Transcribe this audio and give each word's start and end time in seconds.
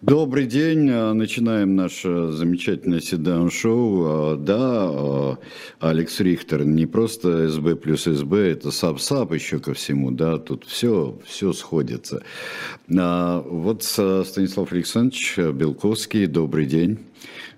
Добрый 0.00 0.46
день. 0.46 0.88
А, 0.92 1.12
начинаем 1.12 1.74
наше 1.74 2.30
замечательное 2.30 3.00
сатан-шоу. 3.00 4.04
А, 4.06 4.36
да, 4.36 4.56
а, 4.60 5.38
Алекс 5.80 6.20
Рихтер 6.20 6.64
не 6.64 6.86
просто 6.86 7.48
САБ 7.48 7.74
плюс 7.74 8.04
САБ, 8.04 8.52
это 8.52 8.70
САБ-САБ 8.70 9.34
еще 9.34 9.58
ко 9.58 9.74
всему, 9.74 10.12
да, 10.12 10.38
тут 10.38 10.64
все, 10.66 11.18
все 11.26 11.52
сходится. 11.52 12.22
Вот 12.86 13.82
Станислав 13.82 14.72
Александрович 14.72 15.36
Белковский, 15.36 16.26
добрый 16.26 16.66
день. 16.66 16.98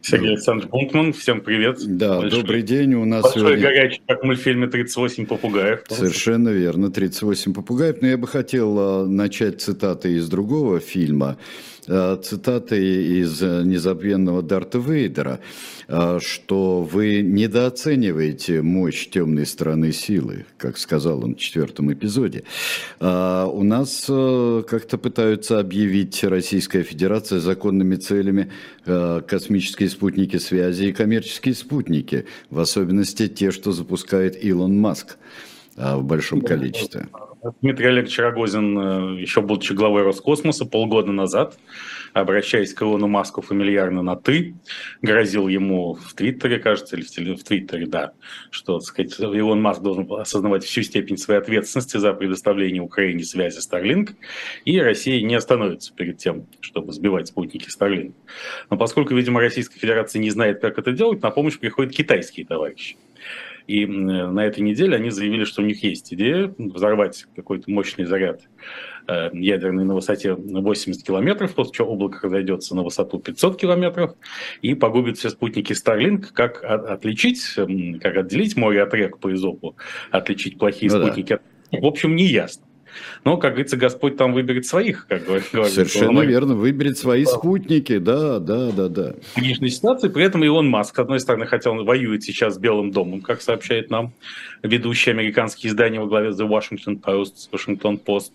Сергей 0.03 0.31
Александрович 0.31 0.71
Бунтман, 0.71 1.13
всем 1.13 1.41
привет. 1.41 1.79
Да, 1.85 2.19
большой, 2.21 2.41
добрый 2.41 2.63
день. 2.63 2.95
У 2.95 3.05
нас 3.05 3.23
большой 3.23 3.41
сегодня... 3.41 3.63
горячий, 3.63 4.03
как 4.07 4.23
в 4.23 4.27
мультфильме 4.27 4.67
«38 4.67 5.27
попугаев». 5.27 5.81
Совершенно 5.89 6.49
верно, 6.49 6.91
38 6.91 7.53
попугаев. 7.53 8.01
Но 8.01 8.09
я 8.09 8.17
бы 8.17 8.27
хотел 8.27 9.07
начать 9.07 9.61
цитаты 9.61 10.15
из 10.15 10.29
другого 10.29 10.81
фильма 10.81 11.37
Э, 11.93 12.17
цитаты 12.23 13.21
из 13.21 13.43
э, 13.43 13.63
незабвенного 13.65 14.43
Дарта 14.43 14.79
Вейдера, 14.79 15.41
э, 15.89 16.19
что 16.23 16.83
вы 16.83 17.21
недооцениваете 17.21 18.63
мощь 18.63 19.09
темной 19.09 19.45
стороны 19.45 19.91
силы, 19.91 20.47
как 20.57 20.79
сказал 20.79 21.25
он 21.25 21.35
в 21.35 21.39
четвертом 21.39 21.93
эпизоде. 21.93 22.45
У 23.01 23.63
нас 23.65 24.05
как-то 24.07 24.99
пытаются 24.99 25.59
объявить 25.59 26.23
Российская 26.23 26.83
Федерация 26.83 27.41
законными 27.41 27.97
целями 27.97 28.51
космические 29.51 29.89
спутники 29.89 30.37
связи 30.37 30.85
и 30.85 30.93
коммерческие 30.93 31.55
спутники, 31.57 32.25
в 32.51 32.61
особенности 32.61 33.27
те, 33.27 33.51
что 33.51 33.73
запускает 33.73 34.45
Илон 34.45 34.79
Маск 34.79 35.17
в 35.75 36.03
большом 36.05 36.41
количестве. 36.41 37.09
Дмитрий 37.63 37.87
Олегович 37.87 38.19
Рогозин, 38.19 38.79
э, 38.79 39.21
еще 39.21 39.41
будучи 39.41 39.73
главой 39.73 40.03
Роскосмоса, 40.03 40.67
полгода 40.67 41.11
назад, 41.11 41.59
обращаясь 42.13 42.75
к 42.75 42.83
Илону 42.83 43.09
Маску 43.09 43.41
фамильярно 43.41 44.03
на 44.03 44.15
«ты», 44.15 44.55
грозил 45.01 45.49
ему 45.49 45.95
в 45.95 46.13
Твиттере, 46.13 46.59
кажется, 46.59 46.97
или 46.97 47.35
в, 47.35 47.43
Твиттере, 47.43 47.87
да, 47.87 48.13
что, 48.51 48.79
так 48.79 48.87
сказать, 48.87 49.19
Илон 49.19 49.63
Маск 49.63 49.81
должен 49.81 50.07
осознавать 50.13 50.65
всю 50.65 50.83
степень 50.83 51.17
своей 51.17 51.41
ответственности 51.41 51.97
за 51.97 52.13
предоставление 52.13 52.83
Украине 52.83 53.25
связи 53.25 53.59
Starlink, 53.59 54.17
и 54.67 54.79
Россия 54.79 55.23
не 55.23 55.35
остановится 55.35 55.95
перед 55.95 56.19
тем, 56.19 56.47
чтобы 56.61 56.93
сбивать 56.93 57.29
спутники 57.29 57.69
Starlink. 57.69 58.13
Но 58.69 58.77
поскольку, 58.77 59.15
видимо, 59.15 59.41
Российская 59.41 59.79
Федерация 59.79 60.21
не 60.21 60.31
знает, 60.31 60.61
как 60.61 60.79
это 60.79 60.93
делать, 60.93 61.23
на 61.23 61.31
помощь 61.31 61.59
приходят 61.59 61.95
китайские 61.95 62.45
товарищи. 62.45 62.97
И 63.67 63.87
на 63.87 64.45
этой 64.45 64.61
неделе 64.61 64.97
они 64.97 65.11
заявили, 65.11 65.45
что 65.45 65.63
у 65.63 65.65
них 65.65 65.83
есть 65.83 66.13
идея 66.13 66.53
взорвать 66.59 67.27
какой-то 67.37 67.71
мощный 67.71 68.05
заряд 68.05 68.43
э, 69.07 69.31
ядерный 69.33 69.85
на 69.85 69.95
высоте 69.95 70.35
80 70.35 71.03
километров, 71.05 71.55
после 71.55 71.73
чего 71.75 71.93
облако 71.93 72.27
разойдется 72.27 72.75
на 72.75 72.83
высоту 72.83 73.19
500 73.19 73.61
километров 73.61 74.15
и 74.63 74.75
погубит 74.75 75.19
все 75.19 75.31
спутники 75.31 75.73
Starlink. 75.73 76.27
Как 76.33 76.63
отличить, 76.63 77.43
как 78.01 78.17
отделить 78.17 78.57
море 78.57 78.83
от 78.83 78.95
рек 78.95 79.19
по 79.19 79.33
изопу, 79.35 79.77
отличить 80.11 80.59
плохие 80.59 80.91
ну, 80.91 81.03
спутники 81.03 81.39
да. 81.71 81.79
в 81.81 81.87
общем, 81.87 82.17
не 82.17 82.25
ясно. 82.25 82.65
Но, 83.25 83.37
как 83.37 83.53
говорится, 83.53 83.77
Господь 83.77 84.17
там 84.17 84.33
выберет 84.33 84.67
своих, 84.67 85.07
как 85.07 85.25
говорит. 85.25 85.47
Совершенно 85.47 86.21
верно, 86.21 86.55
выберет 86.55 86.99
свои 86.99 87.25
спутники, 87.25 87.99
да, 87.99 88.39
да, 88.39 88.71
да, 88.71 88.89
да. 88.89 89.15
Конечной 89.35 89.71
ситуации, 89.71 90.09
при 90.09 90.25
этом 90.25 90.45
Илон 90.45 90.69
Маск, 90.69 90.97
с 90.97 90.99
одной 90.99 91.21
стороны, 91.21 91.47
хотя 91.47 91.71
он 91.71 91.85
воюет 91.85 92.23
сейчас 92.23 92.55
с 92.55 92.59
Белым 92.59 92.91
домом, 92.91 93.21
как 93.21 93.43
сообщает 93.43 93.91
нам 93.91 94.13
ведущие 94.63 95.13
американские 95.13 95.71
издания 95.71 96.01
во 96.01 96.07
главе 96.07 96.31
The 96.31 96.49
Washington 96.49 97.01
Post, 97.01 97.51
Washington 97.53 98.03
Post, 98.03 98.33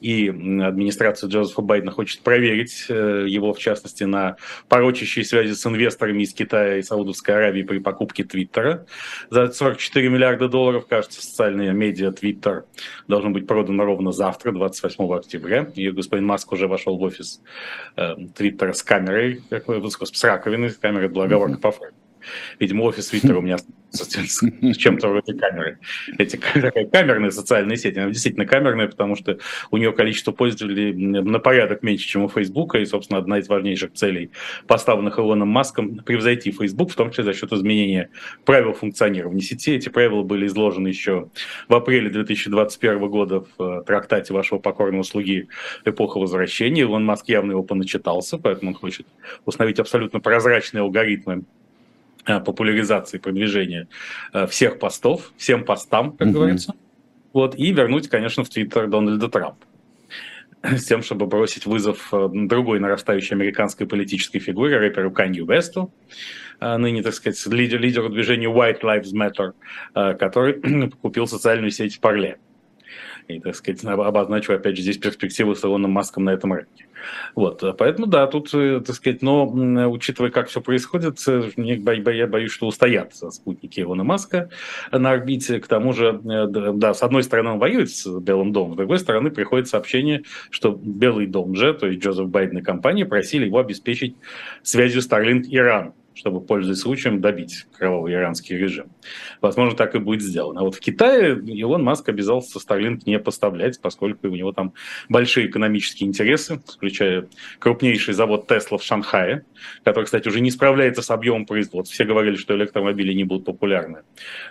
и 0.00 0.28
администрация 0.28 1.28
Джозефа 1.28 1.62
Байдена 1.62 1.90
хочет 1.90 2.20
проверить 2.20 2.86
э, 2.88 3.26
его, 3.28 3.52
в 3.52 3.58
частности, 3.58 4.04
на 4.04 4.36
порочащие 4.68 5.24
связи 5.24 5.52
с 5.52 5.66
инвесторами 5.66 6.22
из 6.22 6.32
Китая 6.32 6.78
и 6.78 6.82
Саудовской 6.82 7.34
Аравии 7.34 7.62
при 7.62 7.78
покупке 7.78 8.24
Твиттера. 8.24 8.86
За 9.30 9.50
44 9.50 10.08
миллиарда 10.08 10.48
долларов, 10.48 10.86
кажется, 10.88 11.22
социальные 11.22 11.72
медиа 11.72 12.12
Твиттер 12.12 12.64
должен 13.06 13.32
быть 13.32 13.46
продан 13.46 13.80
ровно 13.88 14.12
завтра, 14.12 14.52
28 14.52 15.12
октября. 15.12 15.66
И 15.74 15.90
господин 15.90 16.26
Маск 16.26 16.52
уже 16.52 16.68
вошел 16.68 16.96
в 16.96 17.02
офис 17.02 17.40
э, 17.96 18.14
Твиттера 18.36 18.72
с 18.72 18.82
камерой, 18.82 19.42
как, 19.50 19.64
с 19.68 20.24
раковиной, 20.24 20.70
с 20.70 20.76
камерой 20.76 21.08
для 21.08 21.22
оговорка 21.24 21.56
mm-hmm. 21.56 21.60
по 21.60 21.70
факту. 21.72 21.94
Видимо, 22.58 22.82
офис 22.82 23.08
Твиттера 23.08 23.38
у 23.38 23.42
меня 23.42 23.58
с 23.90 24.76
чем-то 24.76 25.08
вроде 25.08 25.34
камеры. 25.34 25.78
Эти 26.18 26.36
камерные 26.36 27.30
социальные 27.30 27.78
сети, 27.78 27.98
она 27.98 28.10
действительно 28.10 28.46
камерная, 28.46 28.88
потому 28.88 29.16
что 29.16 29.38
у 29.70 29.76
нее 29.76 29.92
количество 29.92 30.32
пользователей 30.32 30.92
на 30.92 31.38
порядок 31.38 31.82
меньше, 31.82 32.06
чем 32.06 32.24
у 32.24 32.28
Фейсбука, 32.28 32.78
и, 32.78 32.84
собственно, 32.84 33.18
одна 33.18 33.38
из 33.38 33.48
важнейших 33.48 33.94
целей, 33.94 34.30
поставленных 34.66 35.18
Илоном 35.18 35.48
Маском, 35.48 35.96
превзойти 35.98 36.52
Facebook, 36.52 36.92
в 36.92 36.94
том 36.94 37.10
числе 37.10 37.24
за 37.24 37.34
счет 37.34 37.52
изменения 37.52 38.10
правил 38.44 38.72
функционирования 38.72 39.40
сети. 39.40 39.74
Эти 39.74 39.88
правила 39.88 40.22
были 40.22 40.46
изложены 40.46 40.88
еще 40.88 41.30
в 41.68 41.74
апреле 41.74 42.10
2021 42.10 43.08
года 43.08 43.44
в 43.56 43.62
э, 43.62 43.82
трактате 43.86 44.34
вашего 44.34 44.58
покорного 44.58 45.02
слуги 45.02 45.48
«Эпоха 45.84 46.18
возвращения». 46.18 46.82
Илон 46.82 47.04
Маск 47.04 47.28
явно 47.28 47.52
его 47.52 47.62
поначитался, 47.62 48.38
поэтому 48.38 48.72
он 48.72 48.76
хочет 48.76 49.06
установить 49.46 49.80
абсолютно 49.80 50.20
прозрачные 50.20 50.82
алгоритмы 50.82 51.44
популяризации, 52.40 53.18
продвижения 53.18 53.88
э, 54.32 54.46
всех 54.46 54.78
постов, 54.78 55.32
всем 55.36 55.64
постам, 55.64 56.16
как 56.16 56.28
mm-hmm. 56.28 56.32
говорится, 56.32 56.74
вот, 57.32 57.54
и 57.56 57.72
вернуть, 57.72 58.08
конечно, 58.08 58.44
в 58.44 58.48
Твиттер 58.48 58.88
Дональда 58.88 59.28
Трампа. 59.28 59.66
С 60.62 60.84
тем, 60.84 61.02
чтобы 61.02 61.26
бросить 61.26 61.66
вызов 61.66 62.08
э, 62.12 62.28
другой 62.32 62.80
нарастающей 62.80 63.34
американской 63.34 63.86
политической 63.86 64.38
фигуре, 64.38 64.78
рэперу 64.78 65.10
Канью 65.10 65.46
Весту, 65.46 65.92
ныне, 66.60 67.02
так 67.04 67.14
сказать, 67.14 67.46
лидер, 67.46 67.78
лидеру 67.80 68.08
движения 68.08 68.48
White 68.48 68.80
Lives 68.82 69.12
Matter, 69.14 70.16
который 70.16 70.90
купил 71.02 71.28
социальную 71.28 71.70
сеть 71.70 72.00
Парле 72.00 72.38
и, 73.28 73.40
так 73.40 73.54
сказать, 73.54 73.84
обозначу, 73.84 74.54
опять 74.54 74.76
же, 74.76 74.82
здесь 74.82 74.98
перспективу 74.98 75.54
с 75.54 75.64
Илоном 75.64 75.90
Маском 75.90 76.24
на 76.24 76.30
этом 76.30 76.52
рынке. 76.52 76.86
Вот, 77.34 77.62
поэтому, 77.78 78.06
да, 78.06 78.26
тут, 78.26 78.52
э, 78.54 78.80
так 78.84 78.96
сказать, 78.96 79.22
но 79.22 79.46
учитывая, 79.88 80.30
как 80.30 80.48
все 80.48 80.60
происходит, 80.60 81.18
э, 81.26 81.50
я 81.56 82.26
боюсь, 82.26 82.50
что 82.50 82.66
устоят 82.66 83.14
спутники 83.14 83.80
Илона 83.80 84.04
Маска 84.04 84.50
на 84.90 85.12
орбите. 85.12 85.60
К 85.60 85.66
тому 85.68 85.92
же, 85.92 86.20
э, 86.24 86.72
да, 86.72 86.94
с 86.94 87.02
одной 87.02 87.22
стороны, 87.22 87.50
он 87.50 87.58
воюет 87.58 87.90
с 87.90 88.06
Белым 88.20 88.52
домом, 88.52 88.74
с 88.74 88.76
другой 88.76 88.98
стороны, 88.98 89.30
приходит 89.30 89.68
сообщение, 89.68 90.22
что 90.50 90.72
Белый 90.72 91.26
дом 91.26 91.54
же, 91.54 91.72
то 91.74 91.86
есть 91.86 92.02
Джозеф 92.02 92.28
Байден 92.28 92.58
и 92.58 92.62
компания, 92.62 93.06
просили 93.06 93.46
его 93.46 93.58
обеспечить 93.58 94.16
связью 94.62 95.02
Starlink 95.02 95.44
Иран 95.48 95.92
чтобы, 96.18 96.40
пользуясь 96.40 96.80
случаем, 96.80 97.20
добить 97.20 97.66
кровавый 97.76 98.12
иранский 98.12 98.56
режим. 98.56 98.90
Возможно, 99.40 99.76
так 99.76 99.94
и 99.94 99.98
будет 99.98 100.20
сделано. 100.20 100.60
А 100.60 100.64
вот 100.64 100.74
в 100.74 100.80
Китае 100.80 101.38
Илон 101.38 101.84
Маск 101.84 102.08
обязался 102.08 102.58
Starlink 102.58 103.02
не 103.06 103.18
поставлять, 103.18 103.80
поскольку 103.80 104.28
у 104.28 104.34
него 104.34 104.52
там 104.52 104.74
большие 105.08 105.46
экономические 105.46 106.08
интересы, 106.08 106.60
включая 106.66 107.28
крупнейший 107.60 108.14
завод 108.14 108.48
Тесла 108.48 108.78
в 108.78 108.82
Шанхае, 108.82 109.44
который, 109.84 110.06
кстати, 110.06 110.26
уже 110.26 110.40
не 110.40 110.50
справляется 110.50 111.02
с 111.02 111.10
объемом 111.10 111.46
производства. 111.46 111.94
Все 111.94 112.04
говорили, 112.04 112.34
что 112.34 112.56
электромобили 112.56 113.12
не 113.12 113.24
будут 113.24 113.44
популярны. 113.44 114.00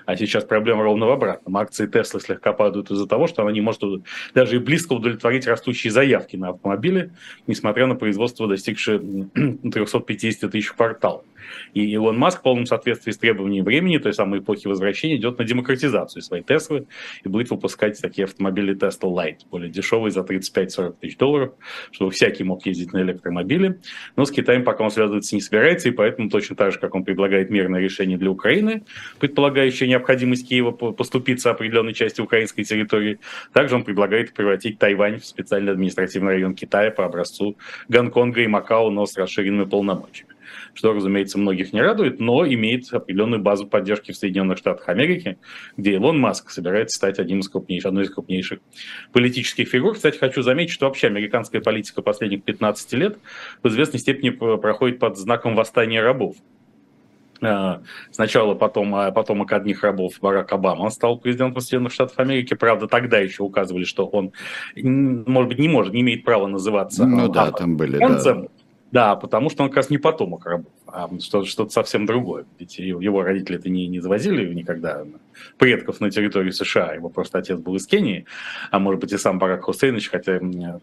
А 0.06 0.16
сейчас 0.16 0.45
проблема 0.45 0.83
ровно 0.83 1.06
в 1.06 1.11
обратном. 1.11 1.57
Акции 1.57 1.88
Теслы 1.88 2.22
слегка 2.22 2.53
падают 2.53 2.91
из-за 2.91 3.07
того, 3.07 3.27
что 3.27 3.41
она 3.41 3.51
не 3.51 3.61
может 3.61 3.81
даже 4.33 4.56
и 4.56 4.59
близко 4.59 4.94
удовлетворить 4.94 5.47
растущие 5.47 5.91
заявки 5.91 6.38
на 6.38 6.50
автомобили, 6.50 7.11
несмотря 7.45 7.88
на 7.88 7.95
производство, 7.95 8.47
достигшее 8.47 9.00
350 9.00 10.51
тысяч 10.51 10.72
кварталов. 10.72 11.23
И 11.74 11.86
Илон 11.94 12.18
Маск 12.18 12.40
в 12.40 12.42
полном 12.44 12.66
соответствии 12.66 13.12
с 13.12 13.18
требованиями 13.18 13.66
времени, 13.66 13.98
той 13.98 14.14
самой 14.14 14.40
эпохи 14.40 14.68
возвращения, 14.68 15.16
идет 15.16 15.38
на 15.38 15.46
демократизацию 15.46 16.22
своей 16.22 16.44
Теслы 16.44 16.88
и 17.24 17.30
будет 17.30 17.50
выпускать 17.50 18.00
такие 18.02 18.25
автомобили 18.25 18.75
Tesla 18.75 19.12
Light, 19.12 19.40
более 19.50 19.70
дешевые 19.70 20.12
за 20.12 20.22
35-40 20.22 20.96
тысяч 21.02 21.18
долларов, 21.18 21.53
чтобы 21.92 22.12
всякий 22.12 22.44
мог 22.44 22.66
ездить 22.66 22.94
на 22.94 23.02
электромобиле. 23.02 23.80
Но 24.16 24.25
с 24.25 24.31
Китаем 24.31 24.63
пока 24.63 24.84
он 24.84 24.92
связываться 24.92 25.36
не 25.36 25.42
собирается, 25.42 25.89
и 25.89 25.92
поэтому 25.92 26.30
точно 26.30 26.56
так 26.56 26.72
же, 26.72 26.80
как 26.80 26.95
он 26.95 27.04
предлагает 27.04 27.50
мирное 27.50 27.81
решение 27.81 28.18
для 28.18 28.31
Украины, 28.31 28.83
предполагающее 29.19 29.90
необходимость 29.90 30.48
Киева 30.48 30.72
поступиться 30.72 31.51
определенной 31.51 31.94
части 31.94 32.22
украинской 32.22 32.63
территории, 32.63 33.19
также 33.54 33.75
он 33.75 33.83
предлагает 33.83 34.33
превратить 34.33 34.80
Тайвань 34.80 35.19
в 35.19 35.25
специальный 35.25 35.72
административный 35.72 36.33
район 36.33 36.56
Китая 36.56 36.92
по 36.92 37.06
образцу 37.06 37.57
Гонконга 37.90 38.42
и 38.42 38.48
Макао, 38.48 38.90
но 38.90 39.06
с 39.06 39.18
расширенными 39.18 39.66
полномочиями 39.66 40.37
что, 40.73 40.94
разумеется, 40.94 41.38
многих 41.38 41.73
не 41.73 41.81
радует, 41.81 42.19
но 42.19 42.45
имеет 42.45 42.91
определенную 42.91 43.41
базу 43.41 43.67
поддержки 43.67 44.11
в 44.11 44.17
Соединенных 44.17 44.57
Штатах 44.57 44.89
Америки, 44.89 45.38
где 45.75 45.94
Илон 45.94 46.19
Маск 46.19 46.49
собирается 46.49 46.97
стать 46.97 47.19
одним 47.19 47.39
из 47.39 47.49
крупнейших, 47.49 47.88
одной 47.88 48.03
из 48.05 48.09
крупнейших 48.09 48.59
политических 49.11 49.67
фигур. 49.67 49.95
Кстати, 49.95 50.17
хочу 50.17 50.41
заметить, 50.41 50.71
что 50.71 50.85
вообще 50.85 51.07
американская 51.07 51.61
политика 51.61 52.01
последних 52.01 52.44
15 52.44 52.94
лет 52.94 53.17
в 53.63 53.67
известной 53.67 53.99
степени 53.99 54.29
проходит 54.29 54.99
под 54.99 55.17
знаком 55.17 55.55
восстания 55.55 56.01
рабов. 56.01 56.35
А, 57.41 57.81
сначала 58.11 58.55
потом, 58.55 58.95
а 58.95 59.11
потомок 59.11 59.51
одних 59.51 59.83
рабов 59.83 60.13
Барак 60.21 60.51
Обама 60.53 60.89
стал 60.89 61.19
президентом 61.19 61.61
Соединенных 61.61 61.94
Штатов 61.94 62.17
Америки. 62.19 62.53
Правда, 62.53 62.88
тогда 62.88 63.19
еще 63.19 63.44
указывали, 63.44 63.83
что 63.83 64.07
он, 64.07 64.31
может 64.75 65.49
быть, 65.49 65.59
не 65.59 65.69
может, 65.69 65.94
не 65.94 66.01
имеет 66.01 66.23
права 66.23 66.47
называться 66.47 67.05
ну, 67.05 67.27
да, 67.27 67.51
там 67.51 67.77
были, 67.77 67.97
да 67.97 68.47
Да, 68.92 69.16
потому 69.16 69.50
что 69.50 69.63
он 69.63 69.69
как 69.69 69.78
раз 69.78 69.89
не 69.89 69.98
потомок 69.98 70.45
рабов, 70.45 70.72
а 70.88 71.10
что-то, 71.19 71.48
что 71.48 71.69
совсем 71.69 72.06
другое. 72.06 72.45
Ведь 72.60 72.78
его 72.80 73.24
родители 73.24 73.57
это 73.57 73.69
не, 73.69 73.88
не 73.88 74.00
завозили 74.00 74.54
никогда 74.54 75.04
предков 75.57 76.00
на 76.00 76.12
территорию 76.12 76.54
США, 76.54 76.94
его 76.94 77.10
просто 77.10 77.39
отец 77.39 77.60
был 77.60 77.75
из 77.75 77.88
Кении, 77.88 78.25
а 78.72 78.80
может 78.80 79.01
быть 79.01 79.12
и 79.12 79.18
сам 79.18 79.39
Барак 79.39 79.63
Хусейнович, 79.63 80.10
хотя 80.10 80.39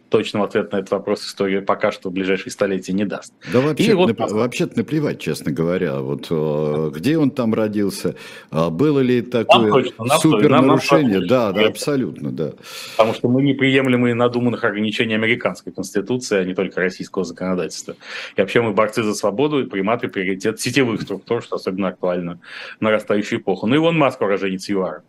точного 0.09 0.47
ответа 0.47 0.77
на 0.77 0.81
этот 0.81 0.91
вопрос 0.93 1.27
история 1.27 1.61
пока 1.61 1.93
что 1.93 2.11
в 2.11 2.13
ближайшие 2.13 2.53
столетия 2.53 2.93
не 2.93 3.05
даст. 3.05 3.33
Да 3.53 3.61
вообще-то 3.61 3.97
вот... 3.97 4.19
нап... 4.19 4.31
вообще 4.31 4.69
наплевать, 4.75 5.21
честно 5.21 5.53
говоря, 5.53 6.01
вот 6.01 6.27
э, 6.31 6.91
где 6.95 7.19
он 7.19 7.31
там 7.31 7.55
родился, 7.55 8.15
а 8.51 8.71
было 8.71 9.01
ли 9.01 9.23
такое 9.23 9.73
точно, 9.73 10.19
супер 10.19 10.51
нарушение? 10.51 11.27
Да, 11.27 11.53
да, 11.53 11.67
абсолютно, 11.67 12.31
да. 12.31 12.53
Потому 12.97 13.15
что 13.15 13.29
мы 13.29 13.43
неприемлемые 13.43 14.15
надуманных 14.15 14.65
ограничений 14.65 15.15
американской 15.15 15.73
конституции, 15.73 16.39
а 16.39 16.45
не 16.45 16.55
только 16.55 16.81
российского 16.81 17.25
законодательства. 17.25 17.97
И 18.37 18.41
вообще 18.41 18.61
мы 18.61 18.73
борцы 18.73 19.03
за 19.03 19.15
свободу 19.15 19.63
и 19.63 19.67
приматы 19.95 20.09
приоритет 20.09 20.61
сетевых 20.61 21.03
структур, 21.03 21.43
что 21.43 21.57
особенно 21.57 21.89
актуально 21.89 22.41
в 22.79 22.83
нарастающую 22.83 23.41
эпоху. 23.41 23.67
Ну 23.67 23.75
и 23.75 23.79
вон 23.79 23.97
Маск 23.97 24.21
уроженец 24.21 24.69
ЮАР. 24.69 25.03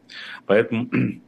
Поэтому 0.46 0.90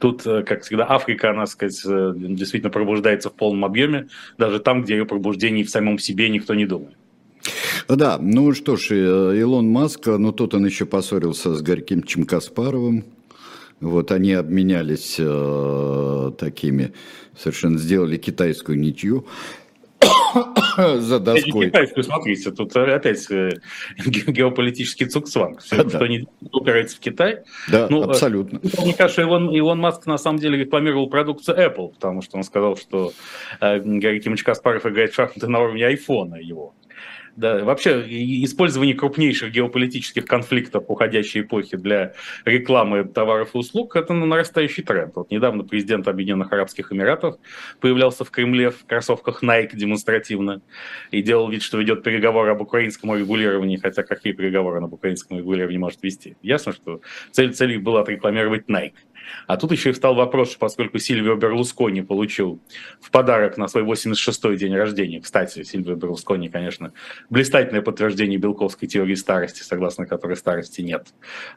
Тут, 0.00 0.24
э, 0.26 0.44
как 0.44 0.62
всегда, 0.62 0.86
Африка, 0.88 1.30
она, 1.30 1.46
сказать, 1.46 1.82
э, 1.84 2.12
действительно 2.16 2.70
пробуждается 2.70 3.30
в 3.30 3.32
полном 3.32 3.64
объеме, 3.64 4.06
даже 4.38 4.60
там, 4.60 4.84
где 4.84 4.94
ее 4.94 5.04
пробуждение 5.04 5.64
в 5.64 5.70
самом 5.70 5.98
себе 5.98 6.28
никто 6.28 6.54
не 6.54 6.66
думает. 6.66 6.94
Да, 7.88 8.16
ну 8.20 8.54
что 8.54 8.76
ж, 8.76 8.92
э, 8.92 9.40
Илон 9.40 9.68
Маск, 9.68 10.06
ну 10.06 10.30
тут 10.30 10.54
он 10.54 10.66
еще 10.66 10.86
поссорился 10.86 11.52
с 11.52 11.62
Горьким 11.62 12.26
Каспаровым. 12.26 13.06
Вот 13.80 14.12
они 14.12 14.34
обменялись 14.34 15.16
э, 15.18 16.32
такими, 16.38 16.92
совершенно 17.36 17.78
сделали 17.78 18.18
китайскую 18.18 18.78
ничью. 18.78 19.26
за 20.98 21.20
доской. 21.20 21.66
Китайскую, 21.66 22.04
смотрите, 22.04 22.50
тут 22.50 22.76
опять 22.76 23.30
э, 23.30 23.50
геополитический 24.06 25.06
цукцванг. 25.06 25.60
Все, 25.60 25.84
да. 25.84 25.88
что 25.88 26.06
не 26.06 26.26
упирается 26.52 26.96
в 26.96 27.00
Китай. 27.00 27.40
Да, 27.68 27.86
ну, 27.90 28.02
абсолютно. 28.02 28.60
Мне 28.82 28.94
кажется, 28.94 29.22
Илон, 29.22 29.50
Илон 29.50 29.78
Маск 29.78 30.06
на 30.06 30.18
самом 30.18 30.38
деле 30.38 30.58
рекламировал 30.58 31.08
продукцию 31.08 31.58
Apple, 31.58 31.94
потому 31.94 32.22
что 32.22 32.36
он 32.36 32.44
сказал, 32.44 32.76
что 32.76 33.12
э, 33.60 33.78
Гарри 33.78 34.20
Кимович 34.20 34.42
Каспаров 34.42 34.86
играет 34.86 35.12
в 35.12 35.14
шахматы 35.14 35.48
на 35.48 35.60
уровне 35.60 35.86
айфона 35.86 36.36
его. 36.36 36.74
Да, 37.38 37.62
вообще 37.64 38.04
использование 38.42 38.96
крупнейших 38.96 39.52
геополитических 39.52 40.26
конфликтов 40.26 40.86
уходящей 40.88 41.42
эпохи 41.42 41.76
для 41.76 42.14
рекламы 42.44 43.04
товаров 43.04 43.50
и 43.54 43.58
услуг– 43.58 43.94
это 43.94 44.12
нарастающий 44.12 44.82
тренд. 44.82 45.14
Вот 45.14 45.30
недавно 45.30 45.62
президент 45.62 46.08
Объединенных 46.08 46.52
Арабских 46.52 46.92
Эмиратов 46.92 47.36
появлялся 47.78 48.24
в 48.24 48.32
Кремле 48.32 48.70
в 48.70 48.84
кроссовках 48.86 49.44
Nike 49.44 49.76
демонстративно 49.76 50.62
и 51.12 51.22
делал 51.22 51.48
вид, 51.48 51.62
что 51.62 51.78
ведет 51.78 52.02
переговоры 52.02 52.50
об 52.50 52.60
украинском 52.60 53.14
регулировании, 53.14 53.76
хотя 53.76 54.02
какие 54.02 54.32
переговоры 54.32 54.78
он 54.78 54.86
об 54.86 54.94
украинском 54.94 55.38
регулировании 55.38 55.78
может 55.78 56.02
вести. 56.02 56.36
Ясно, 56.42 56.72
что 56.72 57.02
цель 57.30 57.54
целью 57.54 57.80
была 57.80 58.00
отрекламировать 58.00 58.66
Nike. 58.68 58.94
А 59.46 59.56
тут 59.56 59.72
еще 59.72 59.90
и 59.90 59.92
встал 59.92 60.14
вопрос, 60.14 60.50
что 60.50 60.58
поскольку 60.58 60.98
Сильвио 60.98 61.36
Берлускони 61.36 62.02
получил 62.02 62.60
в 63.00 63.10
подарок 63.10 63.56
на 63.56 63.68
свой 63.68 63.84
86-й 63.84 64.56
день 64.56 64.74
рождения, 64.74 65.20
кстати, 65.20 65.62
Сильвио 65.62 65.94
Берлускони, 65.94 66.48
конечно, 66.48 66.92
блистательное 67.30 67.82
подтверждение 67.82 68.38
белковской 68.38 68.88
теории 68.88 69.14
старости, 69.14 69.62
согласно 69.62 70.06
которой 70.06 70.36
старости 70.36 70.80
нет, 70.80 71.08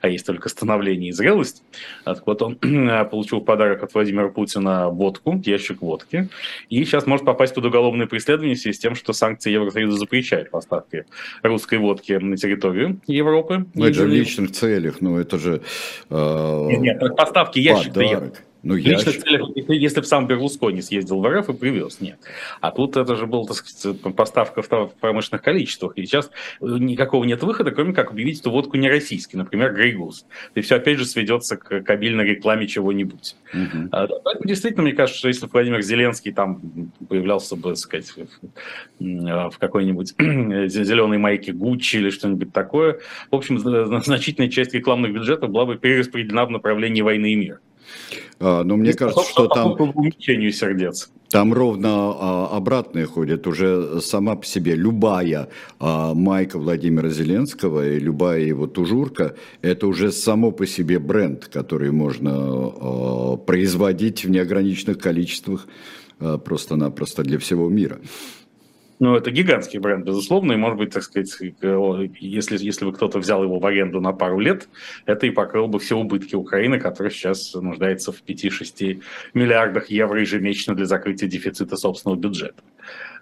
а 0.01 0.07
есть 0.07 0.25
только 0.25 0.49
становление 0.49 1.09
и 1.09 1.13
зрелость. 1.13 1.63
Так 2.05 2.25
вот, 2.25 2.41
он 2.41 2.55
получил 3.11 3.39
в 3.39 3.45
подарок 3.45 3.83
от 3.83 3.93
Владимира 3.93 4.29
Путина 4.29 4.89
водку, 4.89 5.41
ящик 5.45 5.81
водки, 5.81 6.29
и 6.69 6.83
сейчас 6.85 7.05
может 7.07 7.25
попасть 7.25 7.55
под 7.55 7.65
уголовное 7.65 8.07
преследование 8.07 8.55
в 8.55 8.59
связи 8.59 8.77
с 8.77 8.79
тем, 8.79 8.95
что 8.95 9.13
санкции 9.13 9.51
Евросоюза 9.51 9.97
запрещают 9.97 10.51
поставки 10.51 11.05
русской 11.43 11.79
водки 11.79 12.13
на 12.13 12.37
территорию 12.37 12.99
Европы. 13.07 13.65
Ну, 13.73 13.85
это 13.85 14.03
в 14.03 14.07
личных 14.07 14.51
целях, 14.51 15.01
но 15.01 15.19
это 15.19 15.37
же... 15.37 15.61
Э... 16.09 16.67
Нет, 16.69 16.81
нет, 16.81 17.15
поставки 17.15 17.59
ящик-то 17.61 18.01
ехать. 18.01 18.41
Ну, 18.63 18.75
я... 18.75 18.91
Лично 18.91 19.11
целях, 19.11 19.49
если 19.55 20.01
бы 20.01 20.05
сам 20.05 20.27
Берлускони 20.27 20.81
съездил 20.81 21.19
в 21.19 21.27
РФ 21.27 21.49
и 21.49 21.53
привез, 21.53 21.99
нет. 21.99 22.19
А 22.59 22.71
тут 22.71 22.95
это 22.95 23.15
же 23.15 23.25
была, 23.25 23.45
так 23.45 23.57
сказать, 23.57 23.99
поставка 24.15 24.61
в 24.61 24.93
промышленных 24.99 25.41
количествах. 25.41 25.93
И 25.97 26.05
сейчас 26.05 26.29
никакого 26.61 27.23
нет 27.23 27.41
выхода, 27.41 27.71
кроме 27.71 27.93
как 27.93 28.11
объявить 28.11 28.39
эту 28.39 28.51
водку 28.51 28.77
не 28.77 28.89
российской, 28.89 29.37
например, 29.37 29.73
Грейгус. 29.73 30.25
И 30.53 30.61
все 30.61 30.75
опять 30.75 30.99
же 30.99 31.05
сведется 31.05 31.57
к 31.57 31.81
кабельной 31.81 32.25
рекламе 32.25 32.67
чего-нибудь. 32.67 33.35
Угу. 33.53 33.89
А, 33.91 34.07
поэтому 34.07 34.47
действительно, 34.47 34.83
мне 34.83 34.93
кажется, 34.93 35.17
что 35.17 35.27
если 35.27 35.47
Владимир 35.51 35.81
Зеленский 35.81 36.31
там 36.31 36.61
появлялся 37.09 37.55
бы, 37.55 37.69
так 37.69 37.77
сказать, 37.77 38.13
в 38.99 39.57
какой-нибудь 39.57 40.13
зеленой 40.19 41.17
майке 41.17 41.51
Гуччи 41.51 41.97
или 41.97 42.11
что-нибудь 42.11 42.53
такое, 42.53 42.99
в 43.31 43.35
общем, 43.35 43.57
значительная 43.57 44.49
часть 44.49 44.73
рекламных 44.73 45.13
бюджетов 45.13 45.49
была 45.49 45.65
бы 45.65 45.77
перераспределена 45.77 46.45
в 46.45 46.51
направлении 46.51 47.01
войны 47.01 47.33
и 47.33 47.35
мира. 47.35 47.59
А, 48.39 48.63
но 48.63 48.77
мне 48.77 48.93
кажется, 48.93 49.23
что 49.23 49.47
там... 49.47 49.73
Увеличению 49.79 50.51
сердец. 50.51 51.11
Там 51.29 51.53
ровно 51.53 51.89
а, 51.89 52.49
обратное 52.51 53.05
ходит. 53.05 53.47
Уже 53.47 54.01
сама 54.01 54.35
по 54.35 54.45
себе 54.45 54.75
любая 54.75 55.47
а, 55.79 56.13
майка 56.13 56.59
Владимира 56.59 57.09
Зеленского 57.09 57.87
и 57.87 57.99
любая 57.99 58.41
его 58.41 58.67
тужурка, 58.67 59.35
это 59.61 59.87
уже 59.87 60.11
само 60.11 60.51
по 60.51 60.67
себе 60.67 60.99
бренд, 60.99 61.47
который 61.47 61.91
можно 61.91 62.31
а, 62.33 63.37
производить 63.37 64.25
в 64.25 64.29
неограниченных 64.29 64.97
количествах 64.99 65.67
а, 66.19 66.37
просто-напросто 66.37 67.23
для 67.23 67.39
всего 67.39 67.69
мира. 67.69 67.99
Ну, 69.01 69.15
это 69.15 69.31
гигантский 69.31 69.79
бренд, 69.79 70.05
безусловно, 70.05 70.53
и, 70.53 70.57
может 70.57 70.77
быть, 70.77 70.93
так 70.93 71.01
сказать, 71.01 71.35
если, 72.19 72.63
если 72.63 72.85
бы 72.85 72.93
кто-то 72.93 73.17
взял 73.17 73.43
его 73.43 73.57
в 73.57 73.65
аренду 73.65 73.99
на 73.99 74.13
пару 74.13 74.37
лет, 74.37 74.69
это 75.07 75.25
и 75.25 75.31
покрыл 75.31 75.67
бы 75.67 75.79
все 75.79 75.97
убытки 75.97 76.35
Украины, 76.35 76.79
которая 76.79 77.11
сейчас 77.11 77.55
нуждается 77.55 78.11
в 78.11 78.21
5-6 78.23 79.01
миллиардах 79.33 79.89
евро 79.89 80.21
ежемесячно 80.21 80.75
для 80.75 80.85
закрытия 80.85 81.27
дефицита 81.27 81.77
собственного 81.77 82.19
бюджета. 82.19 82.61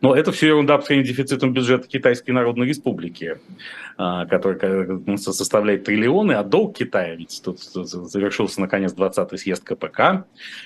Но 0.01 0.15
это 0.15 0.31
все 0.31 0.47
ерунда 0.47 0.77
по 0.77 0.85
сравнению 0.85 1.13
с 1.13 1.15
дефицитом 1.15 1.53
бюджета 1.53 1.87
Китайской 1.87 2.31
Народной 2.31 2.67
Республики, 2.67 3.37
а, 3.97 4.25
который 4.25 5.01
ну, 5.05 5.17
составляет 5.17 5.83
триллионы, 5.83 6.33
а 6.33 6.43
долг 6.43 6.77
Китая, 6.77 7.15
ведь 7.15 7.41
тут 7.43 7.59
завершился 7.59 8.61
наконец 8.61 8.93
20-й 8.93 9.37
съезд 9.37 9.63
КПК 9.63 10.25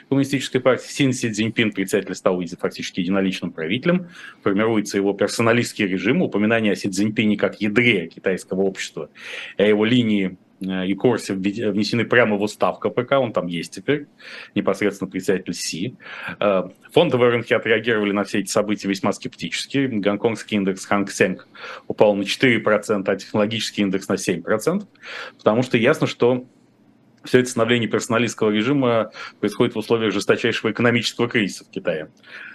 Коммунистической 0.10 0.62
партии, 0.62 0.88
Син 0.88 1.14
Си 1.14 1.32
Цзиньпин, 1.32 1.72
председатель, 1.72 2.14
стал 2.16 2.42
фактически 2.60 3.00
единоличным 3.00 3.52
правителем, 3.52 4.10
формируется 4.44 4.98
его 4.98 5.14
персоналистский 5.14 5.88
режим, 5.88 6.22
упоминание 6.22 6.74
о 6.74 6.76
Си 6.76 6.90
Цзиньпине 6.90 7.38
как 7.38 7.60
ядре 7.62 8.08
китайского 8.08 8.62
общества, 8.62 9.10
о 9.58 9.64
его 9.64 9.86
линии 9.86 10.38
Э, 10.68 10.88
и 10.88 10.94
Корси 10.94 11.34
внесены 11.34 12.06
прямо 12.06 12.38
в 12.38 12.42
устав 12.42 12.80
КПК, 12.80 13.14
он 13.14 13.34
там 13.34 13.48
есть 13.48 13.74
теперь, 13.74 14.08
непосредственно 14.56 15.10
председатель 15.10 15.54
Си. 15.54 15.96
Э, 16.40 16.64
фондовые 16.92 17.32
рынки 17.32 17.54
отреагировали 17.54 18.12
на 18.12 18.24
все 18.24 18.40
эти 18.40 18.50
события 18.50 18.88
весьма 18.88 19.14
скептически. 19.14 19.88
Гонконгский 19.88 20.58
индекс 20.58 20.86
Ханг 20.86 21.12
Сенг 21.12 21.48
упал 21.88 22.16
на 22.16 22.24
4%, 22.24 23.04
а 23.06 23.16
технологический 23.16 23.82
индекс 23.82 24.08
на 24.08 24.14
7%, 24.14 24.86
потому 25.38 25.64
что 25.64 25.78
ясно, 25.78 26.08
что 26.08 26.46
все 27.24 27.40
это 27.40 27.50
становление 27.50 27.90
персоналистского 27.90 28.50
режима 28.50 29.12
происходит 29.40 29.76
в 29.76 29.78
условиях 29.78 30.14
жесточайшего 30.14 30.72
экономического 30.72 31.30
кризиса 31.30 31.64
в 31.64 31.70
Китае. 31.70 32.10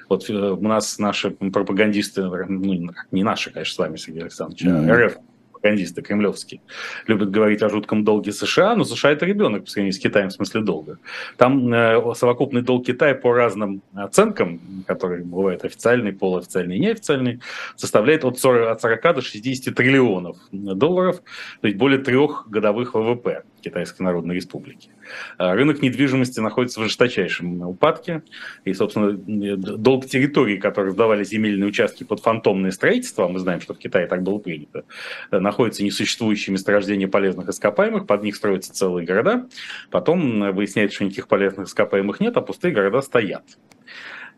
Вот 0.09 0.29
э, 0.29 0.33
у 0.33 0.63
нас 0.63 0.99
наши 0.99 1.31
пропагандисты, 1.31 2.23
ну, 2.25 2.93
не 3.11 3.23
наши, 3.23 3.51
конечно, 3.51 3.75
с 3.75 3.79
вами, 3.79 3.97
Сергей 3.97 4.23
Александрович, 4.23 4.65
а 4.67 4.95
РФ, 4.95 5.17
пропагандисты 5.59 6.03
кремлевские, 6.03 6.61
любят 7.07 7.31
говорить 7.31 7.63
о 7.63 7.69
жутком 7.69 8.05
долге 8.05 8.33
США, 8.33 8.77
но 8.77 8.85
США 8.85 9.13
это 9.13 9.27
ребенок 9.27 9.65
по 9.65 9.71
сравнению 9.71 9.93
с 9.93 9.99
Китаем 9.99 10.29
в 10.29 10.33
смысле 10.33 10.63
долга. 10.63 10.99
Там 11.37 11.73
э, 11.73 12.15
совокупный 12.15 12.63
долг 12.63 12.87
Китая 12.87 13.15
по 13.15 13.33
разным 13.33 13.83
оценкам, 13.95 14.61
которые 14.87 15.25
бывают 15.25 15.65
официальный, 15.65 16.13
полуофициальный 16.13 16.77
и 16.77 16.81
неофициальный, 16.81 17.41
составляет 17.77 18.25
от 18.25 18.39
40, 18.39 18.69
от 18.69 18.81
40 18.81 19.15
до 19.15 19.21
60 19.21 19.75
триллионов 19.75 20.37
долларов, 20.53 21.21
то 21.61 21.67
есть 21.67 21.79
более 21.79 21.99
трех 21.99 22.47
годовых 22.49 22.95
ВВП 22.95 23.43
Китайской 23.61 24.03
Народной 24.03 24.35
Республики. 24.35 24.91
А 25.37 25.55
рынок 25.55 25.83
недвижимости 25.83 26.41
находится 26.41 26.81
в 26.81 26.85
жесточайшем 26.85 27.63
упадке, 27.63 28.23
и, 28.65 28.73
собственно, 28.75 29.13
долг 29.13 30.07
территории, 30.07 30.57
которые 30.57 30.93
сдавали 30.93 31.25
земельные 31.25 31.69
участки 31.69 32.05
под 32.05 32.21
фантомное 32.21 32.71
строительство, 32.71 33.25
а 33.25 33.29
мы 33.29 33.39
знаем, 33.39 33.61
что 33.61 33.75
в 33.75 33.79
Китае 33.79 34.07
так 34.07 34.23
было 34.23 34.39
принято, 34.39 34.85
находятся 35.31 35.85
несуществующие 35.85 36.53
месторождения 36.53 37.09
полезных 37.09 37.49
ископаемых, 37.49 38.07
под 38.07 38.23
них 38.23 38.37
строятся 38.37 38.73
целые 38.73 39.07
города, 39.07 39.49
потом 39.91 40.53
выясняется, 40.55 40.97
что 40.97 41.05
никаких 41.05 41.29
полезных 41.29 41.69
ископаемых 41.69 42.21
нет, 42.21 42.37
а 42.37 42.41
пустые 42.41 42.73
города 42.73 43.01
стоят. 43.01 43.45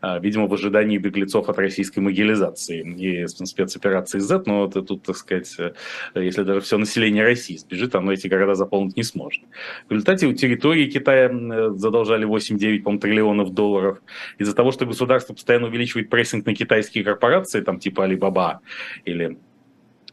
А, 0.01 0.19
видимо, 0.19 0.47
в 0.47 0.53
ожидании 0.53 0.97
беглецов 0.97 1.47
от 1.47 1.57
российской 1.59 1.99
могилизации 1.99 2.81
и 2.81 3.27
спецоперации 3.27 4.19
Z, 4.19 4.43
но 4.45 4.65
вот 4.65 4.87
тут, 4.87 5.03
так 5.03 5.15
сказать, 5.15 5.55
э, 5.59 5.73
если 6.15 6.43
даже 6.43 6.61
все 6.61 6.77
население 6.77 7.23
России 7.23 7.55
сбежит, 7.55 7.95
оно 7.95 8.11
эти 8.11 8.27
города 8.27 8.55
заполнить 8.55 8.97
не 8.97 9.03
сможет. 9.03 9.43
В 9.87 9.91
результате 9.91 10.27
у 10.27 10.33
территории 10.33 10.89
Китая 10.89 11.29
задолжали 11.75 12.25
8-9 12.25 12.99
триллионов 12.99 13.53
долларов. 13.53 13.99
Из-за 14.39 14.55
того, 14.55 14.71
что 14.71 14.85
государство 14.85 15.33
постоянно 15.33 15.67
увеличивает 15.67 16.09
прессинг 16.09 16.45
на 16.45 16.55
китайские 16.55 17.03
корпорации, 17.03 17.61
там 17.61 17.79
типа 17.79 18.07
Alibaba 18.07 18.57
или 19.05 19.37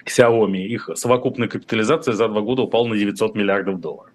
Xiaomi, 0.05 0.67
их 0.67 0.91
совокупная 0.95 1.49
капитализация 1.49 2.15
за 2.15 2.29
два 2.29 2.41
года 2.41 2.63
упала 2.63 2.87
на 2.89 2.97
900 2.97 3.35
миллиардов 3.35 3.81
долларов. 3.81 4.13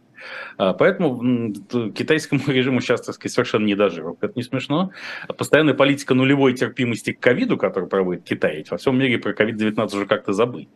А, 0.58 0.74
поэтому 0.74 1.54
китайскому 1.94 2.42
режиму 2.48 2.82
сейчас, 2.82 3.02
так 3.02 3.16
сказать, 3.16 3.34
совершенно 3.34 3.66
не 3.66 3.76
доживок. 3.76 4.18
Это 4.22 4.34
не 4.36 4.44
смешно. 4.44 4.92
Постоянная 5.38 5.74
политика 5.74 6.14
нулевой 6.14 6.54
терпимости 6.54 7.14
к 7.14 7.20
ковиду, 7.20 7.58
которую 7.58 7.90
проводит 7.90 8.24
Китай, 8.24 8.58
ведь 8.58 8.72
во 8.72 8.78
всем 8.78 8.98
мире 8.98 9.18
про 9.18 9.34
ковид-19 9.34 9.86
уже 9.96 10.06
как-то 10.06 10.34
забыли. 10.34 10.68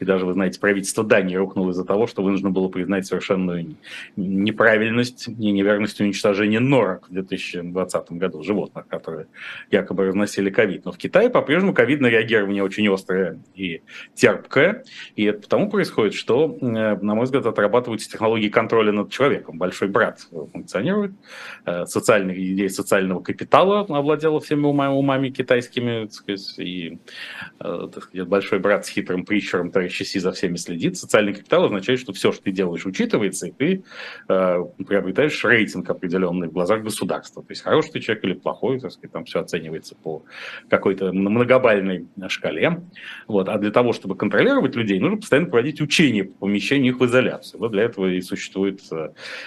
И 0.00 0.04
даже, 0.04 0.26
вы 0.26 0.32
знаете, 0.32 0.60
правительство 0.60 1.04
Дании 1.04 1.36
рухнуло 1.36 1.70
из-за 1.70 1.84
того, 1.84 2.06
что 2.06 2.22
вынуждено 2.22 2.50
было 2.50 2.68
признать 2.68 3.06
совершенную 3.06 3.76
неправильность 4.16 5.28
и 5.28 5.50
неверность 5.50 6.00
уничтожения 6.00 6.60
норок 6.60 7.08
в 7.08 7.12
2020 7.12 8.12
году, 8.12 8.42
животных, 8.42 8.86
которые 8.88 9.26
якобы 9.70 10.06
разносили 10.06 10.50
ковид. 10.50 10.84
Но 10.84 10.92
в 10.92 10.98
Китае 10.98 11.30
по-прежнему 11.30 11.74
ковидное 11.74 12.10
реагирование 12.10 12.62
очень 12.62 12.88
острое 12.92 13.38
и 13.54 13.82
терпкое. 14.14 14.84
И 15.16 15.24
это 15.24 15.40
потому 15.40 15.70
происходит, 15.70 16.14
что, 16.14 16.56
э, 16.60 16.64
на 16.64 17.14
мой 17.14 17.24
взгляд, 17.24 17.46
отрабатываются 17.46 18.10
технологии 18.10 18.48
контроля 18.48 18.92
над 18.92 19.10
человеком. 19.18 19.58
Большой 19.58 19.88
брат 19.88 20.20
функционирует, 20.52 21.12
э, 21.66 21.86
социальные 21.86 22.54
идеи 22.54 22.68
социального 22.68 23.20
капитала 23.20 23.80
овладела 23.80 24.40
всеми 24.40 24.66
умами, 24.66 24.92
умами 24.92 25.30
китайскими, 25.30 26.06
так 26.06 26.12
сказать, 26.12 26.58
и 26.58 26.98
э, 27.60 27.88
так 27.92 28.04
сказать, 28.04 28.26
большой 28.26 28.58
брат 28.58 28.86
с 28.86 28.88
хитрым 28.88 29.24
притчером 29.24 29.68
которым 29.68 29.72
товарищ 29.72 30.02
Си 30.04 30.20
за 30.20 30.32
всеми 30.32 30.56
следит, 30.56 30.96
социальный 30.96 31.34
капитал 31.34 31.64
означает, 31.64 32.00
что 32.00 32.12
все, 32.12 32.32
что 32.32 32.42
ты 32.42 32.52
делаешь, 32.52 32.86
учитывается, 32.86 33.46
и 33.46 33.52
ты 33.52 33.82
э, 34.28 34.64
приобретаешь 34.86 35.44
рейтинг 35.44 35.90
определенный 35.90 36.48
в 36.48 36.52
глазах 36.52 36.82
государства. 36.82 37.42
То 37.42 37.52
есть 37.52 37.62
хороший 37.62 37.92
ты 37.92 38.00
человек 38.00 38.24
или 38.24 38.34
плохой, 38.34 38.80
так 38.80 38.92
сказать, 38.92 39.12
там 39.12 39.24
все 39.24 39.40
оценивается 39.40 39.94
по 39.94 40.22
какой-то 40.68 41.12
многобальной 41.12 42.06
шкале. 42.28 42.82
Вот. 43.26 43.48
А 43.48 43.58
для 43.58 43.70
того, 43.70 43.92
чтобы 43.92 44.16
контролировать 44.16 44.76
людей, 44.76 44.98
нужно 44.98 45.18
постоянно 45.18 45.48
проводить 45.48 45.80
учения 45.80 46.24
по 46.24 46.46
помещению 46.46 46.94
их 46.94 47.00
в 47.00 47.04
изоляцию. 47.04 47.60
Вот 47.60 47.72
для 47.72 47.84
этого 47.84 48.06
и 48.06 48.20
существует 48.20 48.80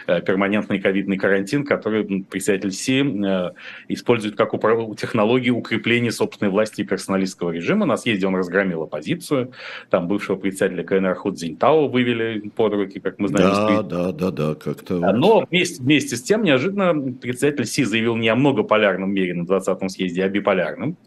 перманентный 0.05 0.79
ковидный 0.79 1.17
карантин, 1.17 1.65
который 1.65 2.25
председатель 2.29 2.71
Си 2.71 3.01
э, 3.01 3.51
использует 3.87 4.35
как 4.35 4.53
управ... 4.53 4.95
технологию 4.95 5.55
укрепления 5.55 6.11
собственной 6.11 6.51
власти 6.51 6.81
и 6.81 6.83
персоналистского 6.83 7.51
режима. 7.51 7.85
На 7.85 7.97
съезде 7.97 8.27
он 8.27 8.35
разгромил 8.35 8.83
оппозицию, 8.83 9.51
там 9.89 10.07
бывшего 10.07 10.35
председателя 10.35 10.83
КНР 10.83 11.15
Ху 11.15 11.31
Цзиньтао 11.31 11.87
вывели 11.87 12.49
под 12.49 12.73
руки, 12.73 12.99
как 12.99 13.19
мы 13.19 13.27
знаем. 13.27 13.87
Да, 13.87 14.11
да, 14.11 14.11
да, 14.11 14.31
да, 14.31 14.55
как-то. 14.55 14.99
Но 15.13 15.45
вместе, 15.49 15.81
вместе 15.81 16.15
с 16.15 16.23
тем, 16.23 16.43
неожиданно 16.43 17.13
председатель 17.13 17.65
Си 17.65 17.83
заявил 17.83 18.15
не 18.15 18.29
о 18.29 18.35
многополярном 18.35 19.11
мире 19.11 19.33
на 19.33 19.43
20-м 19.43 19.89
съезде, 19.89 20.23
а 20.23 20.25
о 20.25 20.29
биполярном 20.29 20.97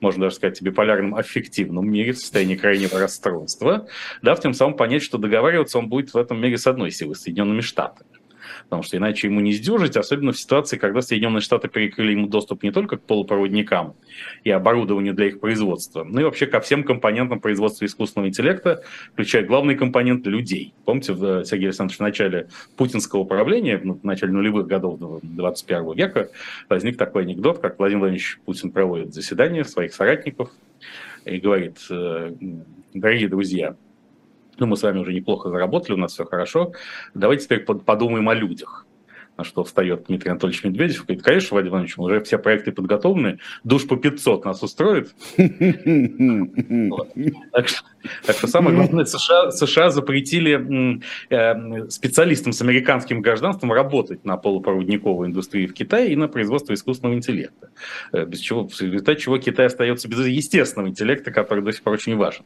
можно 0.00 0.22
даже 0.22 0.36
сказать, 0.36 0.62
биполярном 0.62 1.14
аффективном 1.14 1.90
мире, 1.90 2.12
в 2.12 2.18
состоянии 2.18 2.56
крайнего 2.56 2.98
расстройства, 2.98 3.88
дав 4.22 4.40
тем 4.40 4.54
самым 4.54 4.76
понять, 4.76 5.02
что 5.02 5.18
договариваться 5.18 5.78
он 5.78 5.88
будет 5.88 6.12
в 6.14 6.16
этом 6.16 6.40
мире 6.40 6.58
с 6.58 6.66
одной 6.66 6.90
силой, 6.90 7.16
Соединенными 7.16 7.60
Штатами 7.60 8.07
потому 8.64 8.82
что 8.82 8.96
иначе 8.96 9.28
ему 9.28 9.40
не 9.40 9.52
сдюжить, 9.52 9.96
особенно 9.96 10.32
в 10.32 10.38
ситуации, 10.38 10.76
когда 10.76 11.02
Соединенные 11.02 11.40
Штаты 11.40 11.68
перекрыли 11.68 12.12
ему 12.12 12.26
доступ 12.26 12.62
не 12.62 12.70
только 12.70 12.96
к 12.96 13.02
полупроводникам 13.02 13.94
и 14.44 14.50
оборудованию 14.50 15.14
для 15.14 15.26
их 15.26 15.40
производства, 15.40 16.04
но 16.04 16.20
и 16.20 16.24
вообще 16.24 16.46
ко 16.46 16.60
всем 16.60 16.84
компонентам 16.84 17.40
производства 17.40 17.84
искусственного 17.84 18.28
интеллекта, 18.28 18.82
включая 19.12 19.44
главный 19.44 19.74
компонент 19.74 20.26
людей. 20.26 20.74
Помните, 20.84 21.12
в, 21.12 21.44
Сергей 21.44 21.66
Александрович, 21.66 21.98
в 21.98 22.02
начале 22.02 22.48
путинского 22.76 23.20
управления, 23.20 23.78
в 23.78 24.04
начале 24.04 24.32
нулевых 24.32 24.66
годов 24.66 24.98
21 25.22 25.92
века, 25.94 26.30
возник 26.68 26.96
такой 26.96 27.22
анекдот, 27.22 27.58
как 27.58 27.78
Владимир 27.78 28.00
Владимирович 28.00 28.38
Путин 28.44 28.70
проводит 28.70 29.14
заседание 29.14 29.64
своих 29.64 29.94
соратников 29.94 30.50
и 31.24 31.38
говорит, 31.38 31.78
«Э, 31.90 32.32
дорогие 32.94 33.28
друзья, 33.28 33.76
ну, 34.58 34.66
мы 34.66 34.76
с 34.76 34.82
вами 34.82 34.98
уже 34.98 35.12
неплохо 35.12 35.50
заработали, 35.50 35.94
у 35.94 35.98
нас 35.98 36.12
все 36.12 36.24
хорошо, 36.24 36.72
давайте 37.14 37.44
теперь 37.44 37.60
подумаем 37.60 38.28
о 38.28 38.34
людях. 38.34 38.87
На 39.38 39.44
что 39.44 39.62
встает 39.62 40.06
Дмитрий 40.08 40.32
Анатольевич 40.32 40.64
Медведев 40.64 41.06
говорит, 41.06 41.22
конечно, 41.22 41.48
Владимир 41.52 41.74
Иванович, 41.74 41.94
уже 41.96 42.20
все 42.22 42.38
проекты 42.38 42.72
подготовлены, 42.72 43.38
душ 43.62 43.86
по 43.86 43.96
500 43.96 44.44
нас 44.44 44.62
устроит. 44.64 45.14
Так 48.24 48.36
что 48.36 48.46
самое 48.46 48.76
главное, 48.76 49.04
США, 49.04 49.90
запретили 49.90 51.00
э, 51.30 51.90
специалистам 51.90 52.52
с 52.52 52.62
американским 52.62 53.20
гражданством 53.20 53.72
работать 53.72 54.24
на 54.24 54.36
полупроводниковой 54.36 55.26
индустрии 55.26 55.66
в 55.66 55.74
Китае 55.74 56.12
и 56.12 56.16
на 56.16 56.28
производство 56.28 56.72
искусственного 56.72 57.16
интеллекта. 57.16 57.70
Э, 58.12 58.24
без 58.24 58.38
чего, 58.38 58.68
в 58.68 58.80
результате 58.80 59.20
чего 59.20 59.38
Китай 59.38 59.66
остается 59.66 60.08
без 60.08 60.24
естественного 60.26 60.90
интеллекта, 60.90 61.32
который 61.32 61.64
до 61.64 61.72
сих 61.72 61.82
пор 61.82 61.94
очень 61.94 62.16
важен 62.16 62.44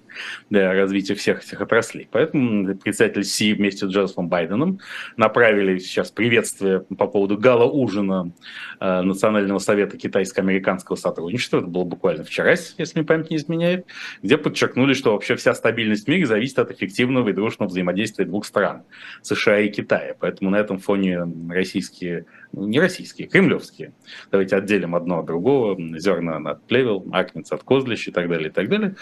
для 0.51 0.73
развития 0.73 1.15
всех 1.15 1.45
этих 1.45 1.61
отраслей. 1.61 2.09
Поэтому 2.11 2.75
председатель 2.77 3.25
Си 3.25 3.53
вместе 3.53 3.87
с 3.87 3.91
Джозефом 3.91 4.29
Байденом 4.29 4.81
направили 5.17 5.79
сейчас 5.79 6.11
приветствие 6.11 6.82
по 6.99 7.07
поводу 7.07 7.39
гала-ужина 7.39 8.33
э, 8.81 9.01
Национального 9.03 9.59
совета 9.59 9.97
китайско-американского 9.97 10.97
сотрудничества. 10.97 11.59
Это 11.59 11.67
было 11.67 11.85
буквально 11.85 12.25
вчера, 12.25 12.51
если 12.51 12.99
мне 12.99 13.05
память 13.05 13.31
не 13.31 13.37
изменяет, 13.37 13.87
где 14.23 14.39
подчеркнули, 14.39 14.95
что 14.95 15.13
вообще 15.13 15.37
вся 15.37 15.55
стабильность 15.55 16.07
в 16.07 16.09
мире 16.09 16.27
зависит 16.27 16.59
от 16.59 16.71
эффективного 16.71 17.29
и 17.29 17.33
дружного 17.33 17.69
взаимодействия 17.69 18.25
двух 18.25 18.45
стран, 18.47 18.83
США 19.23 19.61
и 19.61 19.69
Китая. 19.69 20.15
Поэтому 20.19 20.51
на 20.51 20.57
этом 20.57 20.79
фоне 20.79 21.21
российские, 21.49 22.27
не 22.53 22.81
российские, 22.81 23.29
кремлевские, 23.29 23.93
давайте 24.31 24.57
отделим 24.57 24.95
одно 24.95 25.21
от 25.21 25.27
другого, 25.27 25.77
зерна 25.99 26.37
от 26.37 26.67
плевел, 26.67 27.07
акнец 27.13 27.53
от 27.53 27.63
козлищ 27.63 28.09
и 28.09 28.11
так 28.11 28.29
далее, 28.29 28.49
и 28.49 28.53
так 28.53 28.69
далее. 28.69 28.97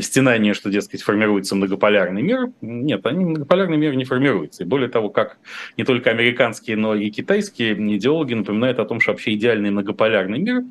Стенание, 0.00 0.54
что, 0.54 0.70
дескать, 0.70 1.02
формируется 1.02 1.54
многополярный 1.54 2.22
мир, 2.22 2.52
нет, 2.60 3.04
они 3.06 3.24
многополярный 3.24 3.76
мир 3.76 3.94
не 3.94 4.04
формируется. 4.04 4.64
И 4.64 4.66
более 4.66 4.88
того, 4.88 5.10
как 5.10 5.38
не 5.76 5.84
только 5.84 6.10
американские, 6.10 6.76
но 6.76 6.94
и 6.94 7.10
китайские 7.10 7.74
идеологи 7.96 8.34
напоминают 8.34 8.78
о 8.78 8.84
том, 8.84 9.00
что 9.00 9.12
вообще 9.12 9.34
идеальный 9.34 9.70
многополярный 9.70 10.38
мир 10.38 10.62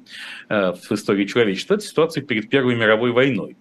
э, 0.49 0.73
в 0.73 0.91
истории 0.91 1.25
человечества– 1.25 1.73
это 1.75 1.83
ситуация 1.83 2.23
перед 2.23 2.49
Первой 2.49 2.75
мировой 2.75 3.11
войной. 3.11 3.57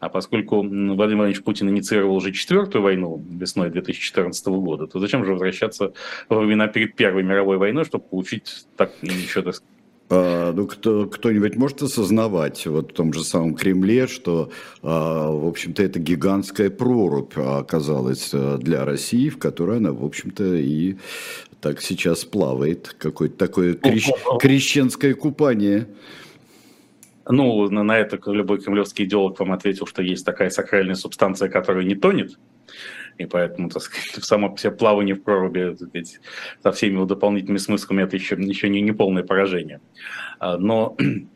А 0.00 0.08
поскольку 0.08 0.56
Владимир 0.56 0.96
Владимирович 0.96 1.42
Путин 1.42 1.68
инициировал 1.70 2.16
уже 2.16 2.32
четвертую 2.32 2.82
войну 2.82 3.24
весной 3.30 3.70
2014 3.70 4.46
года, 4.46 4.86
то 4.86 4.98
зачем 4.98 5.24
же 5.24 5.32
возвращаться 5.32 5.92
во 6.28 6.40
времена 6.40 6.66
перед 6.66 6.94
Первой 6.94 7.22
мировой 7.22 7.56
войной, 7.58 7.84
чтобы 7.84 8.04
получить 8.04 8.66
так 8.76 8.92
еще, 9.02 9.42
так 9.42 9.54
сказать, 9.54 9.74
а, 10.10 10.52
ну, 10.52 10.66
кто, 10.66 11.06
кто-нибудь 11.06 11.56
может 11.56 11.82
осознавать 11.82 12.66
вот 12.66 12.92
в 12.92 12.94
том 12.94 13.12
же 13.12 13.24
самом 13.24 13.54
Кремле, 13.54 14.06
что, 14.06 14.50
а, 14.82 15.30
в 15.30 15.46
общем-то, 15.46 15.82
это 15.82 15.98
гигантская 15.98 16.70
прорубь 16.70 17.36
оказалась 17.38 18.30
а, 18.34 18.58
для 18.58 18.84
России, 18.84 19.30
в 19.30 19.38
которой 19.38 19.78
она, 19.78 19.92
в 19.92 20.04
общем-то, 20.04 20.56
и 20.56 20.96
так 21.60 21.80
сейчас 21.80 22.24
плавает. 22.24 22.94
Какое-то 22.98 23.36
такое 23.36 23.74
крещ... 23.74 24.10
крещенское 24.40 25.14
купание. 25.14 25.88
Ну, 27.26 27.70
на, 27.70 27.82
на 27.82 27.98
это 27.98 28.18
любой 28.30 28.60
кремлевский 28.60 29.04
идеолог 29.04 29.38
вам 29.40 29.52
ответил, 29.52 29.86
что 29.86 30.02
есть 30.02 30.26
такая 30.26 30.50
сакральная 30.50 30.94
субстанция, 30.94 31.48
которая 31.48 31.84
не 31.84 31.94
тонет. 31.94 32.38
И 33.18 33.26
поэтому, 33.26 33.70
так 33.70 33.82
сказать, 33.82 34.10
само 34.24 34.54
все 34.56 34.70
плавание 34.70 35.14
в 35.14 35.22
проруби 35.22 35.74
сказать, 35.74 36.20
со 36.62 36.72
всеми 36.72 36.94
его 36.94 37.04
дополнительными 37.04 37.58
смыслами 37.58 38.02
это 38.02 38.16
еще, 38.16 38.36
еще 38.36 38.68
не, 38.68 38.80
не 38.80 38.92
полное 38.92 39.22
поражение. 39.22 39.80
А, 40.38 40.58
но 40.58 40.96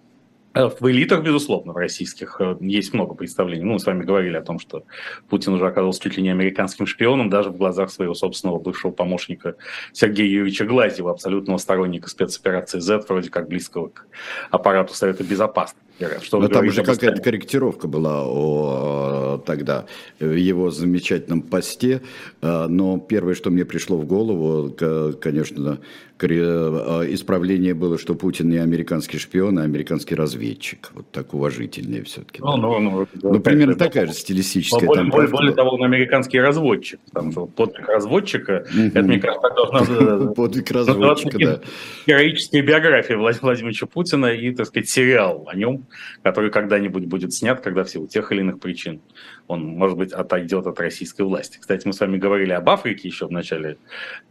в 0.54 0.90
элитах, 0.90 1.22
безусловно, 1.22 1.72
в 1.72 1.76
российских 1.76 2.40
э, 2.40 2.56
есть 2.60 2.94
много 2.94 3.14
представлений. 3.14 3.64
Ну, 3.64 3.74
мы 3.74 3.78
с 3.78 3.86
вами 3.86 4.02
говорили 4.02 4.36
о 4.36 4.42
том, 4.42 4.58
что 4.58 4.84
Путин 5.28 5.52
уже 5.52 5.66
оказался 5.66 6.02
чуть 6.02 6.16
ли 6.16 6.22
не 6.22 6.30
американским 6.30 6.86
шпионом, 6.86 7.30
даже 7.30 7.50
в 7.50 7.56
глазах 7.56 7.90
своего 7.90 8.14
собственного 8.14 8.58
бывшего 8.58 8.90
помощника 8.90 9.56
Сергея 9.92 10.26
Юрьевича 10.26 10.64
Глазьева, 10.64 11.10
абсолютного 11.10 11.58
сторонника 11.58 12.08
спецоперации 12.08 12.80
Z, 12.80 13.04
вроде 13.08 13.30
как 13.30 13.48
близкого 13.48 13.88
к 13.88 14.06
аппарату 14.50 14.94
Совета 14.94 15.22
Безопасности. 15.22 15.82
Что 16.22 16.38
Но 16.38 16.46
там 16.46 16.66
уже 16.66 16.84
какая-то 16.84 17.20
корректировка 17.20 17.88
была 17.88 18.22
о, 18.24 19.42
тогда 19.44 19.86
в 20.20 20.32
его 20.32 20.70
замечательном 20.70 21.42
посте. 21.42 22.02
Но 22.40 23.00
первое, 23.00 23.34
что 23.34 23.50
мне 23.50 23.64
пришло 23.64 23.96
в 23.96 24.06
голову, 24.06 24.72
конечно, 25.20 25.80
исправление 26.26 27.74
было, 27.74 27.98
что 27.98 28.14
Путин 28.14 28.48
не 28.48 28.58
американский 28.58 29.18
шпион, 29.18 29.58
а 29.58 29.62
американский 29.62 30.14
разведчик. 30.14 30.90
Вот 30.94 31.10
так 31.10 31.34
уважительнее 31.34 32.02
все-таки. 32.04 32.40
Ну, 32.40 32.56
ну, 32.56 32.78
ну, 32.80 33.06
ну, 33.22 33.40
примерно 33.40 33.72
это, 33.72 33.84
такая 33.84 34.06
же 34.06 34.12
стилистическая. 34.12 34.86
Более, 34.86 35.04
более, 35.04 35.30
более 35.30 35.54
того, 35.54 35.70
он 35.70 35.84
американский 35.84 36.40
разводчик. 36.40 37.00
Там 37.12 37.32
же 37.32 37.46
подвиг 37.46 37.88
разводчика, 37.88 38.64
это, 38.76 39.02
мне 39.02 39.18
кажется, 39.18 39.48
должна... 39.50 40.32
Подвиг 40.34 40.70
разводчика, 40.70 41.38
да. 41.38 41.60
Героическая 42.06 42.62
биография 42.62 43.16
Владимира 43.16 43.46
Владимировича 43.48 43.86
Путина 43.86 44.26
и, 44.26 44.52
так 44.54 44.66
сказать, 44.66 44.88
сериал 44.88 45.46
о 45.48 45.56
нем, 45.56 45.86
который 46.22 46.50
когда-нибудь 46.50 47.06
будет 47.06 47.32
снят, 47.32 47.60
когда 47.60 47.84
в 47.84 47.90
силу 47.90 48.06
тех 48.06 48.30
или 48.32 48.40
иных 48.40 48.60
причин 48.60 49.00
он, 49.48 49.64
может 49.64 49.96
быть, 49.96 50.12
отойдет 50.12 50.66
от 50.66 50.78
российской 50.78 51.22
власти. 51.22 51.58
Кстати, 51.58 51.86
мы 51.86 51.94
с 51.94 52.00
вами 52.00 52.18
говорили 52.18 52.52
об 52.52 52.68
Африке 52.68 53.08
еще 53.08 53.26
в 53.26 53.30
начале 53.30 53.78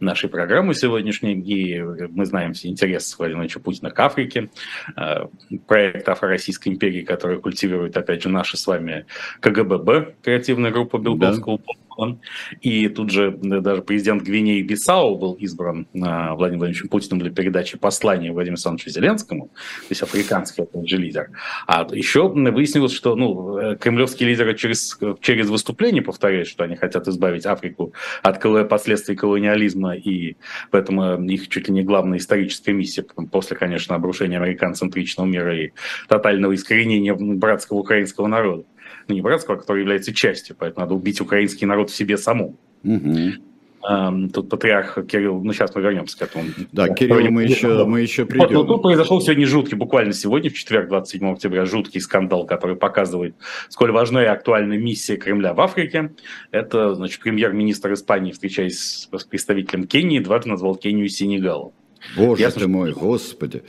нашей 0.00 0.28
программы 0.28 0.74
сегодняшней, 0.74 1.34
и 1.34 1.77
мы 1.82 2.26
знаем 2.26 2.52
все 2.52 2.68
интерес 2.68 3.16
Владимира 3.18 3.38
Владимировича 3.40 3.60
Путина 3.60 3.90
к 3.90 4.00
Африке, 4.00 4.50
э, 4.96 5.26
проект 5.66 6.08
Афро-Российской 6.08 6.68
империи, 6.68 7.02
который 7.02 7.40
культивирует, 7.40 7.96
опять 7.96 8.22
же, 8.22 8.28
наша 8.28 8.56
с 8.56 8.66
вами 8.66 9.06
КГББ, 9.40 10.16
креативная 10.22 10.70
группа 10.70 10.98
Белковского 10.98 11.58
да 11.58 11.87
он. 11.98 12.20
И 12.60 12.88
тут 12.88 13.10
же 13.10 13.32
даже 13.32 13.82
президент 13.82 14.22
Гвинеи 14.22 14.62
Бисау 14.62 15.18
был 15.18 15.34
избран 15.34 15.86
а, 15.94 16.34
Владимиром 16.34 16.60
Владимировичем 16.60 16.88
Путиным 16.88 17.18
для 17.18 17.30
передачи 17.30 17.76
послания 17.76 18.32
Владимиру 18.32 18.54
Александровичу 18.54 18.90
Зеленскому, 18.90 19.48
то 19.48 19.86
есть 19.90 20.02
африканский 20.02 20.62
опять 20.62 20.88
же 20.88 20.96
лидер. 20.96 21.30
А 21.66 21.86
еще 21.92 22.28
выяснилось, 22.28 22.92
что 22.92 23.16
ну, 23.16 23.58
э, 23.58 23.76
кремлевские 23.76 24.28
лидеры 24.28 24.54
через, 24.54 24.98
через 25.20 25.48
выступление 25.48 26.02
повторяют, 26.02 26.48
что 26.48 26.64
они 26.64 26.76
хотят 26.76 27.08
избавить 27.08 27.46
Африку 27.46 27.92
от 28.22 28.40
последствий 28.68 29.16
колониализма, 29.16 29.96
и 29.96 30.36
поэтому 30.70 31.22
их 31.24 31.48
чуть 31.48 31.68
ли 31.68 31.74
не 31.74 31.82
главная 31.82 32.18
историческая 32.18 32.72
миссия 32.72 33.04
после, 33.30 33.56
конечно, 33.56 33.96
обрушения 33.96 34.38
американцентричного 34.38 35.26
мира 35.26 35.58
и 35.58 35.72
тотального 36.08 36.54
искоренения 36.54 37.14
братского 37.14 37.78
украинского 37.78 38.28
народа 38.28 38.64
ну, 39.08 39.14
не 39.14 39.22
братского, 39.22 39.56
а 39.56 39.60
который 39.60 39.80
является 39.80 40.14
частью, 40.14 40.54
поэтому 40.58 40.84
надо 40.84 40.94
убить 40.94 41.20
украинский 41.20 41.66
народ 41.66 41.90
в 41.90 41.96
себе 41.96 42.16
самому. 42.16 42.56
Угу. 42.84 44.28
Тут 44.34 44.50
патриарх 44.50 44.98
Кирилл, 45.06 45.42
ну 45.42 45.52
сейчас 45.52 45.74
мы 45.74 45.80
вернемся 45.80 46.18
к 46.18 46.22
этому. 46.22 46.44
Да, 46.72 46.88
Кирилл, 46.88 47.30
мы 47.30 47.44
еще, 47.44 47.84
мы 47.86 48.00
еще 48.00 48.26
придем. 48.26 48.48
Вот, 48.48 48.52
ну, 48.52 48.64
тут 48.64 48.82
произошел 48.82 49.20
сегодня 49.20 49.46
жуткий, 49.46 49.76
буквально 49.76 50.12
сегодня, 50.12 50.50
в 50.50 50.54
четверг, 50.54 50.88
27 50.88 51.32
октября, 51.32 51.64
жуткий 51.64 52.00
скандал, 52.00 52.44
который 52.44 52.76
показывает, 52.76 53.36
сколь 53.68 53.92
важна 53.92 54.24
и 54.24 54.26
актуальна 54.26 54.74
миссия 54.74 55.16
Кремля 55.16 55.54
в 55.54 55.60
Африке. 55.60 56.12
Это, 56.50 56.94
значит, 56.96 57.20
премьер-министр 57.20 57.94
Испании, 57.94 58.32
встречаясь 58.32 59.08
с 59.12 59.24
представителем 59.24 59.86
Кении, 59.86 60.18
дважды 60.18 60.50
назвал 60.50 60.74
Кению 60.74 61.08
Сенегалом. 61.08 61.72
Боже 62.16 62.42
Ясно, 62.42 62.62
ты 62.62 62.68
мой, 62.68 62.92
господи. 62.92 63.62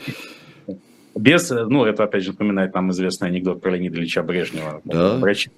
Без, 1.20 1.50
ну, 1.50 1.84
это 1.84 2.06
опять 2.06 2.24
же 2.24 2.32
напоминает 2.32 2.74
нам 2.74 2.92
известный 2.92 3.28
анекдот 3.28 3.62
про 3.62 3.72
Леонида 3.72 3.98
Ильича 3.98 4.24
Брежнева. 4.24 4.82
Да. 4.86 5.18
Врач 5.18 5.50